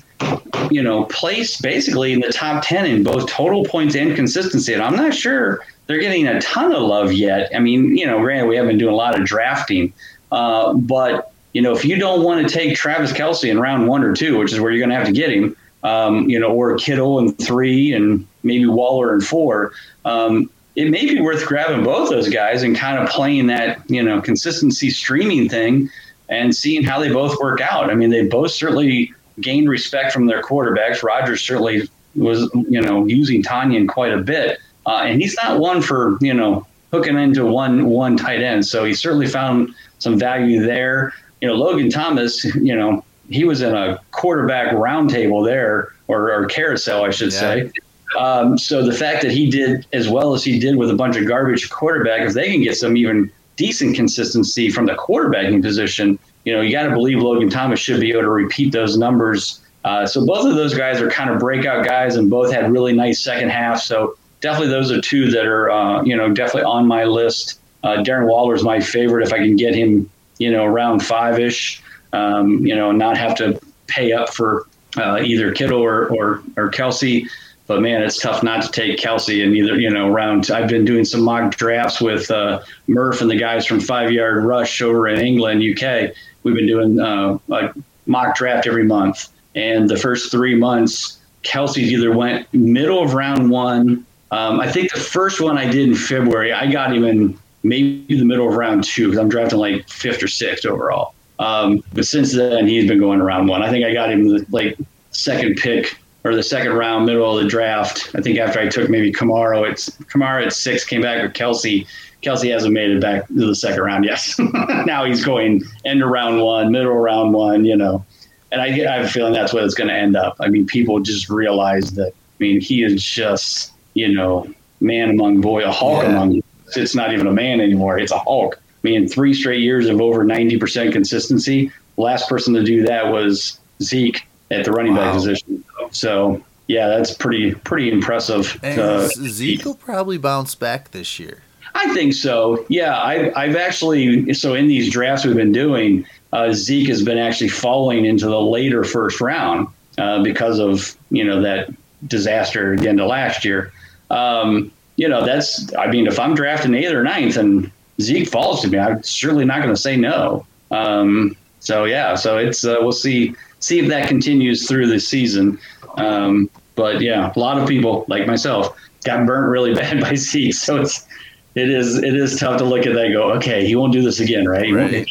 you 0.70 0.82
know, 0.82 1.04
placed 1.04 1.62
basically 1.62 2.12
in 2.12 2.20
the 2.20 2.30
top 2.30 2.62
10 2.64 2.86
in 2.86 3.02
both 3.02 3.28
total 3.28 3.64
points 3.64 3.96
and 3.96 4.14
consistency. 4.14 4.74
And 4.74 4.82
I'm 4.82 4.94
not 4.94 5.14
sure 5.14 5.60
they're 5.86 5.98
getting 5.98 6.26
a 6.26 6.40
ton 6.40 6.72
of 6.72 6.82
love 6.82 7.12
yet. 7.12 7.50
I 7.54 7.58
mean, 7.58 7.96
you 7.96 8.06
know, 8.06 8.20
granted, 8.20 8.46
we 8.46 8.56
haven't 8.56 8.70
been 8.72 8.78
doing 8.78 8.92
a 8.92 8.96
lot 8.96 9.18
of 9.18 9.24
drafting, 9.26 9.92
uh, 10.30 10.74
but, 10.74 11.32
you 11.54 11.62
know, 11.62 11.74
if 11.74 11.84
you 11.84 11.96
don't 11.96 12.22
want 12.22 12.46
to 12.46 12.54
take 12.54 12.76
Travis 12.76 13.12
Kelce 13.12 13.50
in 13.50 13.58
round 13.58 13.88
one 13.88 14.04
or 14.04 14.14
two, 14.14 14.38
which 14.38 14.52
is 14.52 14.60
where 14.60 14.70
you're 14.70 14.80
going 14.80 14.90
to 14.90 14.96
have 14.96 15.06
to 15.06 15.12
get 15.12 15.30
him, 15.30 15.56
um, 15.82 16.28
you 16.28 16.38
know, 16.38 16.48
or 16.48 16.76
Kittle 16.76 17.18
in 17.20 17.32
three 17.32 17.94
and 17.94 18.26
maybe 18.42 18.66
Waller 18.66 19.14
in 19.14 19.22
four, 19.22 19.72
um, 20.04 20.50
it 20.76 20.90
may 20.90 21.06
be 21.06 21.20
worth 21.20 21.46
grabbing 21.46 21.84
both 21.84 22.10
those 22.10 22.28
guys 22.28 22.62
and 22.62 22.76
kind 22.76 22.98
of 22.98 23.08
playing 23.08 23.46
that, 23.46 23.80
you 23.90 24.02
know, 24.02 24.20
consistency 24.20 24.90
streaming 24.90 25.48
thing 25.48 25.88
and 26.28 26.54
seeing 26.54 26.82
how 26.82 27.00
they 27.00 27.10
both 27.10 27.38
work 27.40 27.60
out. 27.60 27.90
I 27.90 27.94
mean, 27.94 28.10
they 28.10 28.26
both 28.26 28.50
certainly 28.50 29.12
gained 29.40 29.68
respect 29.68 30.12
from 30.12 30.26
their 30.26 30.42
quarterbacks. 30.42 31.02
Rodgers 31.02 31.42
certainly 31.42 31.88
was, 32.14 32.50
you 32.68 32.80
know, 32.80 33.06
using 33.06 33.42
Tonyan 33.42 33.88
quite 33.88 34.12
a 34.12 34.18
bit, 34.18 34.58
uh, 34.86 35.02
and 35.04 35.20
he's 35.20 35.36
not 35.42 35.60
one 35.60 35.82
for 35.82 36.18
you 36.20 36.34
know 36.34 36.66
hooking 36.92 37.18
into 37.18 37.44
one 37.44 37.86
one 37.86 38.16
tight 38.16 38.42
end. 38.42 38.66
So 38.66 38.84
he 38.84 38.94
certainly 38.94 39.26
found 39.26 39.74
some 39.98 40.18
value 40.18 40.64
there. 40.64 41.12
You 41.40 41.48
know, 41.48 41.54
Logan 41.54 41.90
Thomas, 41.90 42.44
you 42.44 42.74
know, 42.74 43.04
he 43.28 43.44
was 43.44 43.62
in 43.62 43.74
a 43.74 44.00
quarterback 44.10 44.74
roundtable 44.74 45.44
there, 45.44 45.92
or, 46.08 46.32
or 46.32 46.46
carousel, 46.46 47.04
I 47.04 47.10
should 47.10 47.32
yeah. 47.32 47.38
say. 47.38 47.72
Um, 48.18 48.56
so 48.56 48.82
the 48.82 48.94
fact 48.94 49.22
that 49.22 49.30
he 49.30 49.50
did 49.50 49.86
as 49.92 50.08
well 50.08 50.32
as 50.34 50.42
he 50.42 50.58
did 50.58 50.76
with 50.76 50.90
a 50.90 50.94
bunch 50.94 51.16
of 51.16 51.26
garbage 51.26 51.68
quarterback, 51.68 52.22
if 52.22 52.32
they 52.32 52.50
can 52.50 52.62
get 52.62 52.76
some 52.76 52.96
even 52.96 53.30
decent 53.58 53.94
consistency 53.94 54.70
from 54.70 54.86
the 54.86 54.94
quarterbacking 54.94 55.60
position, 55.60 56.18
you 56.46 56.54
know, 56.54 56.62
you 56.62 56.72
got 56.72 56.84
to 56.84 56.94
believe 56.94 57.18
Logan 57.18 57.50
Thomas 57.50 57.78
should 57.78 58.00
be 58.00 58.10
able 58.12 58.22
to 58.22 58.30
repeat 58.30 58.72
those 58.72 58.96
numbers. 58.96 59.60
Uh, 59.84 60.06
so 60.06 60.24
both 60.24 60.46
of 60.46 60.54
those 60.54 60.74
guys 60.74 61.00
are 61.02 61.10
kind 61.10 61.28
of 61.28 61.38
breakout 61.38 61.84
guys, 61.84 62.16
and 62.16 62.30
both 62.30 62.50
had 62.50 62.72
really 62.72 62.94
nice 62.94 63.20
second 63.20 63.50
half. 63.50 63.80
So 63.80 64.16
definitely 64.40 64.68
those 64.68 64.90
are 64.90 65.00
two 65.00 65.30
that 65.32 65.46
are, 65.46 65.70
uh, 65.70 66.02
you 66.04 66.16
know, 66.16 66.32
definitely 66.32 66.62
on 66.64 66.86
my 66.86 67.04
list 67.04 67.60
Uh, 67.84 68.02
Darren 68.02 68.26
Waller 68.26 68.54
is 68.54 68.64
my 68.64 68.80
favorite 68.80 69.26
if 69.26 69.32
I 69.32 69.38
can 69.38 69.56
get 69.56 69.74
him, 69.74 70.10
you 70.38 70.50
know, 70.50 70.64
around 70.64 71.00
five 71.00 71.38
ish. 71.38 71.82
Um, 72.12 72.66
you 72.66 72.74
know, 72.74 72.90
not 72.90 73.16
have 73.16 73.34
to 73.36 73.60
pay 73.86 74.12
up 74.12 74.34
for 74.34 74.66
uh, 74.96 75.20
either 75.22 75.52
Kittle 75.52 75.80
or, 75.80 76.08
or 76.08 76.42
or 76.56 76.70
Kelce. 76.70 77.28
But 77.68 77.82
man, 77.82 78.02
it's 78.02 78.18
tough 78.18 78.42
not 78.42 78.62
to 78.62 78.70
take 78.70 78.98
Kelce 78.98 79.44
in 79.44 79.54
either, 79.54 79.78
you 79.78 79.90
know, 79.90 80.08
round. 80.08 80.50
I've 80.50 80.68
been 80.68 80.86
doing 80.86 81.04
some 81.04 81.20
mock 81.20 81.54
drafts 81.54 82.00
with 82.00 82.30
uh, 82.30 82.62
Murph 82.86 83.20
and 83.20 83.30
the 83.30 83.36
guys 83.36 83.66
from 83.66 83.78
Five 83.78 84.10
Yard 84.10 84.42
Rush 84.44 84.80
over 84.80 85.06
in 85.06 85.20
England, 85.20 85.62
UK. 85.62 86.14
We've 86.42 86.54
been 86.54 86.66
doing 86.66 86.98
uh, 86.98 87.38
a 87.50 87.74
mock 88.06 88.36
draft 88.36 88.66
every 88.66 88.84
month. 88.84 89.28
And 89.54 89.86
the 89.88 89.98
first 89.98 90.30
three 90.30 90.54
months, 90.54 91.20
Kelce 91.44 91.76
either 91.76 92.10
went 92.10 92.52
middle 92.54 93.02
of 93.02 93.12
round 93.12 93.50
one. 93.50 94.06
Um, 94.30 94.60
I 94.60 94.72
think 94.72 94.90
the 94.92 95.00
first 95.00 95.42
one 95.42 95.58
I 95.58 95.70
did 95.70 95.90
in 95.90 95.94
February, 95.94 96.54
I 96.54 96.72
got 96.72 96.94
him 96.94 97.04
in 97.04 97.38
maybe 97.64 98.16
the 98.16 98.24
middle 98.24 98.48
of 98.48 98.54
round 98.54 98.84
two 98.84 99.08
because 99.08 99.18
I'm 99.18 99.28
drafting 99.28 99.58
like 99.58 99.86
fifth 99.90 100.22
or 100.22 100.28
sixth 100.28 100.64
overall. 100.64 101.14
Um, 101.38 101.84
but 101.92 102.06
since 102.06 102.34
then, 102.34 102.66
he's 102.66 102.88
been 102.88 102.98
going 102.98 103.20
around 103.20 103.46
one. 103.46 103.62
I 103.62 103.68
think 103.68 103.84
I 103.84 103.92
got 103.92 104.10
him 104.10 104.46
like 104.50 104.78
second 105.10 105.56
pick 105.56 105.98
or 106.28 106.34
the 106.34 106.42
second 106.42 106.72
round, 106.72 107.06
middle 107.06 107.36
of 107.36 107.42
the 107.42 107.48
draft. 107.48 108.10
I 108.14 108.20
think 108.20 108.38
after 108.38 108.60
I 108.60 108.68
took 108.68 108.90
maybe 108.90 109.12
Kamara, 109.12 109.70
it's 109.70 109.90
Kamara 109.90 110.46
at 110.46 110.52
six, 110.52 110.84
came 110.84 111.00
back 111.00 111.22
with 111.22 111.34
Kelsey. 111.34 111.86
Kelce 112.22 112.52
hasn't 112.52 112.74
made 112.74 112.90
it 112.90 113.00
back 113.00 113.28
to 113.28 113.46
the 113.46 113.54
second 113.54 113.80
round 113.80 114.04
Yes, 114.04 114.38
now 114.86 115.04
he's 115.04 115.24
going 115.24 115.62
end 115.84 116.02
of 116.02 116.08
round 116.10 116.42
one, 116.42 116.72
middle 116.72 116.92
of 116.92 116.98
round 116.98 117.32
one, 117.32 117.64
you 117.64 117.76
know. 117.76 118.04
And 118.50 118.60
I, 118.60 118.66
I 118.66 118.96
have 118.96 119.06
a 119.06 119.08
feeling 119.08 119.32
that's 119.32 119.52
what 119.52 119.62
it's 119.64 119.74
going 119.74 119.88
to 119.88 119.94
end 119.94 120.16
up. 120.16 120.36
I 120.40 120.48
mean, 120.48 120.66
people 120.66 121.00
just 121.00 121.28
realize 121.28 121.92
that. 121.92 122.12
I 122.12 122.36
mean, 122.40 122.60
he 122.60 122.82
is 122.82 123.02
just, 123.02 123.72
you 123.94 124.12
know, 124.12 124.52
man 124.80 125.10
among 125.10 125.40
boy, 125.40 125.64
a 125.64 125.70
hawk 125.70 126.02
yeah. 126.02 126.10
among. 126.10 126.42
It's 126.76 126.94
not 126.94 127.12
even 127.12 127.26
a 127.26 127.32
man 127.32 127.60
anymore. 127.60 127.98
It's 127.98 128.12
a 128.12 128.18
Hulk. 128.18 128.56
I 128.56 128.60
mean, 128.82 129.08
three 129.08 129.34
straight 129.34 129.60
years 129.60 129.88
of 129.88 130.00
over 130.00 130.24
90% 130.24 130.92
consistency. 130.92 131.72
Last 131.96 132.28
person 132.28 132.54
to 132.54 132.62
do 132.62 132.84
that 132.84 133.10
was 133.10 133.58
Zeke 133.82 134.26
at 134.50 134.64
the 134.64 134.72
running 134.72 134.94
wow. 134.94 135.06
back 135.06 135.14
position. 135.14 135.57
So 135.90 136.42
yeah, 136.66 136.88
that's 136.88 137.14
pretty 137.14 137.54
pretty 137.54 137.90
impressive. 137.90 138.58
And 138.62 138.80
uh, 138.80 139.08
Zeke 139.08 139.64
will 139.64 139.74
probably 139.74 140.18
bounce 140.18 140.54
back 140.54 140.90
this 140.90 141.18
year. 141.18 141.42
I 141.74 141.92
think 141.94 142.12
so. 142.12 142.64
Yeah, 142.68 143.00
I've, 143.00 143.36
I've 143.36 143.56
actually 143.56 144.34
so 144.34 144.54
in 144.54 144.68
these 144.68 144.90
drafts 144.90 145.24
we've 145.24 145.36
been 145.36 145.52
doing, 145.52 146.06
uh, 146.32 146.52
Zeke 146.52 146.88
has 146.88 147.02
been 147.02 147.18
actually 147.18 147.48
falling 147.48 148.04
into 148.04 148.26
the 148.26 148.40
later 148.40 148.84
first 148.84 149.20
round 149.20 149.68
uh, 149.96 150.22
because 150.22 150.58
of 150.58 150.96
you 151.10 151.24
know 151.24 151.40
that 151.42 151.70
disaster 152.06 152.74
at 152.74 152.80
the 152.80 152.88
end 152.88 153.00
of 153.00 153.08
last 153.08 153.44
year. 153.44 153.72
Um, 154.10 154.70
you 154.96 155.08
know, 155.08 155.24
that's 155.24 155.72
I 155.74 155.86
mean, 155.86 156.06
if 156.06 156.18
I'm 156.18 156.34
drafting 156.34 156.74
eighth 156.74 156.92
or 156.92 157.02
ninth 157.02 157.36
and 157.36 157.70
Zeke 158.00 158.28
falls 158.28 158.62
to 158.62 158.68
me, 158.68 158.78
I'm 158.78 159.02
certainly 159.02 159.44
not 159.44 159.62
going 159.62 159.74
to 159.74 159.80
say 159.80 159.96
no. 159.96 160.46
Um, 160.70 161.36
so 161.60 161.84
yeah, 161.84 162.14
so 162.14 162.38
it's 162.38 162.64
uh, 162.64 162.76
we'll 162.80 162.92
see 162.92 163.34
see 163.60 163.78
if 163.78 163.88
that 163.88 164.08
continues 164.08 164.68
through 164.68 164.86
the 164.86 165.00
season. 165.00 165.58
Um, 165.96 166.50
but 166.74 167.00
yeah, 167.00 167.32
a 167.34 167.38
lot 167.38 167.58
of 167.58 167.68
people 167.68 168.04
like 168.08 168.26
myself 168.26 168.76
got 169.04 169.26
burnt 169.26 169.50
really 169.50 169.74
bad 169.80 170.00
by 170.00 170.14
Zeke, 170.14 170.54
so 170.54 170.80
it's 170.80 171.06
it 171.54 171.70
is 171.70 171.96
it 171.96 172.14
is 172.14 172.38
tough 172.38 172.58
to 172.58 172.64
look 172.64 172.86
at 172.86 172.94
that 172.94 173.06
and 173.06 173.14
go, 173.14 173.32
okay, 173.32 173.66
he 173.66 173.74
won't 173.74 173.92
do 173.92 174.02
this 174.02 174.20
again, 174.20 174.46
right? 174.46 174.72
Right, 174.72 175.06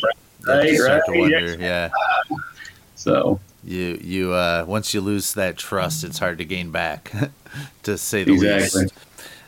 right, 0.47 0.79
right. 0.79 1.01
Wonder, 1.07 1.57
yeah. 1.59 1.89
So 2.95 3.39
you 3.63 3.99
you 4.01 4.33
uh, 4.33 4.65
once 4.67 4.93
you 4.93 5.01
lose 5.01 5.33
that 5.33 5.57
trust, 5.57 6.03
it's 6.03 6.19
hard 6.19 6.37
to 6.37 6.45
gain 6.45 6.71
back, 6.71 7.11
to 7.83 7.97
say 7.97 8.23
the 8.23 8.33
exactly. 8.33 8.83
least. 8.83 8.93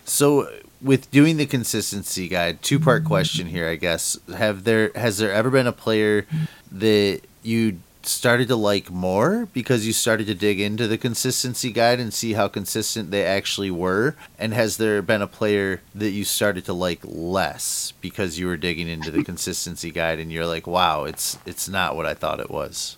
So 0.03 0.51
with 0.81 1.09
doing 1.11 1.37
the 1.37 1.45
consistency 1.45 2.27
guide, 2.27 2.61
two 2.61 2.79
part 2.79 3.05
question 3.05 3.47
here, 3.47 3.69
I 3.69 3.75
guess. 3.75 4.19
Have 4.35 4.65
there 4.65 4.91
has 4.95 5.17
there 5.17 5.31
ever 5.31 5.49
been 5.49 5.67
a 5.67 5.71
player 5.71 6.25
that 6.71 7.21
you 7.43 7.79
started 8.09 8.47
to 8.47 8.55
like 8.55 8.89
more 8.91 9.47
because 9.53 9.85
you 9.85 9.93
started 9.93 10.27
to 10.27 10.35
dig 10.35 10.59
into 10.59 10.87
the 10.87 10.97
consistency 10.97 11.71
guide 11.71 11.99
and 11.99 12.13
see 12.13 12.33
how 12.33 12.47
consistent 12.47 13.11
they 13.11 13.25
actually 13.25 13.71
were? 13.71 14.15
And 14.37 14.53
has 14.53 14.77
there 14.77 15.01
been 15.01 15.21
a 15.21 15.27
player 15.27 15.81
that 15.95 16.11
you 16.11 16.23
started 16.23 16.65
to 16.65 16.73
like 16.73 16.99
less 17.03 17.93
because 18.01 18.39
you 18.39 18.47
were 18.47 18.57
digging 18.57 18.87
into 18.87 19.11
the 19.11 19.23
consistency 19.23 19.91
guide 19.91 20.19
and 20.19 20.31
you're 20.31 20.45
like, 20.45 20.67
wow, 20.67 21.03
it's 21.03 21.37
it's 21.45 21.69
not 21.69 21.95
what 21.95 22.05
I 22.05 22.13
thought 22.13 22.39
it 22.39 22.51
was? 22.51 22.97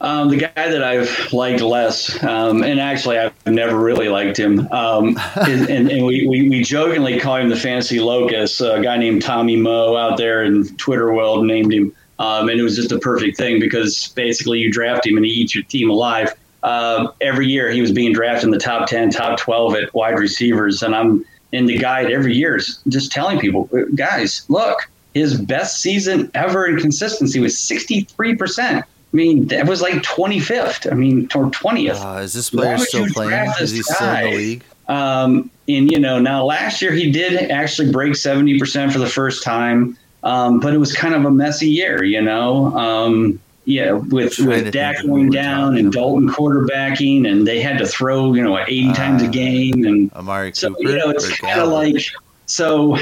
Um, 0.00 0.28
the 0.28 0.36
guy 0.36 0.68
that 0.68 0.82
I've 0.82 1.32
liked 1.32 1.62
less, 1.62 2.22
um, 2.22 2.62
and 2.62 2.78
actually 2.78 3.18
I've 3.18 3.32
never 3.46 3.78
really 3.78 4.08
liked 4.08 4.36
him, 4.36 4.70
um, 4.72 5.16
and, 5.36 5.70
and, 5.70 5.90
and 5.90 6.04
we, 6.04 6.26
we, 6.26 6.48
we, 6.48 6.62
jokingly 6.62 7.18
call 7.18 7.36
him 7.36 7.48
the 7.48 7.56
fantasy 7.56 8.00
locust. 8.00 8.60
A 8.60 8.80
guy 8.82 8.98
named 8.98 9.22
Tommy 9.22 9.56
Moe 9.56 9.96
out 9.96 10.18
there 10.18 10.44
in 10.44 10.76
Twitter 10.76 11.14
world 11.14 11.46
named 11.46 11.72
him 11.72 11.94
um, 12.22 12.48
and 12.48 12.60
it 12.60 12.62
was 12.62 12.76
just 12.76 12.92
a 12.92 13.00
perfect 13.00 13.36
thing 13.36 13.58
because 13.58 14.08
basically 14.14 14.60
you 14.60 14.70
draft 14.70 15.04
him 15.04 15.16
and 15.16 15.26
he 15.26 15.32
eats 15.32 15.56
your 15.56 15.64
team 15.64 15.90
alive. 15.90 16.32
Uh, 16.62 17.08
every 17.20 17.48
year 17.48 17.68
he 17.68 17.80
was 17.80 17.90
being 17.90 18.12
drafted 18.12 18.44
in 18.44 18.52
the 18.52 18.60
top 18.60 18.86
10, 18.88 19.10
top 19.10 19.40
12 19.40 19.74
at 19.74 19.92
wide 19.92 20.16
receivers. 20.16 20.84
And 20.84 20.94
I'm 20.94 21.26
in 21.50 21.66
the 21.66 21.76
guide 21.76 22.12
every 22.12 22.32
year 22.36 22.60
just 22.86 23.10
telling 23.10 23.40
people, 23.40 23.68
guys, 23.96 24.44
look, 24.48 24.88
his 25.14 25.40
best 25.40 25.80
season 25.80 26.30
ever 26.34 26.68
in 26.68 26.78
consistency 26.78 27.40
was 27.40 27.56
63%. 27.56 28.82
I 28.82 28.84
mean, 29.10 29.48
that 29.48 29.66
was 29.66 29.82
like 29.82 29.94
25th. 29.94 30.92
I 30.92 30.94
mean, 30.94 31.24
or 31.34 31.50
20th. 31.50 32.00
Uh, 32.04 32.20
is 32.20 32.34
this 32.34 32.50
player 32.50 32.78
still 32.78 33.08
playing? 33.08 33.52
Is 33.60 33.72
he 33.72 33.82
still 33.82 34.14
in 34.14 34.30
the 34.30 34.36
league? 34.36 34.64
Um, 34.86 35.50
and, 35.68 35.90
you 35.90 35.98
know, 35.98 36.20
now 36.20 36.44
last 36.44 36.82
year 36.82 36.92
he 36.92 37.10
did 37.10 37.50
actually 37.50 37.90
break 37.90 38.12
70% 38.12 38.92
for 38.92 39.00
the 39.00 39.08
first 39.08 39.42
time. 39.42 39.98
Um, 40.24 40.60
but 40.60 40.72
it 40.72 40.78
was 40.78 40.94
kind 40.94 41.14
of 41.14 41.24
a 41.24 41.30
messy 41.30 41.68
year, 41.68 42.04
you 42.04 42.22
know. 42.22 42.76
Um, 42.76 43.40
yeah, 43.64 43.92
with 43.92 44.38
with 44.40 44.72
Dak 44.72 45.02
going 45.04 45.30
down 45.30 45.76
and 45.76 45.92
Dalton 45.92 46.28
quarterbacking, 46.28 47.30
and 47.30 47.46
they 47.46 47.60
had 47.60 47.78
to 47.78 47.86
throw, 47.86 48.34
you 48.34 48.42
know, 48.42 48.58
eighty 48.58 48.88
uh, 48.88 48.94
times 48.94 49.22
a 49.22 49.28
game, 49.28 49.84
and 49.84 50.12
Amari 50.14 50.52
so 50.52 50.74
Cooper 50.74 50.90
you 50.90 50.98
know 50.98 51.10
it's 51.10 51.38
kind 51.38 51.60
of 51.60 51.68
like 51.68 52.04
so. 52.46 52.96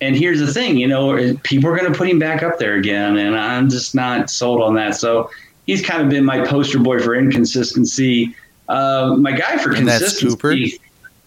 And 0.00 0.14
here's 0.16 0.40
the 0.40 0.52
thing, 0.52 0.76
you 0.76 0.86
know, 0.86 1.34
people 1.44 1.70
are 1.70 1.76
going 1.76 1.90
to 1.90 1.96
put 1.96 2.08
him 2.08 2.18
back 2.18 2.42
up 2.42 2.58
there 2.58 2.74
again, 2.74 3.16
and 3.16 3.36
I'm 3.36 3.70
just 3.70 3.94
not 3.94 4.28
sold 4.28 4.60
on 4.60 4.74
that. 4.74 4.96
So 4.96 5.30
he's 5.66 5.80
kind 5.80 6.02
of 6.02 6.10
been 6.10 6.24
my 6.24 6.44
poster 6.44 6.78
boy 6.78 6.98
for 6.98 7.14
inconsistency. 7.14 8.34
Uh, 8.68 9.14
my 9.16 9.32
guy 9.32 9.56
for 9.56 9.70
and 9.70 9.88
consistency, 9.88 10.36
Cooper. 10.36 10.54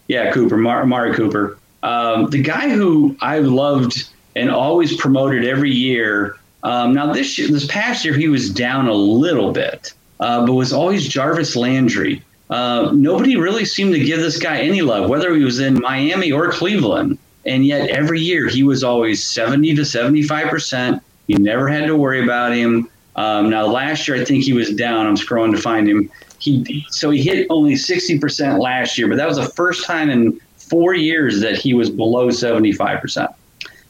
Yeah, 0.08 0.32
Cooper, 0.32 0.58
Mar- 0.58 0.84
Amari 0.84 1.16
Cooper. 1.16 1.58
Um, 1.82 2.30
the 2.30 2.42
guy 2.42 2.70
who 2.70 3.16
I 3.22 3.40
loved 3.40 4.10
and 4.38 4.52
always 4.52 4.95
promoted 4.95 5.45
every 5.45 5.71
year. 5.71 6.38
Um, 6.63 6.93
now 6.93 7.12
this 7.13 7.38
year, 7.38 7.47
this 7.50 7.65
past 7.65 8.06
year, 8.06 8.13
he 8.13 8.28
was 8.28 8.50
down 8.50 8.88
a 8.88 8.93
little 8.93 9.52
bit, 9.52 9.93
uh, 10.19 10.45
but 10.45 10.54
was 10.54 10.73
always 10.73 11.08
Jarvis 11.08 11.56
Landry. 11.56 12.21
Uh, 12.50 12.91
nobody 12.93 13.36
really 13.36 13.65
seemed 13.65 13.93
to 13.93 14.00
give 14.00 14.19
this 14.19 14.39
guy 14.39 14.60
any 14.60 14.82
love, 14.82 15.10
whether 15.10 15.36
he 15.36 15.43
was 15.43 15.60
in 15.60 15.80
Miami 15.82 16.32
or 16.32 16.52
Cleveland. 16.52 17.17
And 17.45 17.65
yet, 17.65 17.89
every 17.89 18.19
year 18.19 18.47
he 18.47 18.63
was 18.63 18.84
always 18.84 19.26
70 19.26 19.76
to 19.76 19.86
75 19.86 20.50
percent. 20.50 21.04
You 21.28 21.38
never 21.39 21.67
had 21.67 21.88
to 21.88 21.95
worry 21.95 22.23
about 22.23 22.54
him. 22.54 22.89
Um, 23.15 23.50
now, 23.50 23.65
last 23.65 24.08
year 24.08 24.17
I 24.17 24.26
think 24.26 24.43
he 24.43 24.54
was 24.54 24.73
down. 24.73 25.08
I'm 25.08 25.15
scrolling 25.15 25.56
to 25.56 25.62
find 25.62 25.89
him. 25.89 26.12
He 26.39 26.86
so 26.89 27.10
he 27.10 27.21
hit 27.21 27.47
only 27.50 27.76
60 27.76 28.19
percent 28.19 28.60
last 28.60 28.97
year, 28.97 29.08
but 29.08 29.17
that 29.17 29.28
was 29.28 29.38
the 29.38 29.50
first 29.50 29.86
time 29.86 30.10
in 30.10 30.39
four 30.58 30.93
years 30.93 31.39
that 31.41 31.56
he 31.56 31.73
was 31.73 31.89
below 31.89 32.30
75 32.30 33.02
percent. 33.02 33.32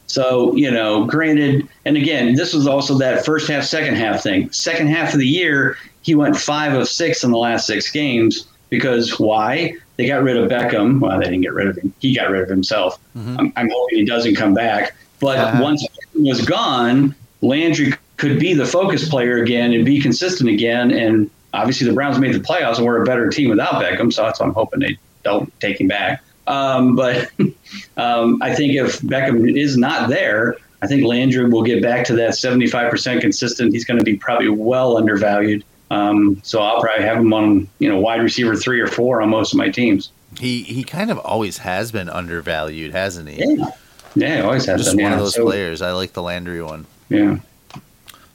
So, 0.08 0.54
you 0.56 0.70
know, 0.70 1.04
granted, 1.04 1.68
and 1.84 1.96
again, 1.96 2.34
this 2.34 2.54
was 2.54 2.66
also 2.66 2.96
that 2.98 3.24
first 3.24 3.48
half, 3.48 3.64
second 3.64 3.96
half 3.96 4.22
thing. 4.22 4.50
Second 4.50 4.88
half 4.88 5.12
of 5.12 5.20
the 5.20 5.26
year, 5.26 5.76
he 6.02 6.14
went 6.14 6.36
five 6.36 6.72
of 6.72 6.88
six 6.88 7.22
in 7.22 7.30
the 7.30 7.38
last 7.38 7.66
six 7.66 7.90
games 7.90 8.48
because 8.70 9.18
why? 9.18 9.74
They 9.96 10.06
got 10.06 10.22
rid 10.22 10.36
of 10.36 10.50
Beckham. 10.50 11.00
Well, 11.00 11.18
they 11.18 11.24
didn't 11.24 11.42
get 11.42 11.52
rid 11.52 11.68
of 11.68 11.76
him. 11.76 11.92
He 11.98 12.14
got 12.14 12.30
rid 12.30 12.42
of 12.42 12.48
himself. 12.48 12.98
Mm-hmm. 13.16 13.36
I'm, 13.38 13.52
I'm, 13.56 13.68
hoping 13.70 13.98
he 13.98 14.04
doesn't 14.04 14.34
come 14.36 14.54
back. 14.54 14.94
But 15.20 15.38
uh-huh. 15.38 15.62
once 15.62 15.86
Beckham 15.86 16.26
was 16.26 16.44
gone, 16.44 17.14
Landry 17.42 17.92
could 18.16 18.38
be 18.38 18.54
the 18.54 18.66
focus 18.66 19.08
player 19.08 19.42
again 19.42 19.72
and 19.72 19.84
be 19.84 20.00
consistent 20.00 20.48
again. 20.48 20.90
And 20.90 21.30
obviously, 21.52 21.86
the 21.86 21.92
Browns 21.92 22.18
made 22.18 22.34
the 22.34 22.40
playoffs 22.40 22.78
and 22.78 22.86
were 22.86 23.02
a 23.02 23.04
better 23.04 23.28
team 23.28 23.50
without 23.50 23.74
Beckham. 23.74 24.12
So 24.12 24.22
that's 24.22 24.40
what 24.40 24.46
I'm 24.46 24.54
hoping 24.54 24.80
they 24.80 24.96
don't 25.24 25.52
take 25.60 25.80
him 25.80 25.88
back. 25.88 26.22
Um, 26.48 26.96
but 26.96 27.30
um, 27.96 28.42
I 28.42 28.54
think 28.54 28.74
if 28.74 29.00
Beckham 29.00 29.56
is 29.56 29.76
not 29.76 30.08
there, 30.08 30.56
I 30.82 30.86
think 30.86 31.04
Landry 31.04 31.48
will 31.48 31.62
get 31.62 31.82
back 31.82 32.04
to 32.06 32.14
that 32.16 32.30
75% 32.30 33.20
consistent. 33.20 33.72
He's 33.72 33.84
going 33.84 33.98
to 33.98 34.04
be 34.04 34.16
probably 34.16 34.48
well 34.48 34.96
undervalued. 34.96 35.64
Um, 35.90 36.40
so 36.42 36.60
I'll 36.60 36.80
probably 36.80 37.04
have 37.04 37.18
him 37.18 37.32
on, 37.32 37.68
you 37.78 37.88
know, 37.88 37.98
wide 37.98 38.22
receiver 38.22 38.54
three 38.54 38.80
or 38.80 38.86
four 38.86 39.22
on 39.22 39.30
most 39.30 39.52
of 39.52 39.58
my 39.58 39.70
teams. 39.70 40.10
He 40.38 40.62
he 40.62 40.84
kind 40.84 41.10
of 41.10 41.18
always 41.18 41.58
has 41.58 41.90
been 41.90 42.10
undervalued, 42.10 42.92
hasn't 42.92 43.30
he? 43.30 43.42
Yeah, 43.42 43.70
yeah, 44.14 44.40
always 44.42 44.66
has. 44.66 44.82
Just 44.82 44.96
been, 44.96 45.04
one 45.04 45.12
yeah. 45.12 45.18
of 45.18 45.24
those 45.24 45.34
so, 45.34 45.44
players. 45.44 45.80
I 45.80 45.92
like 45.92 46.12
the 46.12 46.22
Landry 46.22 46.62
one. 46.62 46.86
Yeah. 47.08 47.38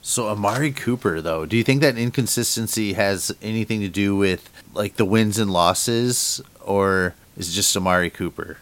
So 0.02 0.28
Amari 0.28 0.72
Cooper, 0.72 1.20
though, 1.20 1.46
do 1.46 1.56
you 1.56 1.62
think 1.62 1.80
that 1.80 1.96
inconsistency 1.96 2.92
has 2.94 3.34
anything 3.40 3.80
to 3.80 3.88
do 3.88 4.16
with 4.16 4.50
like 4.74 4.96
the 4.96 5.04
wins 5.04 5.38
and 5.38 5.52
losses, 5.52 6.42
or 6.60 7.14
is 7.36 7.54
just 7.54 7.76
Amari 7.76 8.10
Cooper? 8.10 8.58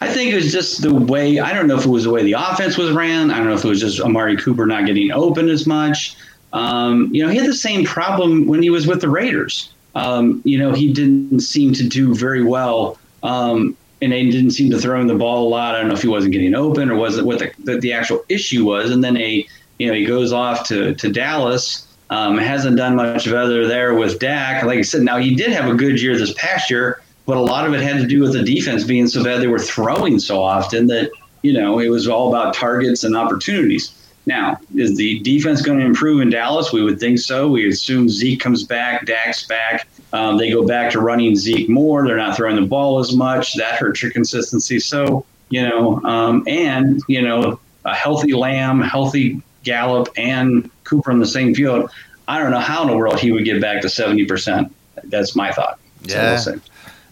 I 0.00 0.08
think 0.08 0.32
it 0.32 0.34
was 0.34 0.52
just 0.52 0.82
the 0.82 0.94
way. 0.94 1.38
I 1.38 1.52
don't 1.52 1.66
know 1.66 1.78
if 1.78 1.84
it 1.84 1.88
was 1.88 2.04
the 2.04 2.10
way 2.10 2.22
the 2.22 2.34
offense 2.34 2.76
was 2.76 2.90
ran. 2.90 3.30
I 3.30 3.38
don't 3.38 3.46
know 3.46 3.54
if 3.54 3.64
it 3.64 3.68
was 3.68 3.80
just 3.80 4.00
Amari 4.00 4.36
Cooper 4.36 4.66
not 4.66 4.86
getting 4.86 5.10
open 5.12 5.48
as 5.48 5.66
much. 5.66 6.16
Um, 6.52 7.08
you 7.12 7.24
know, 7.24 7.30
he 7.30 7.38
had 7.38 7.46
the 7.46 7.54
same 7.54 7.84
problem 7.84 8.46
when 8.46 8.62
he 8.62 8.70
was 8.70 8.86
with 8.86 9.00
the 9.00 9.08
Raiders. 9.08 9.72
Um, 9.94 10.42
you 10.44 10.58
know, 10.58 10.72
he 10.72 10.92
didn't 10.92 11.40
seem 11.40 11.72
to 11.74 11.88
do 11.88 12.14
very 12.14 12.42
well, 12.42 12.98
um, 13.22 13.76
and 14.00 14.12
they 14.12 14.28
didn't 14.30 14.52
seem 14.52 14.70
to 14.70 14.78
throw 14.78 15.00
him 15.00 15.06
the 15.06 15.14
ball 15.14 15.46
a 15.46 15.48
lot. 15.48 15.74
I 15.74 15.78
don't 15.78 15.88
know 15.88 15.94
if 15.94 16.02
he 16.02 16.08
wasn't 16.08 16.32
getting 16.32 16.54
open 16.54 16.90
or 16.90 16.96
was 16.96 17.18
it 17.18 17.24
what 17.24 17.38
the, 17.38 17.52
the, 17.64 17.78
the 17.78 17.92
actual 17.92 18.24
issue 18.28 18.64
was. 18.64 18.90
And 18.90 19.02
then 19.02 19.16
a, 19.16 19.46
you 19.78 19.86
know, 19.86 19.94
he 19.94 20.04
goes 20.04 20.32
off 20.32 20.66
to 20.68 20.94
to 20.94 21.10
Dallas. 21.10 21.88
Um, 22.10 22.36
hasn't 22.36 22.76
done 22.76 22.94
much 22.94 23.26
of 23.26 23.32
other 23.32 23.66
there 23.66 23.94
with 23.94 24.18
Dak. 24.18 24.64
Like 24.64 24.78
I 24.78 24.82
said, 24.82 25.00
now 25.00 25.16
he 25.16 25.34
did 25.34 25.50
have 25.52 25.70
a 25.70 25.74
good 25.74 25.98
year 25.98 26.14
this 26.18 26.34
past 26.34 26.68
year, 26.70 27.00
but 27.26 27.36
a 27.36 27.40
lot 27.40 27.66
of 27.66 27.74
it 27.74 27.80
had 27.80 27.98
to 27.98 28.06
do 28.06 28.20
with 28.20 28.32
the 28.32 28.42
defense 28.42 28.84
being 28.84 29.06
so 29.06 29.22
bad. 29.22 29.40
They 29.40 29.46
were 29.46 29.58
throwing 29.58 30.18
so 30.18 30.42
often 30.42 30.86
that 30.88 31.10
you 31.42 31.52
know 31.52 31.78
it 31.78 31.88
was 31.88 32.08
all 32.08 32.28
about 32.28 32.54
targets 32.54 33.04
and 33.04 33.16
opportunities. 33.16 33.98
Now, 34.24 34.58
is 34.74 34.96
the 34.96 35.18
defense 35.20 35.62
going 35.62 35.80
to 35.80 35.84
improve 35.84 36.20
in 36.20 36.30
Dallas? 36.30 36.72
We 36.72 36.82
would 36.82 37.00
think 37.00 37.18
so. 37.18 37.48
We 37.48 37.68
assume 37.68 38.08
Zeke 38.08 38.40
comes 38.40 38.62
back, 38.62 39.04
Dak's 39.04 39.46
back. 39.46 39.88
Um, 40.12 40.38
they 40.38 40.50
go 40.50 40.64
back 40.64 40.92
to 40.92 41.00
running 41.00 41.34
Zeke 41.34 41.68
more. 41.68 42.06
They're 42.06 42.16
not 42.16 42.36
throwing 42.36 42.56
the 42.56 42.66
ball 42.66 43.00
as 43.00 43.14
much. 43.14 43.54
That 43.54 43.80
hurts 43.80 44.02
your 44.02 44.12
consistency. 44.12 44.78
So, 44.78 45.24
you 45.48 45.68
know, 45.68 46.00
um, 46.04 46.44
and, 46.46 47.02
you 47.08 47.20
know, 47.20 47.58
a 47.84 47.94
healthy 47.94 48.32
Lamb, 48.32 48.80
healthy 48.80 49.42
Gallup, 49.64 50.08
and 50.16 50.70
Cooper 50.84 51.10
in 51.10 51.18
the 51.18 51.26
same 51.26 51.54
field. 51.54 51.90
I 52.28 52.38
don't 52.38 52.52
know 52.52 52.60
how 52.60 52.82
in 52.82 52.88
the 52.88 52.96
world 52.96 53.18
he 53.18 53.32
would 53.32 53.44
get 53.44 53.60
back 53.60 53.80
to 53.82 53.88
70%. 53.88 54.70
That's 55.04 55.34
my 55.34 55.50
thought. 55.50 55.80
Yeah. 56.02 56.36
So 56.36 56.52
we'll 56.52 56.60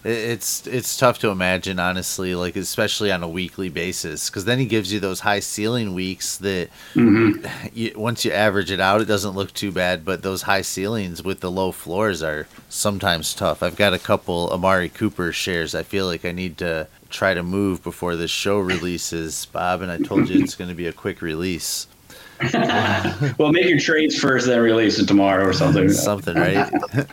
it's 0.03 0.67
it's 0.67 0.97
tough 0.97 1.19
to 1.19 1.29
imagine, 1.29 1.79
honestly, 1.79 2.35
like 2.35 2.57
especially 2.57 3.13
on 3.13 3.23
a 3.23 3.29
weekly 3.29 3.69
basis, 3.69 4.31
because 4.31 4.47
then 4.47 4.59
he 4.59 4.65
gives 4.65 4.93
you 4.93 4.99
those 5.01 5.21
high 5.21 5.41
ceiling 5.41 5.93
weeks 5.93 6.39
that 6.39 6.71
mm-hmm. 6.95 7.45
you, 7.75 7.93
once 7.97 8.25
you 8.25 8.33
average 8.33 8.71
it 8.71 8.81
out, 8.81 9.03
it 9.03 9.07
doesn't 9.07 9.35
look 9.35 9.53
too 9.53 9.71
bad. 9.71 10.05
But 10.05 10.23
those 10.23 10.43
high 10.43 10.63
ceilings 10.63 11.23
with 11.23 11.41
the 11.41 11.51
low 11.51 11.71
floors 11.71 12.23
are 12.23 12.47
sometimes 12.69 13.35
tough. 13.35 13.63
I've 13.63 13.77
got 13.77 13.93
a 13.93 13.99
couple 13.99 14.49
Amari 14.51 14.89
Cooper 14.89 15.33
shares. 15.33 15.75
I 15.75 15.83
feel 15.83 16.07
like 16.07 16.25
I 16.25 16.33
need 16.33 16.57
to 16.59 16.87
try 17.11 17.35
to 17.35 17.43
move 17.43 17.83
before 17.83 18.17
this 18.17 18.31
show 18.31 18.59
releases, 18.59 19.47
Bob. 19.47 19.83
And 19.83 19.93
I 19.93 19.99
told 19.99 20.31
you 20.31 20.43
it's 20.43 20.55
going 20.55 20.71
to 20.71 20.77
be 20.77 20.87
a 20.87 20.93
quick 20.93 21.21
release. 21.21 21.87
well, 23.39 23.53
make 23.53 23.69
your 23.69 23.79
trades 23.79 24.19
first, 24.19 24.47
then 24.47 24.61
release 24.61 24.99
it 24.99 25.07
tomorrow 25.07 25.45
or 25.45 25.53
something. 25.53 25.89
something, 25.91 26.37
right? 26.37 26.73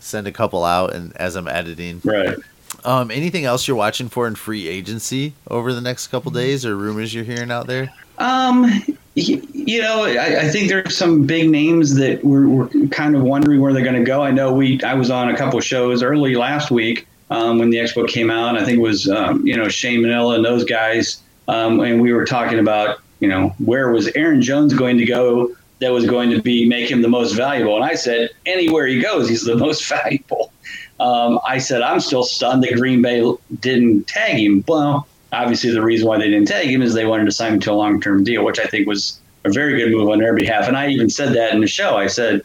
send 0.00 0.26
a 0.26 0.32
couple 0.32 0.64
out 0.64 0.94
and 0.94 1.16
as 1.16 1.36
I'm 1.36 1.48
editing. 1.48 2.00
Right. 2.04 2.36
Um, 2.84 3.10
anything 3.10 3.44
else 3.44 3.66
you're 3.66 3.76
watching 3.76 4.08
for 4.08 4.26
in 4.26 4.34
free 4.34 4.68
agency 4.68 5.34
over 5.50 5.72
the 5.72 5.80
next 5.80 6.08
couple 6.08 6.30
days, 6.30 6.64
or 6.64 6.76
rumors 6.76 7.12
you're 7.12 7.24
hearing 7.24 7.50
out 7.50 7.66
there? 7.66 7.92
Um, 8.18 8.66
you 9.14 9.80
know, 9.80 10.04
I, 10.04 10.42
I 10.42 10.48
think 10.48 10.68
there's 10.68 10.96
some 10.96 11.26
big 11.26 11.50
names 11.50 11.94
that 11.96 12.24
we're, 12.24 12.48
we're 12.48 12.68
kind 12.88 13.16
of 13.16 13.22
wondering 13.22 13.60
where 13.60 13.72
they're 13.72 13.82
going 13.82 13.96
to 13.96 14.04
go. 14.04 14.22
I 14.22 14.30
know 14.30 14.52
we 14.52 14.80
I 14.82 14.94
was 14.94 15.10
on 15.10 15.28
a 15.28 15.36
couple 15.36 15.60
shows 15.60 16.02
early 16.02 16.34
last 16.34 16.70
week 16.70 17.06
um, 17.30 17.58
when 17.58 17.70
the 17.70 17.78
expo 17.78 18.06
came 18.08 18.30
out. 18.30 18.56
I 18.56 18.64
think 18.64 18.78
it 18.78 18.82
was 18.82 19.08
um, 19.08 19.46
you 19.46 19.56
know 19.56 19.68
Shane 19.68 20.02
Manila 20.02 20.36
and 20.36 20.44
those 20.44 20.64
guys, 20.64 21.20
um, 21.48 21.80
and 21.80 22.00
we 22.00 22.12
were 22.12 22.24
talking 22.24 22.58
about 22.58 23.00
you 23.20 23.28
know 23.28 23.54
where 23.58 23.90
was 23.90 24.08
Aaron 24.14 24.42
Jones 24.42 24.74
going 24.74 24.98
to 24.98 25.04
go 25.04 25.54
that 25.80 25.92
was 25.92 26.06
going 26.06 26.30
to 26.30 26.42
be 26.42 26.66
make 26.66 26.90
him 26.90 27.02
the 27.02 27.08
most 27.08 27.34
valuable. 27.34 27.76
And 27.76 27.84
I 27.84 27.94
said, 27.94 28.30
anywhere 28.46 28.86
he 28.86 29.00
goes, 29.00 29.28
he's 29.28 29.44
the 29.44 29.56
most 29.66 29.86
valuable. 29.88 30.52
Um, 31.00 31.38
I 31.46 31.58
said, 31.58 31.82
I'm 31.82 32.00
still 32.00 32.24
stunned 32.24 32.64
that 32.64 32.74
Green 32.74 33.02
Bay 33.02 33.32
didn't 33.60 34.08
tag 34.08 34.36
him. 34.36 34.64
Well, 34.66 35.06
obviously, 35.32 35.70
the 35.70 35.82
reason 35.82 36.08
why 36.08 36.18
they 36.18 36.28
didn't 36.28 36.48
tag 36.48 36.66
him 36.66 36.82
is 36.82 36.94
they 36.94 37.06
wanted 37.06 37.26
to 37.26 37.32
sign 37.32 37.54
him 37.54 37.60
to 37.60 37.72
a 37.72 37.74
long 37.74 38.00
term 38.00 38.24
deal, 38.24 38.44
which 38.44 38.58
I 38.58 38.66
think 38.66 38.86
was 38.86 39.20
a 39.44 39.50
very 39.50 39.76
good 39.76 39.92
move 39.92 40.08
on 40.08 40.18
their 40.18 40.34
behalf. 40.34 40.66
And 40.66 40.76
I 40.76 40.88
even 40.88 41.08
said 41.08 41.34
that 41.34 41.54
in 41.54 41.60
the 41.60 41.68
show. 41.68 41.96
I 41.96 42.08
said, 42.08 42.42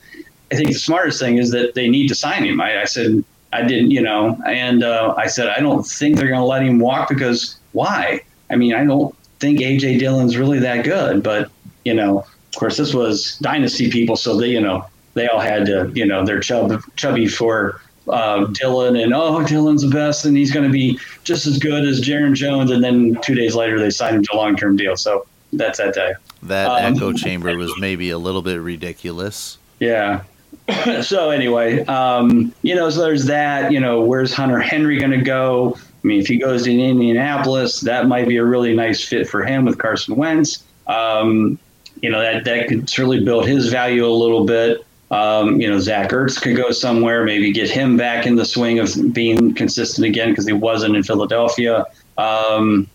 I 0.52 0.56
think 0.56 0.70
the 0.70 0.76
smartest 0.76 1.20
thing 1.20 1.38
is 1.38 1.50
that 1.52 1.74
they 1.74 1.90
need 1.90 2.08
to 2.10 2.16
sign 2.16 2.46
him. 2.46 2.62
I, 2.62 2.82
I 2.82 2.86
said, 2.86 3.24
I 3.52 3.64
didn't, 3.64 3.92
you 3.92 4.02
know, 4.02 4.40
and 4.46 4.84
uh, 4.84 5.14
I 5.18 5.28
said, 5.28 5.48
I 5.48 5.60
don't 5.60 5.84
think 5.84 6.18
they're 6.18 6.28
going 6.28 6.40
to 6.40 6.46
let 6.46 6.64
him 6.64 6.80
walk 6.80 7.10
because 7.10 7.58
why? 7.72 8.22
I 8.50 8.56
mean, 8.56 8.74
I 8.74 8.86
don't 8.86 9.16
think 9.40 9.60
AJ 9.60 10.00
Dillon's 10.00 10.38
really 10.38 10.60
that 10.60 10.84
good, 10.84 11.24
but, 11.24 11.52
you 11.86 11.94
know, 11.94 12.26
of 12.54 12.60
course, 12.60 12.78
this 12.78 12.94
was 12.94 13.38
dynasty 13.40 13.90
people, 13.90 14.16
so 14.16 14.38
they, 14.38 14.50
you 14.50 14.62
know, 14.62 14.86
they 15.16 15.28
all 15.28 15.40
had 15.40 15.66
to, 15.66 15.92
you 15.96 16.06
know, 16.06 16.24
they're 16.24 16.40
chub, 16.40 16.82
chubby 16.96 17.28
for 17.28 17.82
uh, 18.08 18.46
Dillon, 18.46 18.96
and 18.96 19.14
oh, 19.14 19.44
Dillon's 19.44 19.82
the 19.82 19.90
best, 19.90 20.26
and 20.26 20.38
he's 20.38 20.52
going 20.52 20.66
to 20.66 20.72
be 20.72 21.00
just 21.24 21.48
as 21.48 21.58
good 21.58 21.84
as 21.84 22.00
Jaron 22.00 22.36
Jones. 22.36 22.70
And 22.70 22.84
then 22.84 23.18
two 23.24 23.34
days 23.34 23.56
later, 23.56 23.80
they 23.80 23.90
signed 23.90 24.18
him 24.18 24.24
to 24.24 24.36
a 24.36 24.38
long 24.38 24.56
term 24.56 24.76
deal. 24.76 24.96
So 24.96 25.26
that's 25.52 25.80
that 25.80 25.96
day. 25.96 26.14
That 26.44 26.68
um, 26.68 26.96
echo 26.96 27.14
chamber 27.14 27.58
was 27.58 27.74
maybe 27.80 28.12
a 28.12 28.18
little 28.18 28.42
bit 28.42 28.60
ridiculous. 28.62 29.58
Yeah. 29.80 30.24
so 31.02 31.32
anyway, 31.32 31.84
um, 31.86 32.54
you 32.62 32.76
know, 32.76 32.90
so 32.90 33.02
there's 33.02 33.26
that. 33.26 33.72
You 33.72 33.80
know, 33.80 34.02
where's 34.02 34.34
Hunter 34.34 34.60
Henry 34.60 35.00
going 35.00 35.12
to 35.12 35.22
go? 35.22 35.76
I 35.76 36.08
mean, 36.08 36.20
if 36.20 36.28
he 36.28 36.38
goes 36.38 36.64
to 36.64 36.72
Indianapolis, 36.72 37.80
that 37.82 38.08
might 38.08 38.28
be 38.28 38.38
a 38.38 38.46
really 38.46 38.76
nice 38.76 39.04
fit 39.04 39.28
for 39.28 39.44
him 39.44 39.66
with 39.66 39.78
Carson 39.78 40.16
Wentz. 40.16 40.64
Um, 40.86 41.58
you 42.04 42.10
know 42.10 42.22
that 42.22 42.44
that 42.44 42.68
could 42.68 42.88
certainly 42.88 43.24
build 43.24 43.48
his 43.48 43.70
value 43.70 44.06
a 44.06 44.12
little 44.12 44.46
bit. 44.46 44.86
Um, 45.10 45.62
you 45.62 45.70
know, 45.70 45.80
Zach 45.80 46.10
Ertz 46.10 46.40
could 46.40 46.58
go 46.58 46.72
somewhere, 46.72 47.24
maybe 47.24 47.52
get 47.52 47.70
him 47.70 47.96
back 47.98 48.26
in 48.26 48.36
the 48.36 48.46
swing 48.46 48.80
of 48.80 48.94
being 49.14 49.54
consistent 49.54 50.06
again 50.06 50.30
because 50.30 50.46
he 50.46 50.54
wasn't 50.54 50.96
in 50.96 51.04
Philadelphia. 51.04 51.86
Um, 52.18 52.88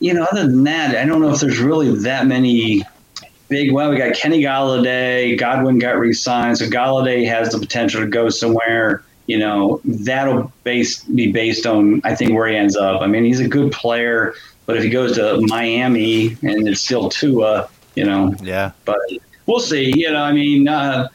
you 0.00 0.12
know, 0.12 0.24
other 0.24 0.46
than 0.46 0.64
that, 0.64 0.96
I 0.96 1.04
don't 1.04 1.20
know 1.20 1.30
if 1.30 1.40
there's 1.40 1.60
really 1.60 1.94
that 2.00 2.26
many 2.26 2.82
big. 3.48 3.72
Well, 3.72 3.90
we 3.90 3.96
got 3.96 4.14
Kenny 4.14 4.42
Golladay, 4.42 5.38
Godwin 5.38 5.78
got 5.78 5.98
re-signed, 5.98 6.58
so 6.58 6.66
Galladay 6.66 7.28
has 7.28 7.52
the 7.52 7.58
potential 7.58 8.00
to 8.00 8.08
go 8.08 8.28
somewhere. 8.28 9.04
You 9.26 9.38
know, 9.38 9.80
that'll 9.84 10.52
base 10.64 11.04
be 11.04 11.30
based 11.30 11.64
on 11.64 12.00
I 12.02 12.16
think 12.16 12.32
where 12.32 12.48
he 12.48 12.56
ends 12.56 12.76
up. 12.76 13.02
I 13.02 13.06
mean, 13.06 13.24
he's 13.24 13.40
a 13.40 13.48
good 13.48 13.70
player, 13.70 14.34
but 14.66 14.76
if 14.76 14.82
he 14.82 14.90
goes 14.90 15.14
to 15.16 15.38
Miami 15.42 16.36
and 16.42 16.66
it's 16.66 16.80
still 16.80 17.08
Tua, 17.08 17.68
you 17.98 18.04
know. 18.04 18.34
Yeah. 18.42 18.70
But 18.84 19.00
we'll 19.46 19.60
see. 19.60 19.92
You 19.98 20.12
know, 20.12 20.22
I 20.22 20.32
mean, 20.32 20.68
uh, 20.68 21.08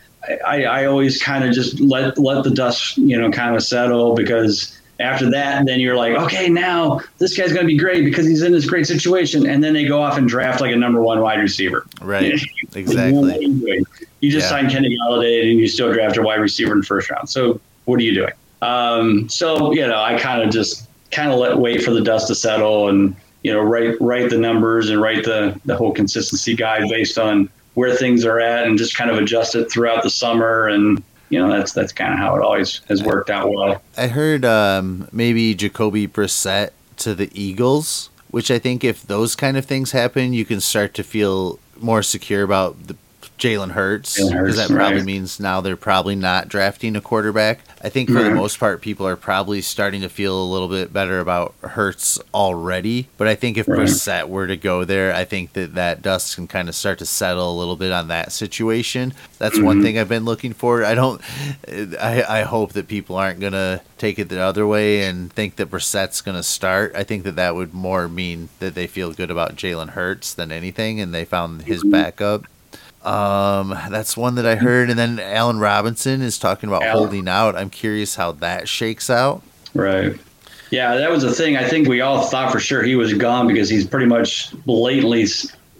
I, 0.46 0.64
I 0.64 0.86
always 0.86 1.22
kind 1.22 1.44
of 1.44 1.54
just 1.54 1.80
let 1.80 2.18
let 2.18 2.44
the 2.44 2.52
dust, 2.52 2.98
you 2.98 3.18
know, 3.20 3.32
kind 3.32 3.56
of 3.56 3.64
settle 3.64 4.16
because 4.16 4.78
after 5.00 5.30
that, 5.32 5.66
then 5.66 5.80
you're 5.80 5.96
like, 5.96 6.14
okay, 6.14 6.50
now 6.50 7.00
this 7.18 7.36
guy's 7.36 7.52
going 7.52 7.64
to 7.64 7.68
be 7.68 7.78
great 7.78 8.06
because 8.06 8.28
he's 8.28 8.42
in 8.42 8.52
this 8.52 8.66
great 8.66 8.86
situation, 8.86 9.48
and 9.48 9.64
then 9.64 9.74
they 9.74 9.86
go 9.86 10.02
off 10.02 10.18
and 10.18 10.28
draft 10.28 10.62
like 10.62 10.72
a 10.72 10.76
number 10.76 11.02
one 11.02 11.22
wide 11.22 11.40
receiver. 11.40 11.86
Right. 12.02 12.34
exactly. 12.76 13.46
you 13.46 14.32
just 14.32 14.46
yeah. 14.46 14.50
signed 14.50 14.72
Kenny 14.72 14.98
Golladay 14.98 15.50
and 15.50 15.60
you 15.60 15.68
still 15.68 15.92
draft 15.94 16.18
a 16.18 16.22
wide 16.22 16.40
receiver 16.40 16.74
in 16.74 16.80
the 16.80 16.86
first 16.86 17.10
round. 17.10 17.30
So 17.30 17.60
what 17.86 18.00
are 18.00 18.04
you 18.04 18.14
doing? 18.14 18.34
Um, 18.62 19.28
so 19.30 19.74
you 19.74 19.86
know, 19.86 20.02
I 20.02 20.18
kind 20.18 20.42
of 20.42 20.52
just 20.52 20.88
kind 21.12 21.32
of 21.32 21.40
let 21.40 21.58
wait 21.58 21.84
for 21.84 21.92
the 21.92 22.02
dust 22.02 22.28
to 22.28 22.36
settle 22.36 22.90
and 22.90 23.16
you 23.44 23.54
know 23.54 23.62
write 23.62 24.00
write 24.02 24.30
the 24.30 24.38
numbers 24.38 24.90
and 24.90 25.02
write 25.02 25.24
the 25.24 25.60
the 25.66 25.76
whole 25.76 25.92
consistency 25.92 26.56
guide 26.56 26.90
based 26.90 27.18
on 27.18 27.50
where 27.76 27.96
things 27.96 28.26
are 28.26 28.40
at 28.40 28.66
and 28.66 28.78
just 28.78 28.96
kind 28.96 29.10
of 29.10 29.18
adjust 29.18 29.56
it 29.56 29.72
throughout 29.72 30.04
the 30.04 30.10
summer 30.10 30.68
and 30.68 31.04
you 31.30 31.40
know 31.40 31.50
that's 31.50 31.74
that's 31.74 31.92
kind 31.92 32.14
of 32.14 32.20
how 32.20 32.36
it 32.36 32.42
always 32.42 32.82
has 32.88 33.04
worked 33.04 33.30
out 33.30 33.50
well. 33.52 33.82
I 33.98 34.08
heard 34.08 34.46
um, 34.46 35.08
maybe 35.12 35.56
Jacoby 35.56 36.08
Brissett 36.08 36.72
to 36.98 37.16
the 37.16 37.30
Eagles, 37.34 38.10
which 38.30 38.52
I 38.52 38.60
think 38.60 38.84
if 38.84 39.02
those 39.02 39.36
kind 39.36 39.58
of 39.58 39.66
things 39.66 39.92
happen, 39.92 40.34
you 40.34 40.46
can 40.46 40.62
start 40.62 40.94
to 40.94 41.04
feel 41.04 41.60
more 41.80 42.04
secure 42.04 42.44
about 42.44 42.88
the 42.88 42.96
Jalen 43.44 43.72
Hurts 43.72 44.16
because 44.16 44.56
that 44.56 44.70
probably 44.70 45.00
right. 45.00 45.06
means 45.06 45.38
now 45.38 45.60
they're 45.60 45.76
probably 45.76 46.16
not 46.16 46.48
drafting 46.48 46.96
a 46.96 47.02
quarterback. 47.02 47.60
I 47.82 47.90
think 47.90 48.08
for 48.08 48.16
mm-hmm. 48.16 48.30
the 48.30 48.36
most 48.36 48.58
part, 48.58 48.80
people 48.80 49.06
are 49.06 49.18
probably 49.18 49.60
starting 49.60 50.00
to 50.00 50.08
feel 50.08 50.42
a 50.42 50.48
little 50.48 50.70
bit 50.70 50.94
better 50.94 51.20
about 51.20 51.54
Hurts 51.62 52.18
already. 52.34 53.10
But 53.18 53.28
I 53.28 53.36
think 53.36 53.58
if 53.58 53.68
right. 53.68 53.82
Brissett 53.82 54.30
were 54.30 54.48
to 54.48 54.56
go 54.56 54.86
there, 54.86 55.14
I 55.14 55.26
think 55.26 55.52
that 55.54 55.76
that 55.76 56.02
dust 56.02 56.36
can 56.36 56.48
kind 56.48 56.70
of 56.70 56.76
start 56.76 57.00
to 57.00 57.06
settle 57.06 57.52
a 57.52 57.60
little 57.60 57.76
bit 57.76 57.92
on 57.92 58.08
that 58.08 58.32
situation. 58.32 59.14
That's 59.40 59.58
mm-hmm. 59.58 59.66
one 59.66 59.84
thing 59.84 60.00
I've 60.00 60.08
been 60.08 60.24
looking 60.24 60.54
for. 60.54 60.86
I 60.86 60.96
don't. 60.96 61.22
I, 61.68 62.24
I 62.30 62.42
hope 62.44 62.72
that 62.74 62.88
people 62.88 63.18
aren't 63.18 63.42
gonna 63.42 63.82
take 63.98 64.20
it 64.20 64.30
the 64.30 64.40
other 64.40 64.66
way 64.66 65.04
and 65.04 65.34
think 65.34 65.58
that 65.58 65.70
Brissett's 65.70 66.22
gonna 66.22 66.44
start. 66.44 66.96
I 66.96 67.04
think 67.04 67.24
that 67.24 67.36
that 67.36 67.56
would 67.56 67.74
more 67.74 68.08
mean 68.08 68.48
that 68.60 68.74
they 68.74 68.88
feel 68.88 69.12
good 69.12 69.30
about 69.30 69.58
Jalen 69.58 69.90
Hurts 69.90 70.34
than 70.34 70.50
anything, 70.50 71.02
and 71.02 71.14
they 71.14 71.26
found 71.26 71.64
his 71.64 71.82
mm-hmm. 71.82 71.92
backup. 71.92 72.46
Um, 73.04 73.70
that's 73.90 74.16
one 74.16 74.36
that 74.36 74.46
I 74.46 74.56
heard, 74.56 74.90
and 74.90 74.98
then 74.98 75.20
Allen 75.20 75.60
Robinson 75.60 76.22
is 76.22 76.40
talking 76.40 76.70
about 76.70 76.84
Allen. 76.84 76.98
holding 76.98 77.28
out. 77.28 77.56
I'm 77.56 77.70
curious 77.70 78.16
how 78.16 78.32
that 78.34 78.68
shakes 78.68 79.10
out. 79.10 79.42
Right. 79.74 80.18
Yeah, 80.72 80.96
that 80.96 81.12
was 81.12 81.24
the 81.24 81.32
thing. 81.32 81.58
I 81.58 81.68
think 81.68 81.88
we 81.88 82.02
all 82.02 82.26
thought 82.26 82.52
for 82.52 82.60
sure 82.60 82.82
he 82.82 82.96
was 82.96 83.14
gone 83.14 83.48
because 83.48 83.70
he's 83.70 83.86
pretty 83.86 84.08
much 84.08 84.54
blatantly 84.66 85.28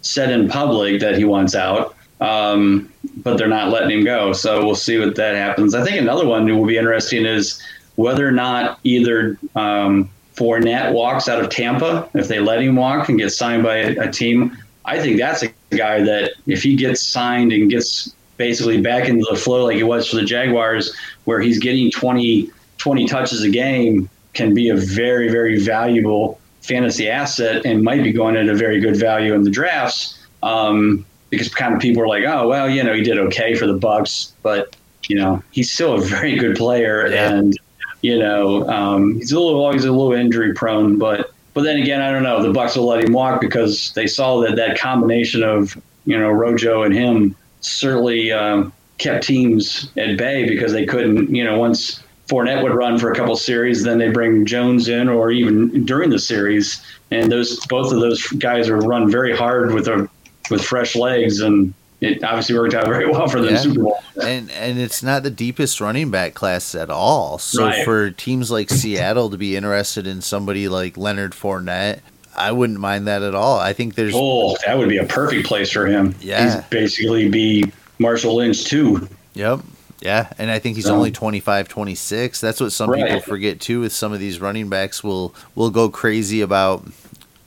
said 0.02 0.30
in 0.30 0.48
public 0.50 1.00
that 1.00 1.18
he 1.18 1.24
wants 1.24 1.56
out. 1.56 1.96
Um, 2.22 2.92
but 3.18 3.38
they're 3.38 3.48
not 3.48 3.70
letting 3.70 4.00
him 4.00 4.06
go. 4.06 4.34
So 4.34 4.64
we'll 4.66 4.76
see 4.76 4.98
what 5.00 5.16
that 5.16 5.36
happens. 5.36 5.74
I 5.74 5.84
think 5.84 5.98
another 5.98 6.26
one 6.28 6.46
that 6.46 6.56
will 6.56 6.66
be 6.66 6.78
interesting 6.78 7.26
is 7.26 7.62
whether 7.96 8.28
or 8.28 8.32
not 8.32 8.80
either 8.84 9.38
um, 9.56 10.10
Fournette 10.36 10.94
walks 10.94 11.28
out 11.28 11.42
of 11.42 11.50
Tampa, 11.50 12.10
if 12.14 12.28
they 12.28 12.40
let 12.40 12.62
him 12.62 12.76
walk 12.76 13.10
and 13.10 13.18
get 13.18 13.32
signed 13.32 13.64
by 13.64 13.78
a, 13.78 14.08
a 14.08 14.12
team, 14.12 14.58
I 14.86 15.00
think 15.00 15.18
that's 15.18 15.44
a 15.44 15.50
guy 15.74 16.02
that 16.02 16.34
if 16.48 16.64
he 16.64 16.76
gets 16.76 17.02
signed 17.02 17.52
and 17.52 17.70
gets 17.70 18.14
basically 18.38 18.82
back 18.82 19.08
into 19.08 19.26
the 19.30 19.38
flow 19.38 19.66
like 19.66 19.78
he 19.78 19.84
was 19.84 20.10
for 20.10 20.16
the 20.16 20.24
Jaguars, 20.24 20.96
where 21.26 21.40
he's 21.40 21.60
getting 21.60 21.92
20, 21.92 22.50
20 22.78 23.08
touches 23.08 23.44
a 23.44 23.50
game, 23.50 24.10
can 24.34 24.54
be 24.54 24.70
a 24.70 24.76
very, 24.76 25.30
very 25.30 25.60
valuable 25.60 26.40
fantasy 26.62 27.10
asset 27.10 27.66
and 27.66 27.84
might 27.84 28.04
be 28.04 28.12
going 28.12 28.36
at 28.36 28.48
a 28.48 28.56
very 28.56 28.80
good 28.80 28.96
value 28.96 29.34
in 29.34 29.44
the 29.44 29.52
drafts. 29.52 30.20
Um, 30.42 31.06
because 31.34 31.50
kind 31.50 31.74
of 31.74 31.80
people 31.80 32.04
are 32.04 32.08
like, 32.08 32.24
oh 32.26 32.48
well, 32.48 32.70
you 32.70 32.84
know, 32.84 32.94
he 32.94 33.02
did 33.02 33.18
okay 33.18 33.56
for 33.56 33.66
the 33.66 33.74
Bucks, 33.74 34.34
but 34.44 34.76
you 35.08 35.16
know, 35.16 35.42
he's 35.52 35.72
still 35.72 35.96
a 35.96 36.02
very 36.02 36.36
good 36.36 36.56
player, 36.56 37.08
yeah. 37.08 37.34
and 37.34 37.58
you 38.02 38.20
know, 38.20 38.68
um, 38.70 39.16
he's 39.16 39.32
a 39.32 39.40
little 39.40 39.64
always 39.64 39.84
a 39.84 39.92
little 39.92 40.14
injury 40.14 40.54
prone, 40.54 41.00
but 41.00 41.33
but 41.54 41.64
then 41.64 41.82
again, 41.82 42.02
I 42.02 42.12
don't 42.12 42.24
know. 42.24 42.42
The 42.42 42.52
Bucks 42.52 42.76
will 42.76 42.86
let 42.88 43.04
him 43.04 43.14
walk 43.14 43.42
because 43.42 43.92
they 43.94 44.08
saw 44.08 44.42
that 44.42 44.56
that 44.56 44.80
combination 44.80 45.44
of 45.44 45.78
you 46.06 46.18
know 46.18 46.30
Rojo 46.30 46.84
and 46.84 46.94
him 46.94 47.36
certainly 47.62 48.32
um, 48.32 48.74
kept 48.98 49.26
teams 49.26 49.90
at 49.98 50.18
bay 50.18 50.48
because 50.48 50.72
they 50.72 50.86
couldn't, 50.86 51.34
you 51.34 51.44
know, 51.44 51.58
once 51.58 52.02
Fournette 52.28 52.64
would 52.64 52.74
run 52.74 52.98
for 52.98 53.12
a 53.12 53.16
couple 53.16 53.36
series, 53.36 53.84
then 53.84 53.98
they 53.98 54.10
bring 54.10 54.46
Jones 54.46 54.88
in, 54.88 55.10
or 55.10 55.32
even 55.32 55.86
during 55.86 56.10
the 56.10 56.20
series, 56.20 56.82
and 57.12 57.32
those 57.32 57.60
both 57.68 57.92
of 57.92 58.00
those 58.00 58.26
guys 58.28 58.70
are 58.70 58.78
run 58.78 59.10
very 59.12 59.36
hard 59.36 59.74
with 59.74 59.88
a 59.88 60.10
with 60.50 60.64
fresh 60.64 60.96
legs, 60.96 61.42
and 61.42 61.74
it 62.04 62.24
obviously 62.24 62.58
worked 62.58 62.74
out 62.74 62.86
very 62.86 63.06
well 63.12 63.28
for 63.28 63.42
them 63.42 63.54
yeah. 63.54 63.60
Super 63.60 63.82
Bowl. 63.82 64.04
And 64.22 64.52
and 64.52 64.80
it's 64.80 65.02
not 65.02 65.24
the 65.24 65.32
deepest 65.32 65.80
running 65.82 66.12
back 66.12 66.34
class 66.34 66.76
at 66.76 66.90
all. 66.90 67.38
So 67.38 67.66
right. 67.66 67.86
for 67.86 68.12
teams 68.12 68.52
like 68.52 68.70
Seattle 68.70 69.30
to 69.30 69.38
be 69.38 69.56
interested 69.56 70.06
in 70.06 70.22
somebody 70.22 70.68
like 70.68 70.98
Leonard 70.98 71.32
Fournette, 71.32 72.02
I 72.36 72.52
wouldn't 72.52 72.80
mind 72.80 73.08
that 73.08 73.22
at 73.22 73.36
all. 73.36 73.60
I 73.60 73.74
think 73.74 73.96
there's 73.96 74.14
oh, 74.16 74.58
that 74.66 74.78
would 74.78 74.90
be 74.90 74.98
a 74.98 75.06
perfect 75.06 75.46
place 75.48 75.72
for 75.72 75.86
him. 75.86 76.16
Yeah, 76.20 76.56
He's 76.56 76.64
basically 76.66 77.30
be 77.30 77.72
Marshawn 78.00 78.36
Lynch 78.36 78.66
too. 78.66 79.08
Yep. 79.34 79.62
Yeah, 80.02 80.30
and 80.38 80.52
I 80.52 80.60
think 80.60 80.76
he's 80.76 80.90
only 80.90 81.12
25, 81.12 81.70
26. 81.70 82.42
That's 82.42 82.60
what 82.60 82.74
some 82.74 82.90
right. 82.90 83.06
people 83.06 83.22
forget 83.22 83.62
too. 83.62 83.80
With 83.80 83.94
some 83.94 84.12
of 84.12 84.20
these 84.20 84.42
running 84.42 84.68
backs, 84.68 85.02
will 85.02 85.34
will 85.56 85.70
go 85.70 85.88
crazy 85.88 86.42
about 86.42 86.86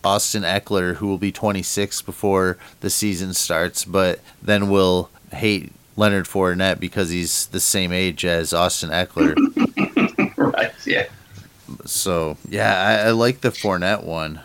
Austin 0.05 0.43
Ekeler, 0.43 0.97
who 0.97 1.07
will 1.07 1.19
be 1.19 1.33
26 1.33 2.03
before 2.03 2.59
the 2.81 2.91
season 2.91 3.35
starts, 3.35 3.85
but 3.85 4.21
then 4.43 4.71
will 4.71 5.11
hate 5.33 5.73
Leonard 5.97 6.27
Fournette 6.27 6.79
because 6.79 7.11
he's 7.11 7.47
the 7.47 7.61
same 7.61 7.93
age 7.93 8.25
as 8.25 8.53
Austin 8.53 8.91
Ekeler. 8.91 9.35
right. 10.37 10.73
Yeah. 10.87 11.07
So 11.85 12.37
yeah, 12.49 13.03
I, 13.05 13.09
I 13.09 13.11
like 13.11 13.41
the 13.41 13.51
Fournette 13.51 14.05
one. 14.05 14.41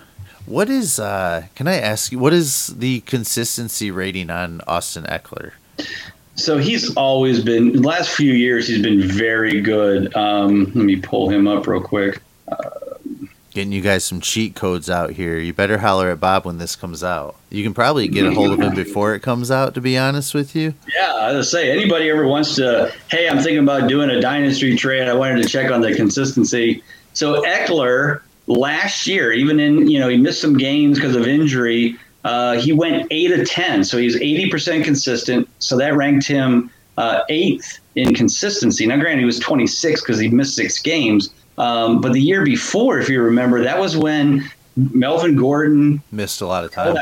What 0.46 0.70
is? 0.70 1.00
uh 1.00 1.46
Can 1.56 1.68
I 1.68 1.76
ask 1.76 2.12
you 2.12 2.20
what 2.20 2.34
is 2.34 2.68
the 2.68 3.02
consistency 3.02 3.92
rating 3.92 4.30
on 4.30 4.62
Austin 4.68 5.04
Ekeler? 5.04 5.52
So 6.36 6.58
he's 6.58 6.94
always 6.96 7.44
been. 7.44 7.82
Last 7.82 8.10
few 8.12 8.34
years, 8.34 8.68
he's 8.68 8.82
been 8.82 9.02
very 9.02 9.62
good. 9.62 10.16
Um, 10.16 10.66
let 10.74 10.86
me 10.86 10.96
pull 10.96 11.30
him 11.30 11.48
up 11.48 11.68
real 11.68 11.82
quick. 11.82 12.22
Uh, 12.48 12.70
Getting 13.52 13.72
you 13.72 13.82
guys 13.82 14.04
some 14.04 14.22
cheat 14.22 14.56
codes 14.56 14.90
out 14.90 15.12
here. 15.12 15.38
You 15.38 15.54
better 15.54 15.78
holler 15.78 16.10
at 16.10 16.20
Bob 16.20 16.46
when 16.46 16.58
this 16.58 16.76
comes 16.76 17.04
out. 17.04 17.36
You 17.50 17.64
can 17.64 17.74
probably 17.74 18.08
get 18.08 18.26
a 18.26 18.32
hold 18.34 18.52
of 18.52 18.60
him 18.60 18.74
before 18.74 19.14
it 19.14 19.22
comes 19.22 19.52
out. 19.52 19.74
To 19.74 19.82
be 19.82 19.98
honest 19.98 20.34
with 20.34 20.56
you. 20.56 20.74
Yeah, 20.96 21.14
I 21.14 21.34
was 21.34 21.52
say 21.52 21.70
anybody 21.72 22.10
ever 22.10 22.26
wants 22.26 22.56
to. 22.56 22.94
Hey, 23.10 23.28
I'm 23.28 23.38
thinking 23.38 23.64
about 23.64 23.90
doing 23.90 24.10
a 24.10 24.22
dynasty 24.22 24.76
trade. 24.76 25.08
I 25.08 25.14
wanted 25.14 25.44
to 25.44 25.50
check 25.50 25.72
on 25.72 25.82
the 25.82 25.94
consistency. 25.94 26.82
So 27.14 27.42
Ekeler 27.44 28.22
last 28.48 29.06
year, 29.06 29.32
even 29.34 29.60
in 29.60 29.90
you 29.90 30.00
know 30.00 30.08
he 30.08 30.18
missed 30.18 30.42
some 30.42 30.58
games 30.58 30.98
because 30.98 31.16
of 31.16 31.28
injury 31.28 31.98
uh, 32.24 32.60
he 32.60 32.72
went 32.72 33.08
eight 33.12 33.32
of 33.32 33.48
ten, 33.48 33.84
so 33.84 33.98
he's 33.98 34.16
eighty 34.16 34.50
percent 34.50 34.84
consistent. 34.86 35.48
So 35.60 35.78
that 35.78 35.96
ranked 35.96 36.28
him 36.28 36.70
uh, 36.98 37.22
eighth 37.30 37.80
in 37.96 38.14
consistency. 38.14 38.86
Now, 38.86 38.98
granted, 38.98 39.20
he 39.20 39.26
was 39.26 39.40
twenty 39.40 39.68
six 39.68 40.02
because 40.02 40.20
he 40.20 40.28
missed 40.28 40.56
six 40.56 40.80
games. 40.80 41.34
Um, 41.58 42.02
but 42.02 42.14
the 42.14 42.22
year 42.22 42.44
before, 42.44 43.00
if 43.00 43.10
you 43.10 43.22
remember, 43.22 43.64
that 43.64 43.80
was 43.80 43.98
when 43.98 44.50
Melvin 44.76 45.36
Gordon 45.36 46.02
missed 46.12 46.42
a 46.42 46.48
lot 46.48 46.64
of 46.64 46.72
time 46.72 46.98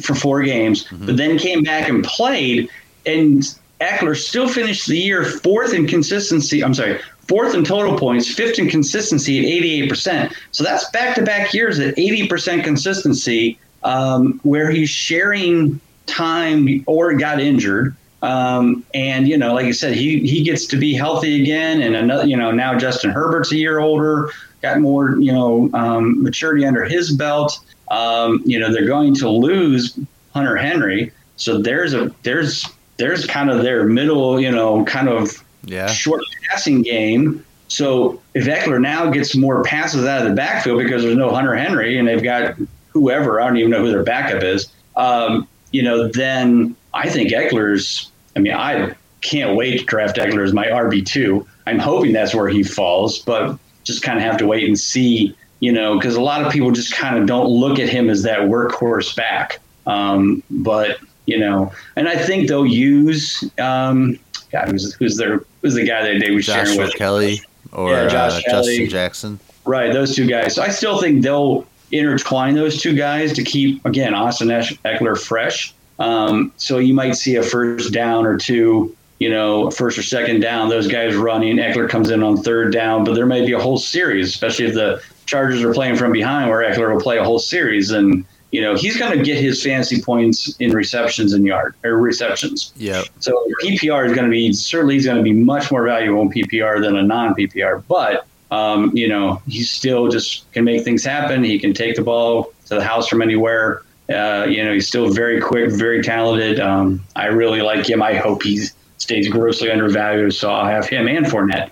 for 0.00 0.14
four 0.14 0.42
games, 0.42 0.84
mm-hmm. 0.84 1.06
but 1.06 1.16
then 1.16 1.38
came 1.38 1.62
back 1.62 1.88
and 1.88 2.02
played. 2.04 2.68
And 3.06 3.42
Ekeler 3.80 4.16
still 4.16 4.48
finished 4.48 4.86
the 4.86 4.98
year 4.98 5.24
fourth 5.24 5.74
in 5.74 5.86
consistency. 5.86 6.64
I'm 6.64 6.74
sorry, 6.74 7.00
fourth 7.28 7.54
in 7.54 7.64
total 7.64 7.98
points, 7.98 8.32
fifth 8.32 8.58
in 8.58 8.68
consistency 8.68 9.38
at 9.40 9.90
88%. 9.90 10.34
So 10.52 10.64
that's 10.64 10.88
back 10.90 11.14
to 11.16 11.22
back 11.22 11.52
years 11.52 11.78
at 11.78 11.96
80% 11.96 12.64
consistency 12.64 13.58
um, 13.82 14.40
where 14.42 14.70
he's 14.70 14.90
sharing 14.90 15.80
time 16.06 16.82
or 16.86 17.12
got 17.14 17.40
injured. 17.40 17.94
Um, 18.24 18.84
and 18.94 19.28
you 19.28 19.36
know, 19.36 19.52
like 19.52 19.66
I 19.66 19.72
said, 19.72 19.94
he 19.94 20.26
he 20.26 20.42
gets 20.42 20.66
to 20.68 20.76
be 20.76 20.94
healthy 20.94 21.42
again, 21.42 21.82
and 21.82 21.94
another, 21.94 22.26
you 22.26 22.36
know, 22.36 22.50
now 22.50 22.76
Justin 22.78 23.10
Herbert's 23.10 23.52
a 23.52 23.56
year 23.56 23.80
older, 23.80 24.30
got 24.62 24.80
more, 24.80 25.16
you 25.18 25.30
know, 25.30 25.68
um, 25.74 26.22
maturity 26.22 26.64
under 26.64 26.84
his 26.84 27.12
belt. 27.12 27.60
Um, 27.90 28.42
you 28.46 28.58
know, 28.58 28.72
they're 28.72 28.86
going 28.86 29.14
to 29.16 29.28
lose 29.28 29.98
Hunter 30.32 30.56
Henry, 30.56 31.12
so 31.36 31.60
there's 31.60 31.92
a 31.92 32.14
there's 32.22 32.66
there's 32.96 33.26
kind 33.26 33.50
of 33.50 33.62
their 33.62 33.84
middle, 33.84 34.40
you 34.40 34.50
know, 34.50 34.86
kind 34.86 35.10
of 35.10 35.44
yeah. 35.64 35.86
short 35.86 36.22
passing 36.48 36.80
game. 36.80 37.44
So 37.68 38.22
if 38.32 38.46
Ekeler 38.46 38.80
now 38.80 39.10
gets 39.10 39.36
more 39.36 39.62
passes 39.64 40.06
out 40.06 40.22
of 40.22 40.28
the 40.28 40.34
backfield 40.34 40.82
because 40.82 41.02
there's 41.02 41.16
no 41.16 41.30
Hunter 41.30 41.54
Henry, 41.54 41.98
and 41.98 42.08
they've 42.08 42.22
got 42.22 42.54
whoever, 42.88 43.40
I 43.40 43.48
don't 43.48 43.58
even 43.58 43.70
know 43.70 43.84
who 43.84 43.90
their 43.90 44.02
backup 44.02 44.42
is, 44.42 44.72
um, 44.96 45.46
you 45.72 45.82
know, 45.82 46.08
then 46.08 46.76
I 46.94 47.10
think 47.10 47.32
Ekeler's, 47.32 48.10
I 48.36 48.40
mean, 48.40 48.52
I 48.52 48.94
can't 49.20 49.56
wait 49.56 49.80
to 49.80 49.84
draft 49.84 50.16
Ekeler 50.16 50.44
as 50.44 50.52
my 50.52 50.66
RB2. 50.66 51.46
I'm 51.66 51.78
hoping 51.78 52.12
that's 52.12 52.34
where 52.34 52.48
he 52.48 52.62
falls, 52.62 53.18
but 53.20 53.58
just 53.84 54.02
kind 54.02 54.18
of 54.18 54.24
have 54.24 54.36
to 54.38 54.46
wait 54.46 54.64
and 54.64 54.78
see, 54.78 55.36
you 55.60 55.72
know, 55.72 55.98
because 55.98 56.16
a 56.16 56.20
lot 56.20 56.44
of 56.44 56.52
people 56.52 56.70
just 56.70 56.94
kind 56.94 57.18
of 57.18 57.26
don't 57.26 57.48
look 57.48 57.78
at 57.78 57.88
him 57.88 58.10
as 58.10 58.22
that 58.22 58.40
workhorse 58.40 59.14
back. 59.16 59.60
Um, 59.86 60.42
but, 60.50 60.98
you 61.26 61.38
know, 61.38 61.72
and 61.96 62.08
I 62.08 62.16
think 62.16 62.48
they'll 62.48 62.66
use, 62.66 63.42
um, 63.58 64.18
God, 64.52 64.68
who's, 64.68 64.94
who's 64.94 65.16
their, 65.16 65.44
who's 65.62 65.74
the 65.74 65.86
guy 65.86 66.02
that 66.02 66.20
they 66.20 66.30
were 66.30 66.42
sharing 66.42 66.78
with? 66.78 66.94
Kelley 66.94 67.40
or 67.72 67.90
yeah, 67.90 68.08
Josh 68.08 68.38
uh, 68.38 68.50
Kelley. 68.50 68.78
Justin 68.78 68.88
Jackson. 68.88 69.40
Right, 69.64 69.92
those 69.92 70.14
two 70.14 70.26
guys. 70.26 70.54
So 70.54 70.62
I 70.62 70.68
still 70.68 71.00
think 71.00 71.22
they'll 71.22 71.66
intertwine 71.92 72.54
those 72.54 72.80
two 72.80 72.94
guys 72.94 73.32
to 73.34 73.42
keep 73.42 73.84
again 73.84 74.14
Austin 74.14 74.48
Ekeler 74.48 75.18
fresh. 75.18 75.74
Um, 75.98 76.52
so 76.56 76.78
you 76.78 76.94
might 76.94 77.12
see 77.12 77.36
a 77.36 77.42
first 77.42 77.92
down 77.92 78.26
or 78.26 78.36
two, 78.36 78.96
you 79.18 79.30
know, 79.30 79.70
first 79.70 79.96
or 79.98 80.02
second 80.02 80.40
down, 80.40 80.68
those 80.68 80.88
guys 80.88 81.14
running. 81.14 81.56
Ekeler 81.56 81.88
comes 81.88 82.10
in 82.10 82.22
on 82.22 82.36
third 82.38 82.72
down, 82.72 83.04
but 83.04 83.14
there 83.14 83.26
may 83.26 83.44
be 83.46 83.52
a 83.52 83.60
whole 83.60 83.78
series, 83.78 84.28
especially 84.28 84.66
if 84.66 84.74
the 84.74 85.02
Chargers 85.26 85.62
are 85.62 85.72
playing 85.72 85.96
from 85.96 86.12
behind, 86.12 86.50
where 86.50 86.62
Ekeler 86.70 86.94
will 86.94 87.00
play 87.00 87.18
a 87.18 87.24
whole 87.24 87.38
series, 87.38 87.90
and 87.90 88.24
you 88.50 88.60
know 88.60 88.76
he's 88.76 88.96
going 88.96 89.16
to 89.16 89.24
get 89.24 89.38
his 89.38 89.62
fantasy 89.62 90.02
points 90.02 90.54
in 90.58 90.72
receptions 90.72 91.32
and 91.32 91.46
yard 91.46 91.74
or 91.82 91.96
receptions. 91.96 92.72
Yeah. 92.76 93.02
So 93.20 93.32
PPR 93.62 94.06
is 94.06 94.12
going 94.12 94.26
to 94.26 94.30
be 94.30 94.52
certainly 94.52 94.94
he's 94.94 95.06
going 95.06 95.16
to 95.16 95.22
be 95.22 95.32
much 95.32 95.70
more 95.70 95.84
valuable 95.84 96.22
in 96.22 96.30
PPR 96.30 96.82
than 96.82 96.96
a 96.96 97.02
non 97.02 97.34
PPR, 97.34 97.82
but 97.88 98.26
um, 98.50 98.96
you 98.96 99.08
know, 99.08 99.42
he 99.48 99.62
still 99.62 100.08
just 100.08 100.50
can 100.52 100.64
make 100.64 100.84
things 100.84 101.04
happen. 101.04 101.42
He 101.42 101.58
can 101.58 101.72
take 101.72 101.96
the 101.96 102.02
ball 102.02 102.52
to 102.66 102.74
the 102.74 102.84
house 102.84 103.08
from 103.08 103.22
anywhere. 103.22 103.82
Uh, 104.08 104.46
you 104.48 104.62
know, 104.62 104.72
he's 104.74 104.86
still 104.86 105.10
very 105.10 105.40
quick, 105.40 105.70
very 105.70 106.02
talented. 106.02 106.60
Um, 106.60 107.02
I 107.16 107.26
really 107.26 107.62
like 107.62 107.88
him. 107.88 108.02
I 108.02 108.14
hope 108.14 108.42
he 108.42 108.66
stays 108.98 109.28
grossly 109.28 109.70
undervalued, 109.70 110.34
so 110.34 110.50
I'll 110.50 110.66
have 110.66 110.86
him 110.86 111.08
and 111.08 111.26
Fournette. 111.26 111.70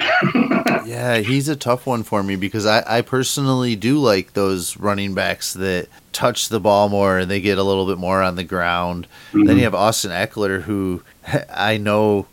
yeah, 0.86 1.18
he's 1.18 1.48
a 1.48 1.56
tough 1.56 1.86
one 1.86 2.02
for 2.02 2.22
me 2.22 2.36
because 2.36 2.66
I, 2.66 2.82
I 2.86 3.00
personally 3.00 3.74
do 3.76 3.98
like 3.98 4.32
those 4.32 4.76
running 4.76 5.14
backs 5.14 5.52
that 5.54 5.88
touch 6.12 6.48
the 6.48 6.60
ball 6.60 6.88
more 6.88 7.18
and 7.18 7.30
they 7.30 7.40
get 7.40 7.58
a 7.58 7.62
little 7.62 7.86
bit 7.86 7.98
more 7.98 8.22
on 8.22 8.36
the 8.36 8.44
ground. 8.44 9.06
Mm-hmm. 9.28 9.44
Then 9.44 9.56
you 9.56 9.64
have 9.64 9.74
Austin 9.74 10.10
Ekeler, 10.10 10.62
who 10.62 11.02
I 11.50 11.76
know, 11.78 12.26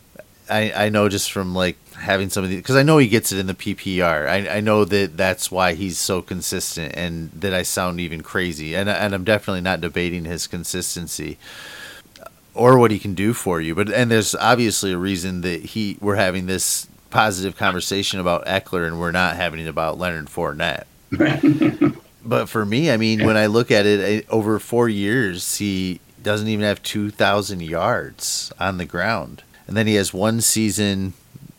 I, 0.48 0.72
I 0.72 0.88
know 0.88 1.08
just 1.08 1.32
from 1.32 1.54
like 1.54 1.76
having 1.94 2.30
some 2.30 2.44
of 2.44 2.50
these 2.50 2.60
because 2.60 2.76
I 2.76 2.82
know 2.82 2.98
he 2.98 3.08
gets 3.08 3.32
it 3.32 3.38
in 3.38 3.46
the 3.46 3.54
PPR. 3.54 4.28
I, 4.28 4.56
I 4.56 4.60
know 4.60 4.84
that 4.84 5.16
that's 5.16 5.50
why 5.50 5.74
he's 5.74 5.98
so 5.98 6.22
consistent, 6.22 6.94
and 6.96 7.30
that 7.32 7.52
I 7.52 7.62
sound 7.62 8.00
even 8.00 8.22
crazy. 8.22 8.74
And 8.74 8.88
and 8.88 9.14
I'm 9.14 9.24
definitely 9.24 9.62
not 9.62 9.80
debating 9.80 10.24
his 10.24 10.46
consistency 10.46 11.38
or 12.54 12.78
what 12.78 12.90
he 12.90 12.98
can 12.98 13.14
do 13.14 13.32
for 13.32 13.60
you. 13.60 13.74
But 13.74 13.90
and 13.90 14.10
there's 14.10 14.34
obviously 14.34 14.92
a 14.92 14.98
reason 14.98 15.42
that 15.42 15.62
he 15.66 15.98
we're 16.00 16.16
having 16.16 16.46
this 16.46 16.88
positive 17.10 17.56
conversation 17.56 18.20
about 18.20 18.46
Ekeler 18.46 18.86
and 18.86 19.00
we're 19.00 19.12
not 19.12 19.36
having 19.36 19.60
it 19.60 19.68
about 19.68 19.98
Leonard 19.98 20.26
Fournette. 20.26 20.84
but 22.24 22.48
for 22.48 22.64
me, 22.64 22.90
I 22.90 22.96
mean, 22.96 23.24
when 23.24 23.36
I 23.36 23.46
look 23.46 23.70
at 23.70 23.86
it 23.86 24.24
eh, 24.24 24.26
over 24.28 24.58
four 24.58 24.88
years, 24.88 25.56
he 25.58 26.00
doesn't 26.22 26.48
even 26.48 26.64
have 26.64 26.82
2,000 26.82 27.62
yards 27.62 28.52
on 28.58 28.78
the 28.78 28.84
ground. 28.84 29.44
And 29.66 29.76
then 29.76 29.86
he 29.86 29.94
has 29.96 30.12
one 30.14 30.40
season 30.40 31.12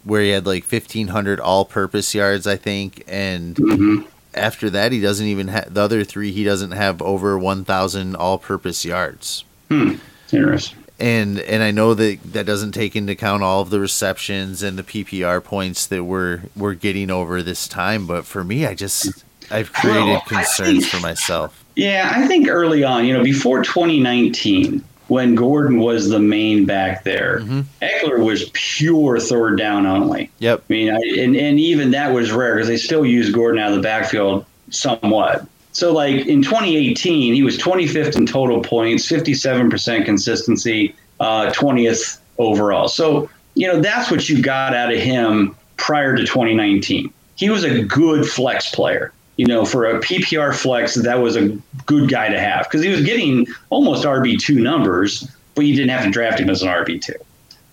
where 0.03 0.21
he 0.21 0.29
had 0.29 0.45
like 0.45 0.63
1500 0.63 1.39
all-purpose 1.39 2.15
yards, 2.15 2.47
I 2.47 2.55
think, 2.55 3.03
and 3.07 3.55
Mhm. 3.55 4.05
after 4.33 4.69
that 4.69 4.91
he 4.93 5.01
doesn't 5.01 5.25
even 5.25 5.49
have 5.49 5.73
the 5.73 5.81
other 5.81 6.03
three 6.03 6.31
he 6.31 6.43
doesn't 6.43 6.71
have 6.71 7.01
over 7.01 7.37
1000 7.37 8.15
all-purpose 8.15 8.85
yards. 8.85 9.43
Hmm. 9.69 9.95
Interesting. 10.31 10.77
And 10.99 11.39
and 11.41 11.61
I 11.61 11.71
know 11.71 11.93
that 11.93 12.19
that 12.33 12.45
doesn't 12.45 12.71
take 12.71 12.95
into 12.95 13.13
account 13.13 13.43
all 13.43 13.61
of 13.61 13.69
the 13.69 13.79
receptions 13.79 14.63
and 14.63 14.77
the 14.79 14.83
PPR 14.83 15.41
points 15.43 15.85
that 15.87 16.03
we're 16.05 16.41
we're 16.55 16.73
getting 16.73 17.11
over 17.11 17.43
this 17.43 17.67
time, 17.67 18.07
but 18.07 18.25
for 18.25 18.43
me 18.43 18.65
I 18.65 18.73
just 18.73 19.23
I've 19.51 19.71
created 19.73 20.05
Well, 20.05 20.21
concerns 20.21 20.79
think- 20.79 20.85
for 20.85 20.99
myself. 20.99 21.63
Yeah, 21.75 22.11
I 22.15 22.25
think 22.27 22.47
early 22.49 22.83
on, 22.83 23.05
you 23.05 23.13
know, 23.13 23.23
before 23.23 23.61
2019, 23.63 24.83
when 25.07 25.35
Gordon 25.35 25.79
was 25.79 26.09
the 26.09 26.19
main 26.19 26.65
back 26.65 27.03
there, 27.03 27.41
Mhm. 27.43 27.63
Ekeler 27.81 28.23
was 28.23 28.49
pure 28.53 29.19
third 29.19 29.57
down 29.57 29.85
only. 29.85 30.29
Yep. 30.39 30.63
I 30.69 30.73
mean, 30.73 30.89
I, 30.89 30.99
and, 31.19 31.35
and 31.35 31.59
even 31.59 31.91
that 31.91 32.13
was 32.13 32.31
rare 32.31 32.55
because 32.55 32.67
they 32.67 32.77
still 32.77 33.05
use 33.05 33.29
Gordon 33.31 33.59
out 33.61 33.69
of 33.69 33.75
the 33.77 33.81
backfield 33.81 34.45
somewhat. 34.69 35.45
So, 35.71 35.93
like 35.93 36.25
in 36.25 36.41
2018, 36.41 37.33
he 37.33 37.43
was 37.43 37.57
25th 37.57 38.15
in 38.17 38.25
total 38.25 38.61
points, 38.61 39.05
57% 39.07 40.05
consistency, 40.05 40.95
uh, 41.19 41.51
20th 41.51 42.17
overall. 42.39 42.87
So, 42.87 43.29
you 43.53 43.67
know, 43.67 43.79
that's 43.79 44.09
what 44.11 44.27
you 44.27 44.41
got 44.41 44.73
out 44.73 44.91
of 44.91 44.99
him 44.99 45.55
prior 45.77 46.15
to 46.15 46.25
2019. 46.25 47.11
He 47.35 47.49
was 47.49 47.63
a 47.63 47.83
good 47.83 48.25
flex 48.27 48.71
player. 48.71 49.13
You 49.37 49.45
know, 49.45 49.65
for 49.65 49.85
a 49.85 49.99
PPR 49.99 50.53
flex, 50.55 50.95
that 50.95 51.15
was 51.19 51.35
a 51.35 51.49
good 51.85 52.09
guy 52.09 52.29
to 52.29 52.39
have 52.39 52.63
because 52.65 52.83
he 52.83 52.89
was 52.89 53.03
getting 53.03 53.45
almost 53.69 54.03
RB2 54.03 54.55
numbers, 54.61 55.27
but 55.55 55.65
you 55.65 55.75
didn't 55.75 55.91
have 55.91 56.03
to 56.05 56.09
draft 56.09 56.39
him 56.39 56.49
as 56.49 56.63
an 56.63 56.69
RB2. 56.69 57.13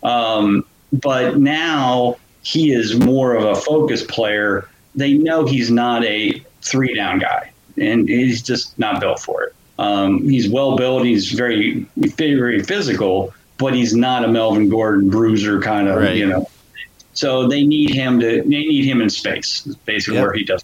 Um, 0.02 0.64
but 0.92 1.38
now 1.38 2.16
he 2.42 2.70
is 2.72 2.98
more 2.98 3.34
of 3.34 3.44
a 3.44 3.54
focus 3.58 4.04
player. 4.04 4.68
They 4.94 5.14
know 5.14 5.46
he's 5.46 5.70
not 5.70 6.04
a 6.04 6.42
three 6.60 6.94
down 6.94 7.18
guy, 7.18 7.50
and 7.78 8.08
he's 8.08 8.42
just 8.42 8.78
not 8.78 9.00
built 9.00 9.18
for 9.20 9.44
it. 9.44 9.54
Um, 9.78 10.28
he's 10.28 10.48
well 10.48 10.76
built. 10.76 11.04
He's 11.04 11.32
very, 11.32 11.80
very 11.96 12.62
physical, 12.62 13.32
but 13.58 13.74
he's 13.74 13.94
not 13.94 14.24
a 14.24 14.28
Melvin 14.28 14.68
Gordon 14.68 15.08
bruiser 15.10 15.60
kind 15.60 15.88
of, 15.88 15.96
Right. 15.96 16.14
you 16.14 16.26
know. 16.26 16.48
So 17.14 17.48
they 17.48 17.64
need 17.64 17.90
him 17.90 18.20
to. 18.20 18.42
They 18.42 18.48
need 18.48 18.84
him 18.84 19.00
in 19.00 19.08
space. 19.08 19.62
Basically 19.86 20.16
Yep. 20.16 20.24
where 20.24 20.32
he 20.34 20.44
does. 20.44 20.62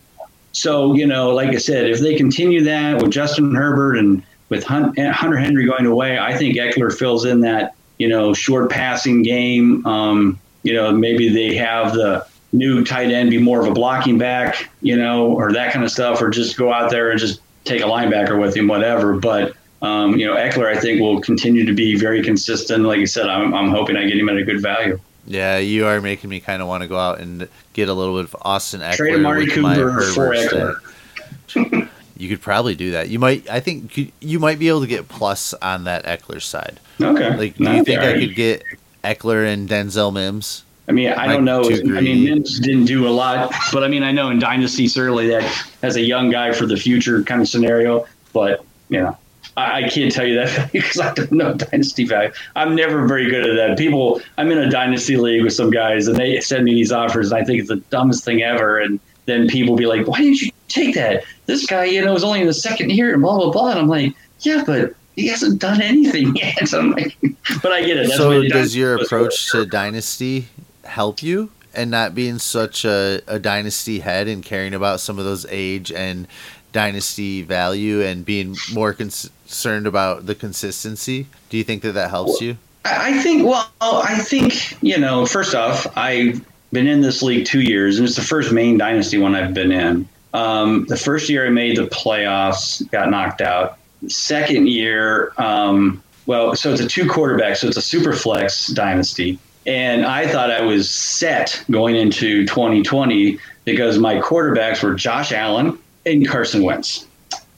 So 0.52 0.94
you 0.94 1.06
know, 1.06 1.30
like 1.30 1.50
I 1.50 1.58
said, 1.58 1.88
if 1.88 2.00
they 2.00 2.16
continue 2.16 2.62
that 2.64 3.00
with 3.00 3.10
Justin 3.10 3.54
Herbert 3.54 3.96
and 3.98 4.22
with 4.48 4.64
Hunter 4.64 5.36
Henry 5.36 5.66
going 5.66 5.86
away, 5.86 6.18
I 6.18 6.36
think 6.36 6.56
Ekeler 6.56 6.96
fills 6.96 7.24
in 7.24 7.40
that 7.40 7.74
you 7.98 8.08
know 8.08 8.34
short 8.34 8.70
passing 8.70 9.22
game. 9.22 9.86
Um, 9.86 10.38
you 10.62 10.74
know, 10.74 10.92
maybe 10.92 11.28
they 11.28 11.54
have 11.56 11.94
the 11.94 12.26
new 12.52 12.84
tight 12.84 13.10
end 13.10 13.30
be 13.30 13.38
more 13.38 13.60
of 13.60 13.66
a 13.66 13.72
blocking 13.72 14.18
back, 14.18 14.68
you 14.82 14.96
know, 14.96 15.30
or 15.30 15.52
that 15.52 15.72
kind 15.72 15.84
of 15.84 15.90
stuff, 15.90 16.20
or 16.20 16.30
just 16.30 16.56
go 16.56 16.72
out 16.72 16.90
there 16.90 17.10
and 17.10 17.20
just 17.20 17.40
take 17.64 17.82
a 17.82 17.86
linebacker 17.86 18.40
with 18.40 18.56
him, 18.56 18.66
whatever. 18.66 19.14
But 19.14 19.54
um, 19.82 20.16
you 20.16 20.26
know, 20.26 20.36
Ekeler, 20.36 20.66
I 20.66 20.78
think, 20.78 21.00
will 21.00 21.20
continue 21.20 21.64
to 21.64 21.72
be 21.72 21.96
very 21.96 22.22
consistent. 22.22 22.84
Like 22.84 23.00
I 23.00 23.04
said, 23.04 23.26
I'm, 23.26 23.54
I'm 23.54 23.70
hoping 23.70 23.96
I 23.96 24.04
get 24.06 24.18
him 24.18 24.28
at 24.28 24.36
a 24.36 24.44
good 24.44 24.60
value. 24.60 24.98
Yeah, 25.30 25.58
you 25.58 25.86
are 25.86 26.00
making 26.00 26.28
me 26.28 26.40
kind 26.40 26.60
of 26.60 26.66
want 26.66 26.82
to 26.82 26.88
go 26.88 26.98
out 26.98 27.20
and 27.20 27.48
get 27.72 27.88
a 27.88 27.94
little 27.94 28.16
bit 28.16 28.24
of 28.24 28.36
Austin 28.42 28.80
Ekeler 28.80 28.96
Trade 28.96 29.14
Amari 29.14 29.46
Cooper 29.46 30.00
for 30.12 30.30
Ekeler. 30.34 31.88
You 32.16 32.28
could 32.28 32.42
probably 32.42 32.74
do 32.74 32.90
that. 32.90 33.08
You 33.08 33.18
might. 33.18 33.48
I 33.48 33.60
think 33.60 34.12
you- 34.20 34.38
might 34.40 34.58
be 34.58 34.68
able 34.68 34.80
to 34.82 34.86
get 34.86 35.08
plus 35.08 35.54
on 35.54 35.84
that 35.84 36.04
Ekeler 36.04 36.42
side. 36.42 36.80
Okay. 37.00 37.36
Like, 37.36 37.56
do 37.56 37.64
No, 37.64 37.74
you 37.76 37.84
think 37.84 38.00
I 38.00 38.14
could 38.18 38.34
get 38.34 38.62
Ekeler 39.04 39.46
and 39.50 39.68
Denzel 39.68 40.12
Mims? 40.12 40.64
I 40.88 40.92
mean, 40.92 41.10
I 41.10 41.26
Like 41.26 41.30
don't 41.36 41.44
know. 41.44 41.62
I 41.64 42.00
mean, 42.00 42.24
Mims 42.24 42.58
didn't 42.58 42.86
do 42.86 43.06
a 43.06 43.10
lot, 43.10 43.54
but 43.72 43.84
I 43.84 43.88
mean, 43.88 44.02
I 44.02 44.10
know 44.10 44.28
in 44.30 44.40
Dynasty 44.40 44.88
certainly 44.88 45.28
that 45.28 45.44
as 45.82 45.94
a 45.94 46.00
young 46.02 46.28
guy 46.30 46.50
for 46.52 46.66
the 46.66 46.76
future 46.76 47.22
kind 47.22 47.40
of 47.40 47.48
scenario. 47.48 48.04
But 48.32 48.64
you 48.88 49.00
know, 49.00 49.16
I, 49.56 49.84
I 49.84 49.88
can't 49.88 50.12
tell 50.12 50.26
you 50.26 50.36
that 50.36 50.72
because 50.72 51.00
I 51.00 51.12
don't 51.14 51.32
know 51.32 51.54
Dynasty 51.54 52.04
value. 52.04 52.32
I'm 52.56 52.74
never 52.74 53.06
very 53.06 53.30
good 53.30 53.48
at 53.48 53.56
that. 53.56 53.78
People, 53.78 54.20
I'm 54.38 54.50
in 54.50 54.58
a 54.58 54.70
Dynasty 54.70 55.16
league 55.16 55.44
with 55.44 55.52
some 55.52 55.70
guys, 55.70 56.06
and 56.06 56.16
they 56.16 56.40
send 56.40 56.64
me 56.64 56.74
these 56.74 56.92
offers, 56.92 57.32
and 57.32 57.42
I 57.42 57.44
think 57.44 57.60
it's 57.60 57.68
the 57.68 57.76
dumbest 57.76 58.24
thing 58.24 58.42
ever. 58.42 58.78
And 58.78 59.00
then 59.26 59.48
people 59.48 59.76
be 59.76 59.86
like, 59.86 60.06
"Why 60.06 60.18
didn't 60.18 60.40
you 60.40 60.50
take 60.68 60.94
that? 60.94 61.24
This 61.46 61.66
guy, 61.66 61.84
you 61.84 62.04
know, 62.04 62.14
is 62.14 62.24
only 62.24 62.40
in 62.40 62.46
the 62.46 62.54
second 62.54 62.90
year, 62.90 63.12
and 63.12 63.22
blah 63.22 63.36
blah 63.36 63.50
blah." 63.50 63.70
And 63.70 63.78
I'm 63.78 63.88
like, 63.88 64.14
"Yeah, 64.40 64.64
but." 64.66 64.94
He 65.16 65.26
hasn't 65.26 65.60
done 65.60 65.82
anything 65.82 66.34
yet. 66.36 66.66
So 66.66 66.78
I'm 66.78 66.92
like, 66.92 67.14
but 67.62 67.72
I 67.72 67.82
get 67.82 67.98
it. 67.98 68.06
That's 68.06 68.16
so 68.16 68.42
does 68.44 68.74
your 68.74 68.94
approach 68.94 69.50
to 69.50 69.66
dynasty 69.66 70.46
help 70.84 71.22
you 71.22 71.50
and 71.74 71.90
not 71.90 72.14
being 72.14 72.38
such 72.38 72.84
a, 72.84 73.20
a 73.26 73.38
dynasty 73.38 74.00
head 74.00 74.28
and 74.28 74.44
caring 74.44 74.74
about 74.74 75.00
some 75.00 75.18
of 75.18 75.24
those 75.24 75.46
age 75.48 75.92
and 75.92 76.26
dynasty 76.72 77.42
value 77.42 78.02
and 78.02 78.24
being 78.24 78.56
more 78.72 78.92
concerned 78.92 79.86
about 79.86 80.26
the 80.26 80.34
consistency 80.34 81.26
do 81.48 81.56
you 81.56 81.64
think 81.64 81.82
that 81.82 81.92
that 81.92 82.10
helps 82.10 82.40
you 82.40 82.56
I 82.84 83.10
I 83.10 83.22
think, 83.22 83.46
well, 83.46 83.70
I 83.80 84.18
think, 84.18 84.82
you 84.82 84.98
know, 84.98 85.26
first 85.26 85.54
off, 85.54 85.86
I've 85.96 86.44
been 86.72 86.86
in 86.86 87.00
this 87.00 87.22
league 87.22 87.44
two 87.44 87.60
years, 87.60 87.98
and 87.98 88.06
it's 88.06 88.16
the 88.16 88.22
first 88.22 88.52
main 88.52 88.78
dynasty 88.78 89.18
one 89.18 89.34
I've 89.34 89.54
been 89.54 89.72
in. 89.72 90.08
Um, 90.32 90.86
the 90.86 90.96
first 90.96 91.28
year 91.28 91.46
I 91.46 91.50
made 91.50 91.76
the 91.76 91.86
playoffs, 91.86 92.88
got 92.90 93.10
knocked 93.10 93.40
out. 93.40 93.78
Second 94.06 94.68
year, 94.68 95.32
um, 95.36 96.02
well, 96.26 96.54
so 96.54 96.72
it's 96.72 96.80
a 96.80 96.86
two 96.86 97.08
quarterback, 97.08 97.56
so 97.56 97.66
it's 97.66 97.76
a 97.76 97.82
super 97.82 98.12
flex 98.12 98.68
dynasty. 98.68 99.38
And 99.66 100.06
I 100.06 100.26
thought 100.26 100.50
I 100.50 100.62
was 100.62 100.88
set 100.88 101.62
going 101.70 101.96
into 101.96 102.46
2020 102.46 103.38
because 103.64 103.98
my 103.98 104.20
quarterbacks 104.20 104.82
were 104.82 104.94
Josh 104.94 105.32
Allen 105.32 105.78
and 106.16 106.28
Carson 106.28 106.62
Wentz. 106.62 107.06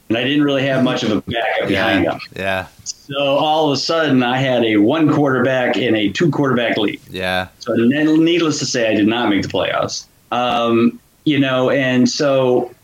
And 0.09 0.19
I 0.19 0.25
didn't 0.25 0.45
really 0.45 0.67
have 0.67 0.85
much 0.85 1.03
of 1.05 1.11
a 1.11 1.21
backup 1.23 1.69
behind 1.69 2.07
them. 2.07 2.21
yeah 2.37 2.43
yeah 2.43 2.67
So 2.85 3.19
all 3.19 3.69
of 3.69 3.73
a 3.73 3.81
sudden, 3.81 4.23
I 4.23 4.37
had 4.37 4.63
a 4.65 4.77
one 4.77 5.11
quarterback 5.11 5.77
in 5.77 5.97
a 5.97 6.11
two 6.11 6.31
quarterback 6.31 6.77
league. 6.77 7.01
yeah 7.09 7.49
So 7.61 7.73
needless 7.75 8.59
to 8.59 8.67
say, 8.67 8.91
I 8.91 8.95
did 8.95 9.07
not 9.07 9.31
make 9.31 9.43
the 9.43 9.49
playoffs. 9.49 10.07
Um, 10.31 11.01
you 11.25 11.39
know, 11.39 11.71
and 11.71 12.09
so, 12.09 12.75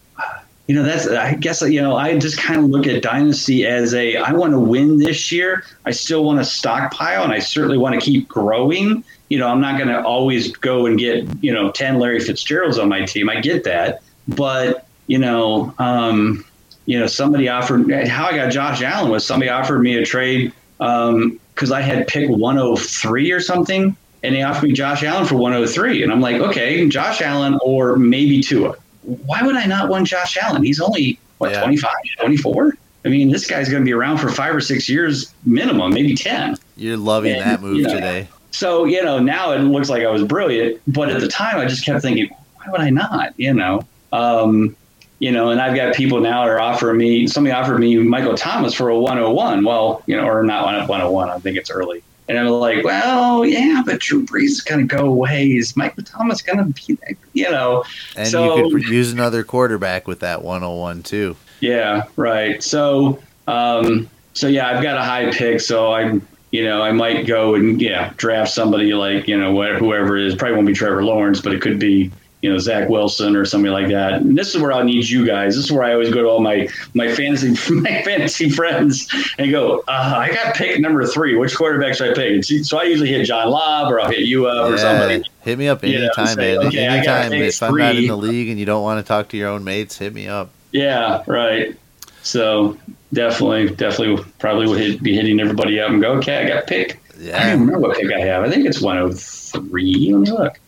you 0.68 0.74
know, 0.74 0.82
that's 0.82 1.08
I 1.08 1.34
guess 1.34 1.60
you 1.62 1.80
know 1.82 1.96
I 1.96 2.18
just 2.18 2.38
kind 2.38 2.60
of 2.60 2.66
look 2.66 2.86
at 2.86 3.02
dynasty 3.02 3.66
as 3.66 3.94
a 3.94 4.16
I 4.16 4.32
want 4.32 4.52
to 4.52 4.60
win 4.60 4.98
this 4.98 5.32
year. 5.32 5.64
I 5.84 5.90
still 5.90 6.24
want 6.24 6.38
to 6.38 6.44
stockpile, 6.44 7.24
and 7.24 7.32
I 7.32 7.38
certainly 7.38 7.78
want 7.78 7.94
to 7.94 8.00
keep 8.00 8.28
growing. 8.28 9.02
You 9.28 9.38
know, 9.38 9.48
I'm 9.48 9.60
not 9.60 9.76
going 9.76 9.88
to 9.88 10.02
always 10.02 10.54
go 10.56 10.86
and 10.86 10.98
get 10.98 11.26
you 11.42 11.52
know 11.52 11.70
ten 11.72 11.98
Larry 11.98 12.20
Fitzgeralds 12.20 12.78
on 12.78 12.88
my 12.88 13.04
team. 13.04 13.28
I 13.28 13.40
get 13.40 13.64
that, 13.64 14.02
but 14.28 14.86
you 15.08 15.18
know. 15.18 15.74
Um, 15.78 16.44
you 16.86 16.98
know, 16.98 17.06
somebody 17.06 17.50
offered 17.50 17.90
how 18.06 18.28
I 18.28 18.34
got 18.34 18.50
Josh 18.50 18.80
Allen 18.80 19.10
was 19.10 19.26
somebody 19.26 19.50
offered 19.50 19.80
me 19.80 19.98
a 19.98 20.06
trade 20.06 20.54
because 20.78 21.70
I 21.70 21.82
had 21.82 22.06
pick 22.06 22.30
103 22.30 23.30
or 23.30 23.40
something, 23.40 23.94
and 24.22 24.34
they 24.34 24.42
offered 24.42 24.68
me 24.68 24.72
Josh 24.72 25.02
Allen 25.02 25.26
for 25.26 25.34
103, 25.36 26.02
and 26.02 26.10
I'm 26.10 26.22
like, 26.22 26.36
okay, 26.36 26.88
Josh 26.88 27.20
Allen 27.20 27.58
or 27.62 27.96
maybe 27.96 28.40
Tua. 28.40 28.74
Why 29.02 29.42
would 29.42 29.54
I 29.54 29.66
not 29.66 29.90
want 29.90 30.06
Josh 30.06 30.38
Allen? 30.38 30.62
He's 30.64 30.80
only 30.80 31.18
what 31.36 31.50
Yeah. 31.50 31.60
25, 31.60 31.90
24. 32.20 32.74
I 33.04 33.08
mean, 33.10 33.30
this 33.30 33.46
guy's 33.46 33.68
going 33.68 33.82
to 33.82 33.84
be 33.84 33.92
around 33.92 34.16
for 34.16 34.30
five 34.30 34.54
or 34.54 34.60
six 34.62 34.88
years 34.88 35.34
minimum, 35.44 35.92
maybe 35.92 36.14
10. 36.14 36.56
you're 36.76 36.96
loving 36.96 37.32
And, 37.32 37.42
that 37.42 37.60
move 37.60 37.76
you 37.76 37.82
know, 37.82 37.94
today 37.94 38.28
So, 38.50 38.84
you 38.86 39.04
know, 39.04 39.18
now 39.18 39.52
it 39.52 39.58
looks 39.58 39.90
like 39.90 40.04
I 40.04 40.10
was 40.10 40.24
brilliant, 40.24 40.80
but 40.86 41.10
at 41.10 41.20
the 41.20 41.28
time 41.28 41.58
I 41.58 41.66
just 41.66 41.84
kept 41.84 42.00
thinking, 42.02 42.30
why 42.56 42.64
would 42.72 42.80
I 42.80 42.88
not? 42.90 43.34
You 43.36 43.52
know, 43.52 43.82
um, 44.12 44.74
you 45.18 45.32
know, 45.32 45.50
and 45.50 45.60
I've 45.60 45.74
got 45.74 45.94
people 45.94 46.20
now 46.20 46.44
that 46.44 46.50
are 46.50 46.60
offering 46.60 46.96
me, 46.98 47.26
somebody 47.26 47.52
offered 47.52 47.78
me 47.78 47.96
Michael 47.98 48.36
Thomas 48.36 48.74
for 48.74 48.88
a 48.88 48.98
101. 48.98 49.64
Well, 49.64 50.02
you 50.06 50.16
know, 50.16 50.26
or 50.28 50.42
not 50.42 50.64
101, 50.64 51.28
I 51.30 51.38
think 51.38 51.56
it's 51.56 51.70
early. 51.70 52.02
And 52.28 52.38
I'm 52.38 52.48
like, 52.48 52.84
well, 52.84 53.44
yeah, 53.46 53.82
but 53.86 54.00
Drew 54.00 54.24
Brees 54.24 54.44
is 54.50 54.60
going 54.60 54.86
to 54.86 54.96
go 54.96 55.06
away. 55.06 55.46
Is 55.46 55.76
Michael 55.76 56.04
Thomas 56.04 56.42
going 56.42 56.58
to 56.58 56.64
be, 56.64 56.98
you 57.32 57.50
know? 57.50 57.84
and 58.16 58.28
So- 58.28 58.56
you 58.68 58.70
could 58.74 58.88
use 58.88 59.12
another 59.12 59.42
quarterback 59.44 60.06
with 60.06 60.20
that 60.20 60.42
101 60.42 61.02
too 61.04 61.36
Yeah, 61.60 62.04
right. 62.16 62.62
So, 62.62 63.18
um, 63.46 64.08
so 64.34 64.46
yeah, 64.46 64.68
I've 64.68 64.82
got 64.82 64.98
a 64.98 65.02
high 65.02 65.30
pick, 65.32 65.60
so 65.60 65.92
I'm, 65.92 66.26
you 66.50 66.64
know, 66.64 66.80
I 66.82 66.92
might 66.92 67.26
go 67.26 67.54
and 67.54 67.80
yeah, 67.80 68.12
draft 68.18 68.52
somebody 68.52 68.92
like 68.94 69.26
you 69.26 69.36
know 69.36 69.52
wh- 69.54 69.76
whoever 69.78 70.16
it 70.16 70.26
is. 70.26 70.34
Probably 70.34 70.54
won't 70.54 70.66
be 70.66 70.72
Trevor 70.74 71.02
Lawrence, 71.04 71.40
but 71.40 71.52
it 71.54 71.60
could 71.60 71.78
be 71.78 72.10
you 72.40 72.50
know 72.52 72.58
Zach 72.58 72.88
Wilson 72.88 73.34
or 73.34 73.44
somebody 73.44 73.72
like 73.72 73.88
that. 73.88 74.14
And 74.22 74.38
this 74.38 74.54
is 74.54 74.60
where 74.60 74.72
I 74.72 74.82
need 74.82 75.08
you 75.08 75.26
guys. 75.26 75.56
This 75.56 75.64
is 75.64 75.72
where 75.72 75.82
I 75.82 75.92
always 75.92 76.10
go 76.10 76.22
to 76.22 76.28
all 76.28 76.40
my 76.40 76.68
my 76.94 77.12
fantasy 77.12 77.50
my 77.74 78.02
fantasy 78.02 78.48
friends 78.50 79.08
and 79.38 79.50
go. 79.50 79.80
Uh, 79.88 80.14
I 80.16 80.32
got 80.32 80.54
pick 80.54 80.80
number 80.80 81.04
three. 81.06 81.36
Which 81.36 81.56
quarterback 81.56 81.94
should 81.94 82.10
I 82.10 82.14
pick? 82.14 82.44
So- 82.44 82.78
I 82.78 82.84
usually 82.84 83.08
hit 83.08 83.24
John 83.26 83.50
Lobb 83.50 83.90
or 83.92 84.00
I'll 84.00 84.10
hit 84.10 84.20
you 84.20 84.46
up 84.46 84.70
or 84.70 84.78
somebody. 84.78 85.24
hit 85.42 85.58
me 85.58 85.66
up 85.68 85.82
You 85.82 85.98
know, 85.98 86.10
anytime 86.16 86.36
man 86.36 86.58
okay, 86.68 86.86
I 86.86 87.04
gotta 87.04 87.26
anytime 87.26 87.42
if 87.42 87.62
i'm 87.62 87.76
not 87.76 87.96
in 87.96 88.06
the 88.06 88.16
league 88.16 88.48
and 88.50 88.58
you 88.58 88.66
don't 88.66 88.82
want 88.84 89.04
to 89.04 89.08
talk 89.08 89.28
to 89.30 89.36
your 89.36 89.48
own 89.48 89.64
mates 89.64 89.98
hit 89.98 90.14
me 90.14 90.28
up 90.28 90.50
Yeah, 90.70 91.24
right. 91.26 91.74
So 92.22 92.78
definitely, 93.12 93.74
definitely, 93.74 94.22
probably 94.38 94.68
would 94.68 94.78
hit, 94.78 95.02
be 95.02 95.14
hitting 95.16 95.40
everybody 95.40 95.80
up 95.80 95.90
and 95.90 96.00
go, 96.02 96.12
okay, 96.18 96.44
I 96.44 96.48
got 96.48 96.66
pick. 96.66 97.00
I 97.14 97.24
don't 97.24 97.46
even 97.48 97.60
remember 97.60 97.88
what 97.88 97.96
pick 97.98 98.12
I 98.12 98.20
have. 98.20 98.42
I 98.44 98.50
think 98.50 98.66
it's 98.66 98.80
103. 98.82 100.12
Let 100.12 100.20
me 100.20 100.30
look. 100.30 100.60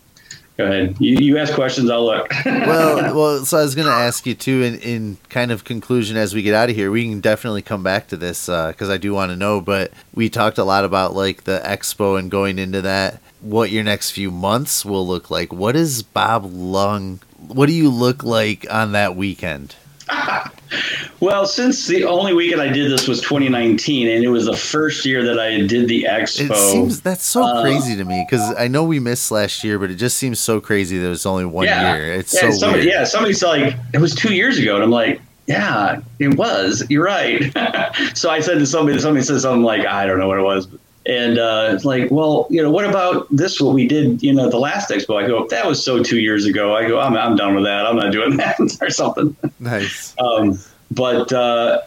Go 0.61 0.67
ahead. 0.67 0.97
You, 1.01 1.17
you 1.17 1.39
ask 1.39 1.55
questions, 1.55 1.89
I'll 1.89 2.05
look. 2.05 2.31
well, 2.45 3.15
well. 3.15 3.45
So 3.47 3.57
I 3.57 3.63
was 3.63 3.75
going 3.75 3.89
to 3.89 3.95
ask 3.95 4.27
you 4.27 4.35
too, 4.35 4.63
in, 4.63 4.79
in 4.81 5.17
kind 5.31 5.51
of 5.51 5.65
conclusion, 5.65 6.19
as 6.19 6.35
we 6.35 6.43
get 6.43 6.53
out 6.53 6.69
of 6.69 6.77
here, 6.77 6.91
we 6.91 7.09
can 7.09 7.21
definitely 7.21 7.63
come 7.63 7.83
back 7.83 8.09
to 8.09 8.19
this 8.19 8.45
because 8.45 8.91
uh, 8.91 8.93
I 8.93 8.99
do 8.99 9.15
want 9.15 9.31
to 9.31 9.37
know. 9.37 9.63
But 9.63 9.91
we 10.15 10.29
talked 10.29 10.59
a 10.59 10.65
lot 10.65 10.85
about 10.85 11.15
like 11.15 11.45
the 11.45 11.63
expo 11.65 12.19
and 12.19 12.31
going 12.31 12.59
into 12.59 12.83
that. 12.83 13.23
What 13.41 13.71
your 13.71 13.85
next 13.85 14.11
few 14.11 14.31
months 14.31 14.85
will 14.85 15.07
look 15.07 15.31
like. 15.31 15.51
What 15.51 15.77
is 15.77 16.03
Bob 16.03 16.45
Lung? 16.45 17.21
What 17.39 17.65
do 17.65 17.73
you 17.73 17.89
look 17.89 18.23
like 18.23 18.67
on 18.71 18.93
that 18.93 19.17
weekend? 19.17 19.77
well, 21.21 21.47
since 21.47 21.87
the 21.87 22.05
only 22.05 22.35
weekend 22.35 22.61
I 22.61 22.69
did 22.69 22.91
this 22.91 23.09
was 23.09 23.21
2019, 23.21 24.09
and 24.09 24.25
it 24.25 24.29
was 24.29 24.47
the 24.47 24.57
first 24.57 25.05
year 25.05 25.25
that 25.25 25.39
I 25.39 25.67
did 25.67 25.89
the 25.89 26.05
expo. 26.05 26.51
It 26.51 26.57
seems 26.57 27.01
that's 27.01 27.25
so 27.25 27.43
uh, 27.45 27.63
crazy 27.63 27.97
to 27.97 28.05
me 28.05 28.25
because 28.29 28.55
I 28.57 28.69
know 28.69 28.85
we 28.85 29.01
missed 29.01 29.31
last 29.31 29.65
year, 29.65 29.79
but 29.79 29.91
it 29.91 29.97
just 29.97 30.17
seems 30.17 30.41
so 30.41 30.61
crazy 30.61 30.99
that 30.99 31.11
it's 31.11 31.27
only 31.27 31.45
one 31.45 31.67
yeah, 31.67 31.95
year. 31.95 32.15
It's 32.15 32.35
yeah, 32.35 32.51
so 32.51 32.59
somebody, 32.59 32.85
weird. 32.85 32.95
Yeah, 32.95 33.05
somebody's 33.05 33.43
like, 33.43 33.77
it 33.93 33.99
was 33.99 34.15
two 34.15 34.35
years 34.35 34.59
ago, 34.59 34.75
and 34.75 34.85
I'm 34.85 34.91
like, 34.91 35.21
yeah, 35.47 36.01
it 36.19 36.37
was. 36.37 36.85
You're 36.89 37.05
right. 37.05 37.53
so 38.15 38.31
I 38.31 38.41
said 38.41 38.59
to 38.59 38.67
somebody, 38.67 38.99
somebody 38.99 39.25
said 39.25 39.41
something 39.41 39.63
like, 39.63 39.85
I 39.85 40.07
don't 40.07 40.19
know 40.19 40.29
what 40.29 40.39
it 40.39 40.43
was. 40.43 40.67
But 40.67 40.81
and 41.07 41.39
uh, 41.39 41.71
it's 41.73 41.85
like, 41.85 42.11
well, 42.11 42.47
you 42.51 42.63
know, 42.63 42.71
what 42.71 42.85
about 42.85 43.27
this? 43.35 43.61
What 43.61 43.75
we 43.75 43.89
did, 43.89 44.23
you 44.23 44.33
know, 44.35 44.51
the 44.51 44.59
last 44.59 44.91
expo? 44.91 45.23
I 45.23 45.27
go, 45.27 45.47
that 45.49 45.67
was 45.67 45.83
so 45.83 46.03
two 46.03 46.21
years 46.21 46.45
ago. 46.45 46.77
I 46.77 46.87
go, 46.87 47.01
I'm, 47.01 47.17
I'm 47.17 47.37
done 47.37 47.55
with 47.55 47.65
that. 47.65 47.87
I'm 47.87 47.97
not 47.97 48.13
doing 48.13 48.37
that 48.37 48.59
or 48.81 48.91
something. 48.91 49.35
Nice. 49.59 50.15
Um, 50.19 50.59
but 50.91 51.33
uh, 51.33 51.83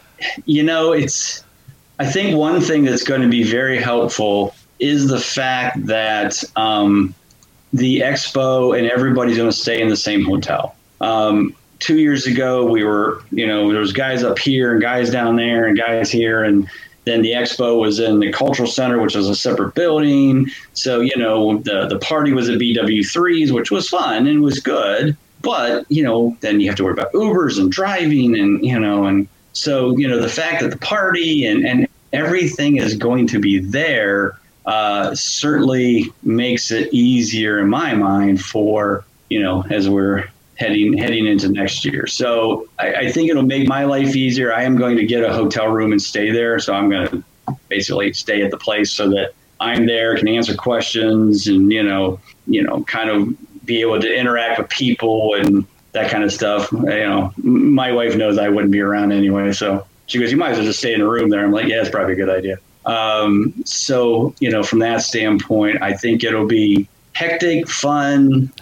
you 0.46 0.64
know, 0.64 0.94
it's. 0.94 1.44
I 2.00 2.12
think 2.12 2.36
one 2.36 2.60
thing 2.60 2.84
that's 2.86 3.04
going 3.04 3.22
to 3.22 3.30
be 3.30 3.44
very 3.44 3.78
helpful 3.78 4.56
is 4.80 5.08
the 5.08 5.20
fact 5.20 5.86
that 5.86 6.44
um, 6.56 7.14
the 7.72 8.00
expo 8.00 8.78
and 8.78 8.90
everybody's 8.90 9.38
going 9.38 9.50
to 9.50 9.56
stay 9.56 9.80
in 9.80 9.90
the 9.90 9.96
same 9.96 10.26
hotel. 10.26 10.76
Um, 11.02 11.56
two 11.80 12.00
years 12.00 12.26
ago, 12.26 12.66
we 12.66 12.84
were, 12.84 13.22
you 13.32 13.46
know, 13.46 13.72
there 13.72 13.80
was 13.80 13.94
guys 13.94 14.24
up 14.24 14.40
here 14.40 14.72
and 14.72 14.82
guys 14.82 15.12
down 15.12 15.36
there 15.36 15.66
and 15.66 15.78
guys 15.78 16.12
here, 16.12 16.44
and 16.44 16.68
then 17.06 17.22
the 17.22 17.32
expo 17.32 17.80
was 17.80 18.00
in 18.00 18.20
the 18.20 18.32
cultural 18.32 18.68
center, 18.68 19.02
which 19.02 19.16
was 19.16 19.30
a 19.30 19.36
separate 19.36 19.76
building. 19.76 20.48
So, 20.74 21.02
you 21.02 21.18
know, 21.18 21.58
the, 21.60 21.88
the 21.88 22.00
party 22.00 22.34
was 22.34 22.50
at 22.50 22.60
BW3s, 22.60 23.52
which 23.52 23.72
was 23.72 23.90
fun 23.90 24.28
and 24.28 24.42
was 24.42 24.60
good. 24.60 25.18
But, 25.42 25.86
you 25.92 26.04
know, 26.04 26.38
then 26.40 26.62
you 26.62 26.68
have 26.70 26.78
to 26.78 26.86
worry 26.86 26.94
about 26.94 27.12
Ubers 27.12 27.60
and 27.60 27.70
driving 27.70 28.40
and, 28.40 28.66
you 28.66 28.80
know, 28.80 29.06
and 29.06 29.28
so, 29.52 29.96
you 29.98 30.08
know, 30.08 30.20
the 30.20 30.30
fact 30.30 30.62
that 30.62 30.72
the 30.72 30.78
party 30.78 31.46
and, 31.46 31.66
and 31.66 31.88
everything 32.14 32.78
is 32.78 32.96
going 32.96 33.28
to 33.28 33.40
be 33.40 33.60
there 33.60 34.40
uh, 34.66 35.14
certainly 35.14 36.06
makes 36.24 36.72
it 36.72 36.94
easier 36.94 37.60
in 37.60 37.70
my 37.70 37.94
mind 37.94 38.42
for, 38.42 39.04
you 39.30 39.42
know, 39.42 39.66
as 39.70 39.90
we're 39.90 40.26
heading 40.56 40.98
heading 40.98 41.26
into 41.26 41.50
next 41.50 41.84
year. 41.86 42.08
So 42.08 42.68
I, 42.80 42.94
I, 42.94 43.12
think 43.12 43.30
it'll 43.30 43.44
make 43.44 43.68
my 43.68 43.86
life 43.86 44.16
easier. 44.16 44.54
I 44.54 44.64
am 44.64 44.78
going 44.78 44.98
to 44.98 45.06
get 45.06 45.24
a 45.24 45.34
hotel 45.34 45.68
room 45.68 45.92
and 45.92 46.02
stay 46.02 46.32
there. 46.32 46.60
So 46.60 46.74
I'm 46.74 46.90
going 46.90 47.08
to 47.10 47.24
basically 47.70 48.14
stay 48.14 48.44
at 48.44 48.52
the 48.52 48.58
place 48.58 48.92
so 48.92 49.10
that 49.10 49.34
I'm 49.60 49.86
there, 49.86 50.16
can 50.18 50.28
answer 50.28 50.56
questions, 50.56 51.48
and 51.48 51.72
you 51.72 51.84
know, 51.84 52.20
you 52.48 52.64
know, 52.64 52.84
kind 52.84 53.10
of 53.10 53.66
be 53.66 53.82
able 53.82 54.00
to 54.00 54.14
interact 54.14 54.60
with 54.60 54.70
people 54.70 55.36
and 55.36 55.66
that 55.94 56.12
kind 56.12 56.24
of 56.24 56.32
stuff. 56.34 56.72
You 56.72 56.80
know, 56.80 57.34
my 57.38 57.92
wife 57.92 58.16
knows 58.16 58.38
I 58.38 58.50
wouldn't 58.50 58.72
be 58.72 58.82
around 58.82 59.12
anyway, 59.12 59.54
so 59.54 59.86
she 60.08 60.20
goes, 60.20 60.32
"You 60.32 60.38
might 60.38 60.52
as 60.52 60.58
well 60.58 60.68
just 60.68 60.80
stay 60.80 60.94
in 60.94 61.02
a 61.02 61.08
room 61.08 61.30
there." 61.30 61.44
I'm 61.44 61.52
like, 61.52 61.68
"Yeah, 61.68 61.82
it's 61.82 61.90
probably 61.90 62.14
a 62.14 62.18
good 62.18 62.30
idea." 62.30 62.60
Um, 62.86 63.54
so 63.66 64.36
you 64.40 64.50
know, 64.50 64.64
from 64.64 64.80
that 64.80 65.02
standpoint, 65.02 65.82
I 65.82 65.94
think 65.94 66.24
it'll 66.24 66.48
be 66.48 66.88
hectic, 67.14 67.68
fun. 67.70 68.52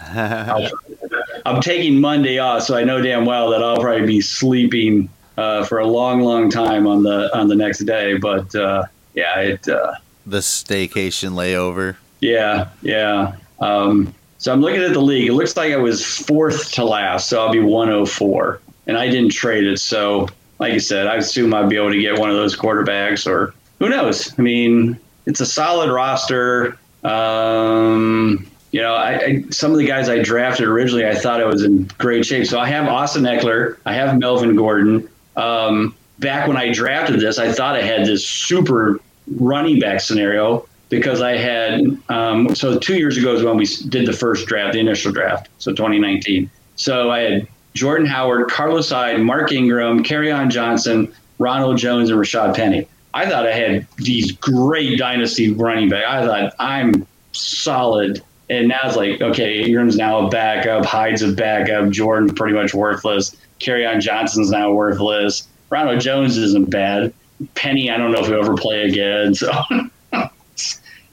I'm 1.44 1.60
taking 1.60 2.00
Monday 2.00 2.38
off, 2.38 2.62
so 2.62 2.76
I 2.76 2.84
know 2.84 3.00
damn 3.00 3.24
well 3.24 3.50
that 3.50 3.62
I'll 3.62 3.78
probably 3.78 4.06
be 4.06 4.20
sleeping 4.20 5.08
uh, 5.36 5.64
for 5.64 5.78
a 5.78 5.86
long, 5.86 6.20
long 6.20 6.50
time 6.50 6.86
on 6.86 7.02
the 7.02 7.36
on 7.36 7.48
the 7.48 7.56
next 7.56 7.80
day. 7.80 8.16
But 8.16 8.54
uh, 8.54 8.84
yeah, 9.14 9.40
it 9.40 9.68
uh, 9.68 9.94
the 10.26 10.38
staycation 10.38 11.32
layover. 11.32 11.96
Yeah, 12.20 12.68
yeah. 12.82 13.34
Um, 13.60 14.14
so 14.38 14.52
I'm 14.52 14.60
looking 14.60 14.82
at 14.82 14.92
the 14.92 15.00
league. 15.00 15.28
It 15.28 15.34
looks 15.34 15.56
like 15.56 15.72
I 15.72 15.76
was 15.76 16.04
fourth 16.04 16.72
to 16.72 16.84
last, 16.84 17.28
so 17.28 17.40
I'll 17.40 17.52
be 17.52 17.60
104, 17.60 18.60
and 18.86 18.96
I 18.96 19.08
didn't 19.08 19.30
trade 19.30 19.64
it. 19.64 19.78
So, 19.78 20.28
like 20.58 20.72
I 20.72 20.78
said, 20.78 21.06
I 21.06 21.16
assume 21.16 21.54
I'd 21.54 21.68
be 21.68 21.76
able 21.76 21.92
to 21.92 22.00
get 22.00 22.18
one 22.18 22.30
of 22.30 22.36
those 22.36 22.56
quarterbacks, 22.56 23.26
or 23.26 23.54
who 23.78 23.88
knows? 23.88 24.36
I 24.38 24.42
mean, 24.42 24.98
it's 25.26 25.40
a 25.40 25.46
solid 25.46 25.90
roster. 25.90 26.76
Um, 27.02 28.46
you 28.70 28.80
know, 28.80 28.94
I, 28.94 29.12
I, 29.12 29.44
some 29.50 29.72
of 29.72 29.78
the 29.78 29.86
guys 29.86 30.08
I 30.08 30.22
drafted 30.22 30.66
originally, 30.66 31.06
I 31.06 31.14
thought 31.14 31.40
I 31.40 31.44
was 31.44 31.62
in 31.62 31.84
great 31.98 32.24
shape. 32.24 32.46
So 32.46 32.58
I 32.58 32.66
have 32.68 32.88
Austin 32.88 33.24
Ekeler, 33.24 33.76
I 33.84 33.92
have 33.92 34.18
Melvin 34.18 34.56
Gordon. 34.56 35.08
Um, 35.36 35.94
back 36.18 36.48
when 36.48 36.56
I 36.56 36.72
drafted 36.72 37.20
this, 37.20 37.38
I 37.38 37.52
thought 37.52 37.76
I 37.76 37.82
had 37.82 38.06
this 38.06 38.26
super 38.26 39.00
running 39.36 39.78
back 39.78 40.00
scenario 40.00 40.66
because 40.88 41.20
I 41.20 41.36
had. 41.36 41.82
Um, 42.08 42.54
so 42.54 42.78
two 42.78 42.96
years 42.96 43.16
ago 43.16 43.34
is 43.34 43.42
when 43.42 43.56
we 43.56 43.66
did 43.88 44.06
the 44.06 44.12
first 44.12 44.46
draft, 44.46 44.74
the 44.74 44.80
initial 44.80 45.12
draft, 45.12 45.48
so 45.58 45.72
2019. 45.72 46.50
So 46.76 47.10
I 47.10 47.20
had 47.20 47.48
Jordan 47.74 48.06
Howard, 48.06 48.50
Carlos 48.50 48.90
Hyde, 48.90 49.20
Mark 49.20 49.52
Ingram, 49.52 50.02
Kerryon 50.02 50.50
Johnson, 50.50 51.12
Ronald 51.38 51.78
Jones, 51.78 52.10
and 52.10 52.18
Rashaad 52.18 52.54
Penny. 52.54 52.86
I 53.14 53.28
thought 53.28 53.46
I 53.46 53.52
had 53.52 53.86
these 53.96 54.32
great 54.32 54.98
dynasty 54.98 55.52
running 55.52 55.88
back. 55.88 56.04
I 56.04 56.26
thought 56.26 56.54
I'm 56.58 57.06
solid 57.32 58.22
and 58.52 58.68
now 58.68 58.80
it's 58.84 58.96
like, 58.96 59.20
okay, 59.22 59.62
Ingram's 59.62 59.96
now 59.96 60.26
a 60.26 60.28
backup, 60.28 60.84
Hyde's 60.84 61.22
a 61.22 61.32
backup, 61.32 61.88
Jordan's 61.90 62.32
pretty 62.34 62.54
much 62.54 62.74
worthless, 62.74 63.34
Kerryon 63.60 64.00
Johnson's 64.00 64.50
now 64.50 64.72
worthless, 64.72 65.48
Ronald 65.70 66.00
Jones 66.00 66.36
isn't 66.36 66.68
bad, 66.68 67.14
Penny, 67.54 67.90
I 67.90 67.96
don't 67.96 68.12
know 68.12 68.20
if 68.20 68.26
he'll 68.26 68.40
ever 68.40 68.54
play 68.54 68.82
again. 68.82 69.34
So, 70.14 70.28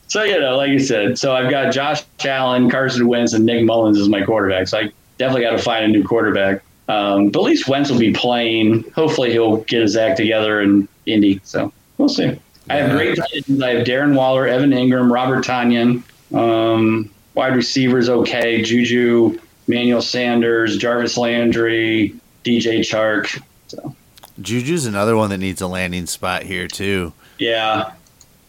so 0.08 0.24
you 0.24 0.39
know, 0.39 0.58
like 0.58 0.70
you 0.72 0.80
said, 0.80 1.18
so 1.18 1.34
I've 1.34 1.50
got 1.50 1.72
Josh 1.72 2.02
Allen, 2.26 2.70
Carson 2.70 3.08
Wentz, 3.08 3.34
and 3.34 3.45
Nick 3.45 3.64
Mullens 3.64 3.97
as 3.97 4.10
my 4.10 4.24
quarterback. 4.24 4.68
So 4.68 4.80
I 4.80 4.91
definitely 5.18 5.43
got 5.43 5.52
to 5.52 5.60
find 5.60 5.86
a 5.86 5.88
new 5.88 6.04
quarterback. 6.04 6.62
Um, 6.89 7.30
but 7.30 7.39
at 7.39 7.45
least 7.45 7.70
Wentz 7.70 7.89
will 7.89 8.00
be 8.00 8.12
playing. 8.12 8.84
Hopefully, 8.91 9.32
he'll 9.32 9.58
get 9.58 9.84
his 9.84 9.95
act 9.95 10.18
together 10.18 10.60
in 10.62 10.88
Indy. 11.06 11.39
So 11.43 11.72
we'll 12.00 12.10
see. 12.10 12.26
Yeah. 12.26 12.36
I 12.70 12.76
have 12.78 12.91
great 12.91 13.16
tight 13.16 13.28
ends. 13.47 13.62
I 13.62 13.76
have 13.76 13.86
Darren 13.86 14.16
Waller, 14.16 14.47
Evan 14.47 14.72
Engram, 14.72 15.12
Robert 15.12 15.45
Tonyan. 15.45 16.02
Um, 16.34 17.12
wide 17.36 17.56
receivers 17.56 18.10
okay. 18.10 18.64
Juju, 18.64 19.39
Manuel 19.68 20.02
Sanders, 20.02 20.78
Jarvis 20.78 21.18
Landry, 21.18 22.16
DJ 22.43 22.80
Chark. 22.80 23.41
So. 23.68 23.95
Juju's 24.41 24.86
another 24.86 25.16
one 25.16 25.30
that 25.30 25.38
needs 25.38 25.62
a 25.62 25.68
landing 25.68 26.06
spot 26.06 26.43
here 26.43 26.68
too. 26.68 27.14
Yeah, 27.38 27.91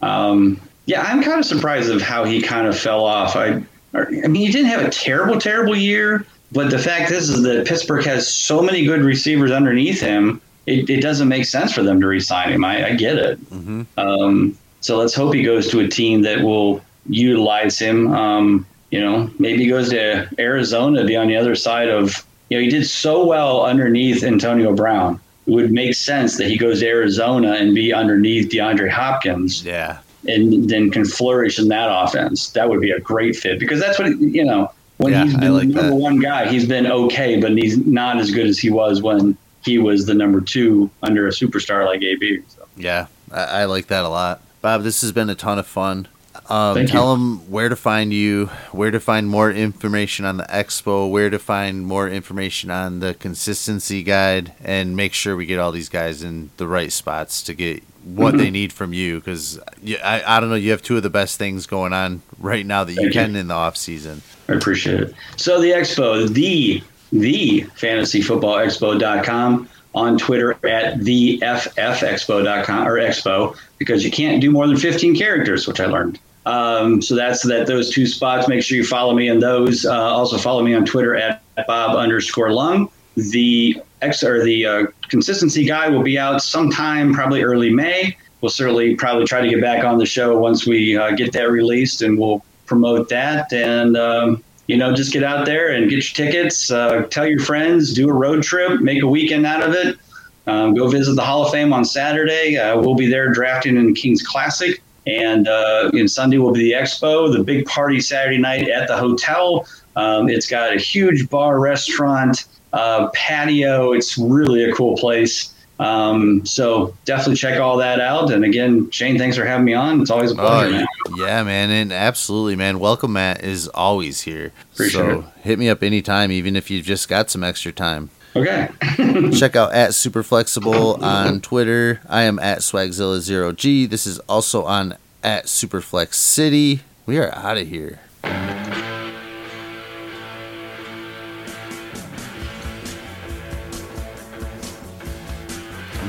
um, 0.03 0.61
yeah. 0.87 1.03
I'm 1.03 1.23
kind 1.23 1.39
of 1.39 1.45
surprised 1.45 1.91
of 1.91 2.03
how 2.03 2.25
he 2.25 2.41
kind 2.41 2.67
of 2.67 2.79
fell 2.79 3.05
off. 3.05 3.37
I, 3.37 3.63
I 3.95 4.09
mean, 4.29 4.47
he 4.47 4.51
didn't 4.51 4.71
have 4.71 4.85
a 4.85 4.91
terrible, 4.91 5.39
terrible 5.41 5.77
year, 5.77 6.25
but 6.53 6.71
the 6.71 6.79
fact 6.79 7.11
is, 7.11 7.31
is 7.31 7.43
that 7.43 7.67
Pittsburgh 7.67 8.05
has 8.05 8.33
so 8.33 8.63
many 8.63 8.85
good 8.85 9.03
receivers 9.03 9.51
underneath 9.51 10.01
him. 10.01 10.41
It, 10.67 10.89
it 10.91 11.01
doesn't 11.01 11.29
make 11.29 11.47
sense 11.47 11.73
for 11.73 11.83
them 11.83 12.01
to 12.01 12.07
re-sign 12.07 12.53
him. 12.53 12.65
I, 12.65 12.89
I 12.89 12.95
get 12.95 13.17
it. 13.17 13.41
Mm-hmm. 13.51 13.83
Um, 13.99 14.59
so 14.81 14.97
let's 14.99 15.15
hope 15.15 15.35
he 15.35 15.43
goes 15.43 15.69
to 15.71 15.81
a 15.81 15.89
team 15.89 16.23
that 16.23 16.43
will 16.43 16.83
utilize 17.09 17.79
him. 17.79 18.13
Um, 18.13 18.67
you 18.91 19.01
know, 19.01 19.31
maybe 19.39 19.65
he 19.65 19.71
goes 19.71 19.91
to 19.91 20.29
Arizona 20.39 21.01
to 21.01 21.07
be 21.07 21.17
on 21.17 21.29
the 21.29 21.37
other 21.37 21.55
side 21.55 21.89
of, 21.89 22.27
you 22.49 22.57
know, 22.57 22.63
he 22.63 22.69
did 22.69 22.87
so 22.87 23.25
well 23.25 23.65
underneath 23.65 24.23
Antonio 24.23 24.75
Brown. 24.75 25.21
It 25.47 25.53
would 25.53 25.73
make 25.73 25.95
sense 25.95 26.37
that 26.39 26.49
he 26.49 26.59
goes 26.59 26.81
to 26.81 26.87
Arizona 26.87 27.53
and 27.53 27.75
be 27.75 27.93
underneath 27.93 28.51
DeAndre 28.51 28.91
Hopkins. 28.91 29.65
Yeah. 29.65 29.99
And 30.27 30.69
then 30.69 30.91
can 30.91 31.05
flourish 31.05 31.59
in 31.59 31.69
that 31.69 31.89
offense. 31.91 32.51
That 32.51 32.69
would 32.69 32.81
be 32.81 32.91
a 32.91 33.01
great 33.01 33.37
fit 33.37 33.59
because 33.59 33.81
that's 33.81 33.99
what, 33.99 34.19
you 34.21 34.45
know, 34.45 34.71
when 34.99 35.13
yeah, 35.13 35.25
he's 35.25 35.37
been 35.37 35.55
like 35.55 35.69
the 35.69 35.75
number 35.75 35.91
that. 35.91 35.95
one 35.95 36.19
guy, 36.19 36.49
he's 36.49 36.69
been 36.69 36.87
okay, 36.87 37.41
but 37.41 37.53
he's 37.53 37.79
not 37.79 38.19
as 38.19 38.31
good 38.31 38.47
as 38.47 38.59
he 38.59 38.69
was 38.69 39.01
when 39.01 39.35
he 39.65 39.79
was 39.79 40.07
the 40.07 40.15
number 40.15 40.41
two 40.41 40.91
under 41.03 41.27
a 41.27 41.31
superstar 41.31 41.87
like 41.87 42.03
AB. 42.03 42.43
So. 42.49 42.67
Yeah, 42.77 43.07
I, 43.31 43.45
I 43.45 43.65
like 43.67 43.87
that 43.89 44.05
a 44.05 44.09
lot. 44.09 44.43
Bob, 44.63 44.83
this 44.83 45.01
has 45.01 45.13
been 45.13 45.31
a 45.31 45.35
ton 45.35 45.59
of 45.59 45.67
fun. 45.67 46.09
Um, 46.49 46.87
tell 46.87 47.13
them 47.13 47.51
where 47.51 47.69
to 47.69 47.77
find 47.77 48.13
you, 48.13 48.47
where 48.73 48.91
to 48.91 49.01
find 49.01 49.29
more 49.29 49.51
information 49.51 50.25
on 50.25 50.37
the 50.37 50.45
expo, 50.45 51.09
where 51.09 51.31
to 51.31 51.39
find 51.39 51.87
more 51.87 52.09
information 52.09 52.71
on 52.71 53.01
the 53.01 53.15
consistency 53.15 54.03
guide, 54.03 54.53
and 54.63 54.97
make 54.97 55.13
sure 55.13 55.37
we 55.37 55.47
get 55.47 55.59
all 55.59 55.73
these 55.73 55.89
guys 55.89 56.23
in 56.23 56.51
the 56.57 56.67
right 56.67 56.93
spots 56.93 57.43
to 57.45 57.55
get 57.55 57.83
what 58.05 58.31
mm-hmm. 58.31 58.39
they 58.39 58.51
need 58.51 58.73
from 58.73 58.93
you. 58.93 59.21
Because 59.21 59.61
I, 60.03 60.23
I 60.27 60.41
don't 60.41 60.51
know, 60.51 60.57
you 60.57 60.73
have 60.73 60.83
two 60.83 60.97
of 60.97 61.03
the 61.03 61.11
best 61.11 61.39
things 61.39 61.67
going 61.67 61.93
on 61.93 62.23
right 62.39 62.67
now 62.67 62.85
that 62.85 62.93
you 62.93 63.03
Thank 63.03 63.13
can 63.13 63.35
you. 63.35 63.41
in 63.41 63.49
the 63.49 63.55
off 63.55 63.77
season. 63.77 64.23
I 64.49 64.55
appreciate 64.55 65.01
it. 65.01 65.15
So 65.37 65.61
the 65.61 65.71
expo, 65.71 66.29
the 66.29 66.83
the 67.13 67.63
fantasyfootballexpo.com 67.77 69.69
on 69.95 70.19
Twitter 70.19 70.53
at 70.67 71.01
the 71.01 71.39
ffexpo.com 71.41 72.87
or 72.87 72.99
expo 72.99 73.57
because 73.79 74.05
you 74.05 74.11
can't 74.11 74.41
do 74.41 74.51
more 74.51 74.67
than 74.67 74.77
15 74.77 75.17
characters, 75.17 75.67
which 75.67 75.81
I 75.81 75.87
learned. 75.87 76.19
Um, 76.47 77.03
so 77.03 77.15
that's 77.15 77.43
that. 77.47 77.67
Those 77.67 77.91
two 77.91 78.07
spots. 78.07 78.49
Make 78.49 78.63
sure 78.63 78.77
you 78.77 78.85
follow 78.85 79.15
me 79.15 79.29
in 79.29 79.41
those. 79.41 79.85
Uh, 79.85 79.93
also 79.93 80.39
follow 80.39 80.63
me 80.63 80.75
on 80.75 80.87
Twitter 80.87 81.15
at 81.15 81.43
Bob 81.67 81.97
underscore 81.97 82.53
Lung. 82.53 82.91
The 83.17 83.81
X 84.01 84.23
or 84.23 84.43
the 84.43 84.65
uh, 84.65 84.87
consistency 85.09 85.65
guy 85.67 85.89
will 85.89 86.03
be 86.03 86.19
out 86.19 86.43
sometime, 86.43 87.13
probably 87.13 87.43
early 87.43 87.71
May. 87.71 88.17
We'll 88.41 88.51
certainly 88.51 88.95
probably 88.95 89.27
try 89.27 89.43
to 89.43 89.49
get 89.49 89.61
back 89.61 89.85
on 89.85 89.99
the 89.99 90.07
show 90.07 90.39
once 90.39 90.67
we 90.67 90.97
uh, 90.97 91.11
get 91.11 91.33
that 91.33 91.51
released, 91.51 92.01
and 92.01 92.19
we'll 92.19 92.43
promote 92.65 93.11
that. 93.11 93.53
And 93.53 93.97
um, 93.99 94.43
you 94.71 94.77
know, 94.77 94.95
just 94.95 95.13
get 95.13 95.25
out 95.25 95.47
there 95.47 95.73
and 95.73 95.91
get 95.91 95.97
your 95.97 96.27
tickets. 96.27 96.71
Uh, 96.71 97.03
tell 97.11 97.27
your 97.27 97.41
friends. 97.41 97.93
Do 97.93 98.09
a 98.09 98.13
road 98.13 98.45
trip. 98.45 98.81
Make 98.81 99.03
a 99.03 99.07
weekend 99.07 99.45
out 99.45 99.69
of 99.69 99.75
it. 99.75 99.99
Um, 100.47 100.75
go 100.75 100.87
visit 100.87 101.17
the 101.17 101.25
Hall 101.25 101.45
of 101.45 101.51
Fame 101.51 101.73
on 101.73 101.85
Saturday. 101.85 102.57
Uh, 102.57 102.81
we'll 102.81 102.95
be 102.95 103.09
there 103.09 103.33
drafting 103.33 103.77
in 103.77 103.97
King's 103.97 104.23
Classic. 104.23 104.81
And 105.09 105.49
uh, 105.49 105.91
Sunday 106.07 106.39
will 106.39 106.53
be 106.53 106.63
the 106.63 106.73
expo, 106.73 107.37
the 107.37 107.43
big 107.43 107.67
party 107.67 107.99
Saturday 108.01 108.39
night 108.39 108.69
at 108.69 108.87
the 108.87 108.97
hotel. 108.97 109.67
Um, 109.97 110.29
it's 110.29 110.47
got 110.47 110.73
a 110.73 110.79
huge 110.79 111.29
bar, 111.29 111.59
restaurant, 111.59 112.45
uh, 112.73 113.09
patio. 113.09 113.93
It's 113.93 114.17
really 114.19 114.63
a 114.63 114.73
cool 114.73 114.97
place. 114.97 115.53
Um, 115.81 116.45
so 116.45 116.95
definitely 117.07 117.37
check 117.37 117.59
all 117.59 117.79
that 117.79 118.01
out. 118.01 118.31
And 118.31 118.45
again, 118.45 118.91
Shane, 118.91 119.17
thanks 119.17 119.37
for 119.37 119.47
having 119.47 119.65
me 119.65 119.73
on. 119.73 120.03
It's 120.03 120.11
always 120.11 120.31
a 120.31 120.35
pleasure. 120.35 120.67
Oh, 120.67 120.71
man. 120.71 120.87
Yeah, 121.17 121.43
man, 121.43 121.71
and 121.71 121.91
absolutely, 121.91 122.55
man. 122.55 122.79
Welcome, 122.79 123.15
Matt 123.15 123.43
is 123.43 123.67
always 123.69 124.21
here. 124.21 124.53
Appreciate 124.75 125.01
so 125.01 125.21
it. 125.21 125.25
hit 125.43 125.59
me 125.59 125.71
up 125.71 125.83
anytime, 125.83 126.31
even 126.31 126.55
if 126.55 126.71
you've 126.71 126.85
just 126.85 127.09
got 127.09 127.31
some 127.31 127.43
extra 127.43 127.73
time. 127.73 128.11
Okay. 128.37 128.69
Check 129.33 129.57
out 129.57 129.73
at 129.73 129.95
Super 129.95 130.23
Flexible 130.23 131.03
on 131.03 131.41
Twitter. 131.41 132.01
I 132.09 132.23
am 132.23 132.39
at 132.39 132.59
Swagzilla0G. 132.59 133.89
This 133.89 134.07
is 134.07 134.19
also 134.21 134.65
on 134.65 134.97
at 135.25 135.47
Superflex 135.47 136.15
City. 136.15 136.81
We 137.07 137.19
are 137.19 137.35
out 137.35 137.57
of 137.57 137.67
here. 137.67 138.01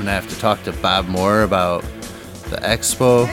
Gonna 0.04 0.20
have 0.20 0.28
to 0.28 0.38
talk 0.40 0.60
to 0.64 0.72
Bob 0.72 1.06
more 1.06 1.42
about 1.42 1.82
the 2.50 2.56
expo. 2.56 3.28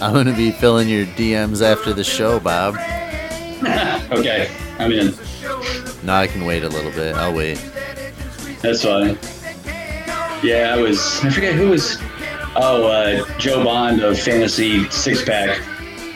I'm 0.00 0.12
gonna 0.12 0.36
be 0.36 0.52
filling 0.52 0.88
your 0.88 1.04
DMs 1.04 1.62
after 1.62 1.92
the 1.92 2.04
show, 2.04 2.38
Bob. 2.38 2.74
okay, 4.12 4.48
I'm 4.78 4.92
in. 4.92 5.14
No, 6.04 6.14
I 6.14 6.28
can 6.28 6.44
wait 6.44 6.62
a 6.62 6.68
little 6.68 6.92
bit. 6.92 7.16
I'll 7.16 7.34
wait. 7.34 7.56
That's 8.62 8.84
fine. 8.84 9.18
Yeah, 10.44 10.72
I 10.72 10.80
was. 10.80 11.24
I 11.24 11.30
forget 11.30 11.54
who 11.54 11.70
was. 11.70 11.98
Oh, 12.54 12.86
uh, 12.86 13.38
Joe 13.38 13.64
Bond 13.64 14.00
of 14.00 14.16
Fantasy 14.16 14.88
Six 14.90 15.24
Pack. 15.24 15.60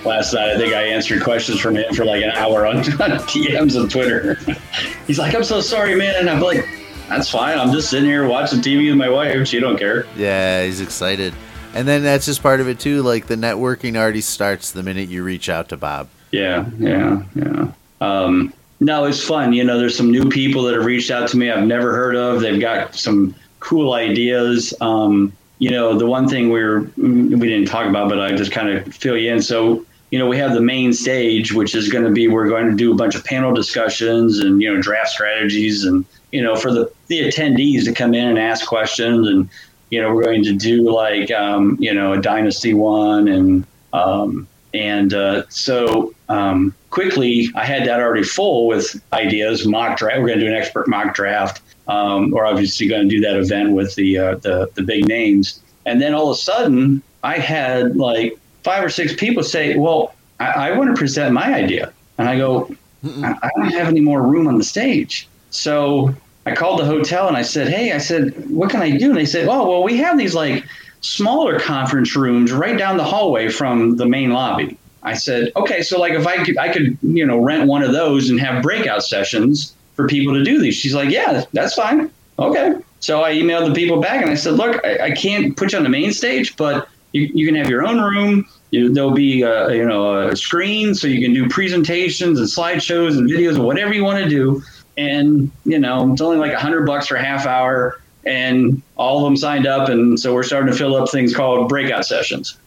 Last 0.05 0.33
night, 0.33 0.51
I 0.51 0.57
think 0.57 0.73
I 0.73 0.83
answered 0.83 1.23
questions 1.23 1.59
from 1.59 1.77
him 1.77 1.93
for 1.95 2.05
like 2.05 2.23
an 2.23 2.31
hour 2.31 2.65
on, 2.65 2.77
on 2.79 3.19
DMs 3.27 3.79
on 3.79 3.89
Twitter. 3.89 4.35
He's 5.09 5.19
like, 5.19 5.35
"I'm 5.35 5.43
so 5.43 5.61
sorry, 5.61 5.97
man," 5.97 6.15
and 6.17 6.31
I'm 6.31 6.41
like, 6.41 6.65
"That's 7.11 7.29
fine. 7.29 7.59
I'm 7.59 7.73
just 7.73 7.91
sitting 7.91 8.09
here 8.09 8.27
watching 8.27 8.61
TV 8.61 8.89
with 8.89 8.97
my 8.97 9.11
wife. 9.11 9.47
She 9.47 9.61
don't 9.61 9.77
care." 9.77 10.07
Yeah, 10.17 10.65
he's 10.65 10.81
excited, 10.81 11.35
and 11.75 11.87
then 11.87 12.03
that's 12.03 12.25
just 12.25 12.43
part 12.43 12.61
of 12.61 12.69
it 12.69 12.81
too. 12.81 13.03
Like 13.03 13.27
the 13.27 13.37
networking 13.37 13.97
already 13.97 14.23
starts 14.23 14.71
the 14.71 14.83
minute 14.83 15.11
you 15.11 15.23
reach 15.23 15.49
out 15.49 15.69
to 15.69 15.77
Bob. 15.77 16.09
Yeah, 16.31 16.71
yeah, 16.79 17.23
yeah. 17.35 17.73
Um, 18.01 18.55
no, 18.81 19.05
it's 19.05 19.23
fun. 19.23 19.53
You 19.53 19.65
know, 19.65 19.79
there's 19.79 19.97
some 19.97 20.11
new 20.11 20.29
people 20.29 20.63
that 20.63 20.75
have 20.75 20.87
reached 20.87 21.11
out 21.11 21.29
to 21.29 21.37
me 21.37 21.51
I've 21.51 21.67
never 21.67 21.93
heard 21.93 22.17
of. 22.17 22.41
They've 22.41 22.61
got 22.61 22.95
some 22.95 23.35
cool 23.61 23.93
ideas. 23.93 24.73
Um, 24.81 25.33
you 25.59 25.71
know, 25.71 25.99
the 25.99 26.07
one 26.07 26.27
thing 26.27 26.51
we 26.51 26.61
are 26.61 26.81
we 26.97 27.49
didn't 27.49 27.67
talk 27.67 27.87
about, 27.87 28.09
but 28.09 28.19
I 28.19 28.33
just 28.33 28.51
kind 28.51 28.71
of 28.71 28.95
fill 28.95 29.17
you 29.17 29.33
in. 29.33 29.43
So, 29.43 29.85
you 30.11 30.19
know, 30.19 30.27
we 30.27 30.39
have 30.39 30.55
the 30.55 30.63
main 30.63 30.95
stage, 30.95 31.53
which 31.53 31.75
is 31.75 31.91
going 31.91 32.05
to 32.05 32.11
be 32.11 32.27
we're 32.29 32.49
going 32.49 32.71
to 32.71 32.75
do 32.75 32.91
a 32.93 32.95
bunch 32.97 33.15
of 33.15 33.25
panel 33.25 33.53
discussions 33.53 34.39
and 34.39 34.63
you 34.63 34.75
know 34.75 34.81
draft 34.81 35.11
strategies, 35.11 35.85
and 35.85 36.07
you 36.33 36.43
know 36.43 36.57
for 36.57 36.73
the 36.73 36.91
the 37.11 37.21
attendees 37.21 37.85
to 37.85 37.93
come 37.93 38.15
in 38.15 38.27
and 38.29 38.39
ask 38.39 38.67
questions, 38.67 39.29
and 39.29 39.49
you 39.91 40.01
know 40.01 40.15
we're 40.15 40.25
going 40.25 40.45
to 40.45 40.55
do 40.55 40.91
like 40.91 41.31
um, 41.31 41.77
you 41.79 41.93
know 41.93 42.15
a 42.15 42.23
dynasty 42.23 42.73
one, 42.73 43.29
and 43.29 43.67
um, 43.93 44.49
and 44.73 45.13
uh, 45.13 45.43
so 45.49 46.15
um, 46.29 46.73
quickly, 46.91 47.49
I 47.57 47.65
had 47.65 47.87
that 47.87 48.01
already 48.01 48.23
full 48.23 48.69
with 48.69 49.03
ideas, 49.13 49.67
mock 49.67 49.99
draft. 49.99 50.21
We're 50.21 50.29
going 50.29 50.39
to 50.39 50.45
do 50.47 50.51
an 50.51 50.57
expert 50.57 50.89
mock 50.89 51.15
draft. 51.15 51.61
Um, 51.89 52.31
we're 52.31 52.47
obviously 52.47 52.87
going 52.87 53.09
to 53.09 53.09
do 53.09 53.21
that 53.23 53.37
event 53.37 53.73
with 53.73 53.97
the, 53.97 54.17
uh, 54.17 54.35
the, 54.37 54.71
the 54.75 54.83
big 54.83 55.09
names. 55.09 55.61
And 55.87 56.01
then 56.01 56.15
all 56.15 56.31
of 56.31 56.37
a 56.37 56.41
sudden, 56.41 57.03
I 57.25 57.39
had 57.39 57.97
like 57.97 58.39
five 58.63 58.85
or 58.85 58.89
six 58.89 59.13
people 59.15 59.43
say, 59.43 59.77
"Well, 59.77 60.15
I, 60.39 60.71
I 60.71 60.79
want 60.79 60.95
to 60.95 60.97
present 60.97 61.35
my 61.35 61.53
idea," 61.53 61.93
and 62.19 62.29
I 62.29 62.37
go, 62.37 62.71
I, 63.05 63.35
"I 63.43 63.51
don't 63.57 63.73
have 63.73 63.89
any 63.89 64.01
more 64.01 64.23
room 64.23 64.47
on 64.47 64.57
the 64.57 64.65
stage." 64.65 65.27
So 65.51 66.15
I 66.47 66.55
called 66.55 66.81
the 66.81 66.85
hotel 66.85 67.29
and 67.29 67.37
I 67.37 67.43
said, 67.43 67.69
"Hey, 67.69 67.93
I 67.93 67.99
said, 67.99 68.49
what 68.51 68.71
can 68.71 68.83
I 68.83 68.97
do?" 68.97 69.11
And 69.11 69.17
they 69.17 69.27
said, 69.27 69.49
"Oh, 69.49 69.69
well, 69.69 69.83
we 69.83 69.97
have 69.99 70.19
these 70.19 70.35
like 70.35 70.65
smaller 71.03 71.59
conference 71.59 72.17
rooms 72.17 72.53
right 72.53 72.77
down 72.77 72.97
the 72.97 73.05
hallway 73.05 73.49
from 73.49 73.97
the 73.97 74.07
main 74.07 74.31
lobby." 74.31 74.79
I 75.03 75.15
said, 75.15 75.51
okay, 75.57 75.83
so 75.83 75.99
like 75.99 76.13
if 76.13 76.27
I 76.27 76.45
could, 76.45 76.59
I 76.59 76.73
could, 76.73 76.99
you 77.03 77.25
know, 77.25 77.39
rent 77.39 77.67
one 77.67 77.83
of 77.83 77.93
those 77.93 78.29
and 78.29 78.39
have 78.41 78.63
breakout 78.63 79.03
sessions 79.03 79.75
for 79.95 80.07
people 80.07 80.35
to 80.35 80.45
do 80.45 80.61
these. 80.61 80.75
She's 80.75 80.95
like, 80.95 81.11
yeah, 81.11 81.45
that's 81.53 81.75
fine. 81.75 82.11
Okay. 82.39 82.75
So 83.01 83.23
I 83.23 83.33
emailed 83.33 83.69
the 83.69 83.75
people 83.75 84.01
back 84.01 84.23
and 84.23 84.31
I 84.31 84.35
said, 84.35 84.55
look, 84.55 84.85
I, 84.85 85.07
I 85.07 85.11
can't 85.13 85.57
put 85.57 85.73
you 85.73 85.79
on 85.79 85.85
the 85.85 85.91
main 85.91 86.13
stage, 86.13 86.57
but 86.57 86.89
you, 87.13 87.31
you 87.35 87.47
can 87.47 87.55
have 87.55 87.69
your 87.69 87.87
own 87.87 88.01
room. 88.01 88.47
You, 88.71 88.93
there'll 88.93 89.11
be 89.11 89.43
a, 89.43 89.75
you 89.75 89.85
know 89.85 90.29
a 90.29 90.37
screen 90.37 90.95
so 90.95 91.09
you 91.09 91.21
can 91.21 91.35
do 91.35 91.49
presentations 91.49 92.39
and 92.39 92.47
slideshows 92.47 93.19
and 93.19 93.29
videos 93.29 93.57
and 93.57 93.65
whatever 93.65 93.93
you 93.93 94.05
want 94.05 94.23
to 94.23 94.29
do. 94.29 94.63
And 94.97 95.51
you 95.65 95.79
know 95.79 96.13
it's 96.13 96.21
only 96.21 96.37
like 96.37 96.53
a 96.53 96.59
hundred 96.59 96.87
bucks 96.87 97.07
for 97.07 97.17
a 97.17 97.25
half 97.25 97.47
hour, 97.47 98.01
and 98.27 98.83
all 98.97 99.19
of 99.19 99.25
them 99.25 99.37
signed 99.37 99.67
up, 99.67 99.89
and 99.89 100.19
so 100.19 100.35
we're 100.35 100.43
starting 100.43 100.71
to 100.71 100.77
fill 100.77 100.97
up 100.97 101.11
things 101.11 101.35
called 101.35 101.69
breakout 101.69 102.05
sessions. 102.05 102.59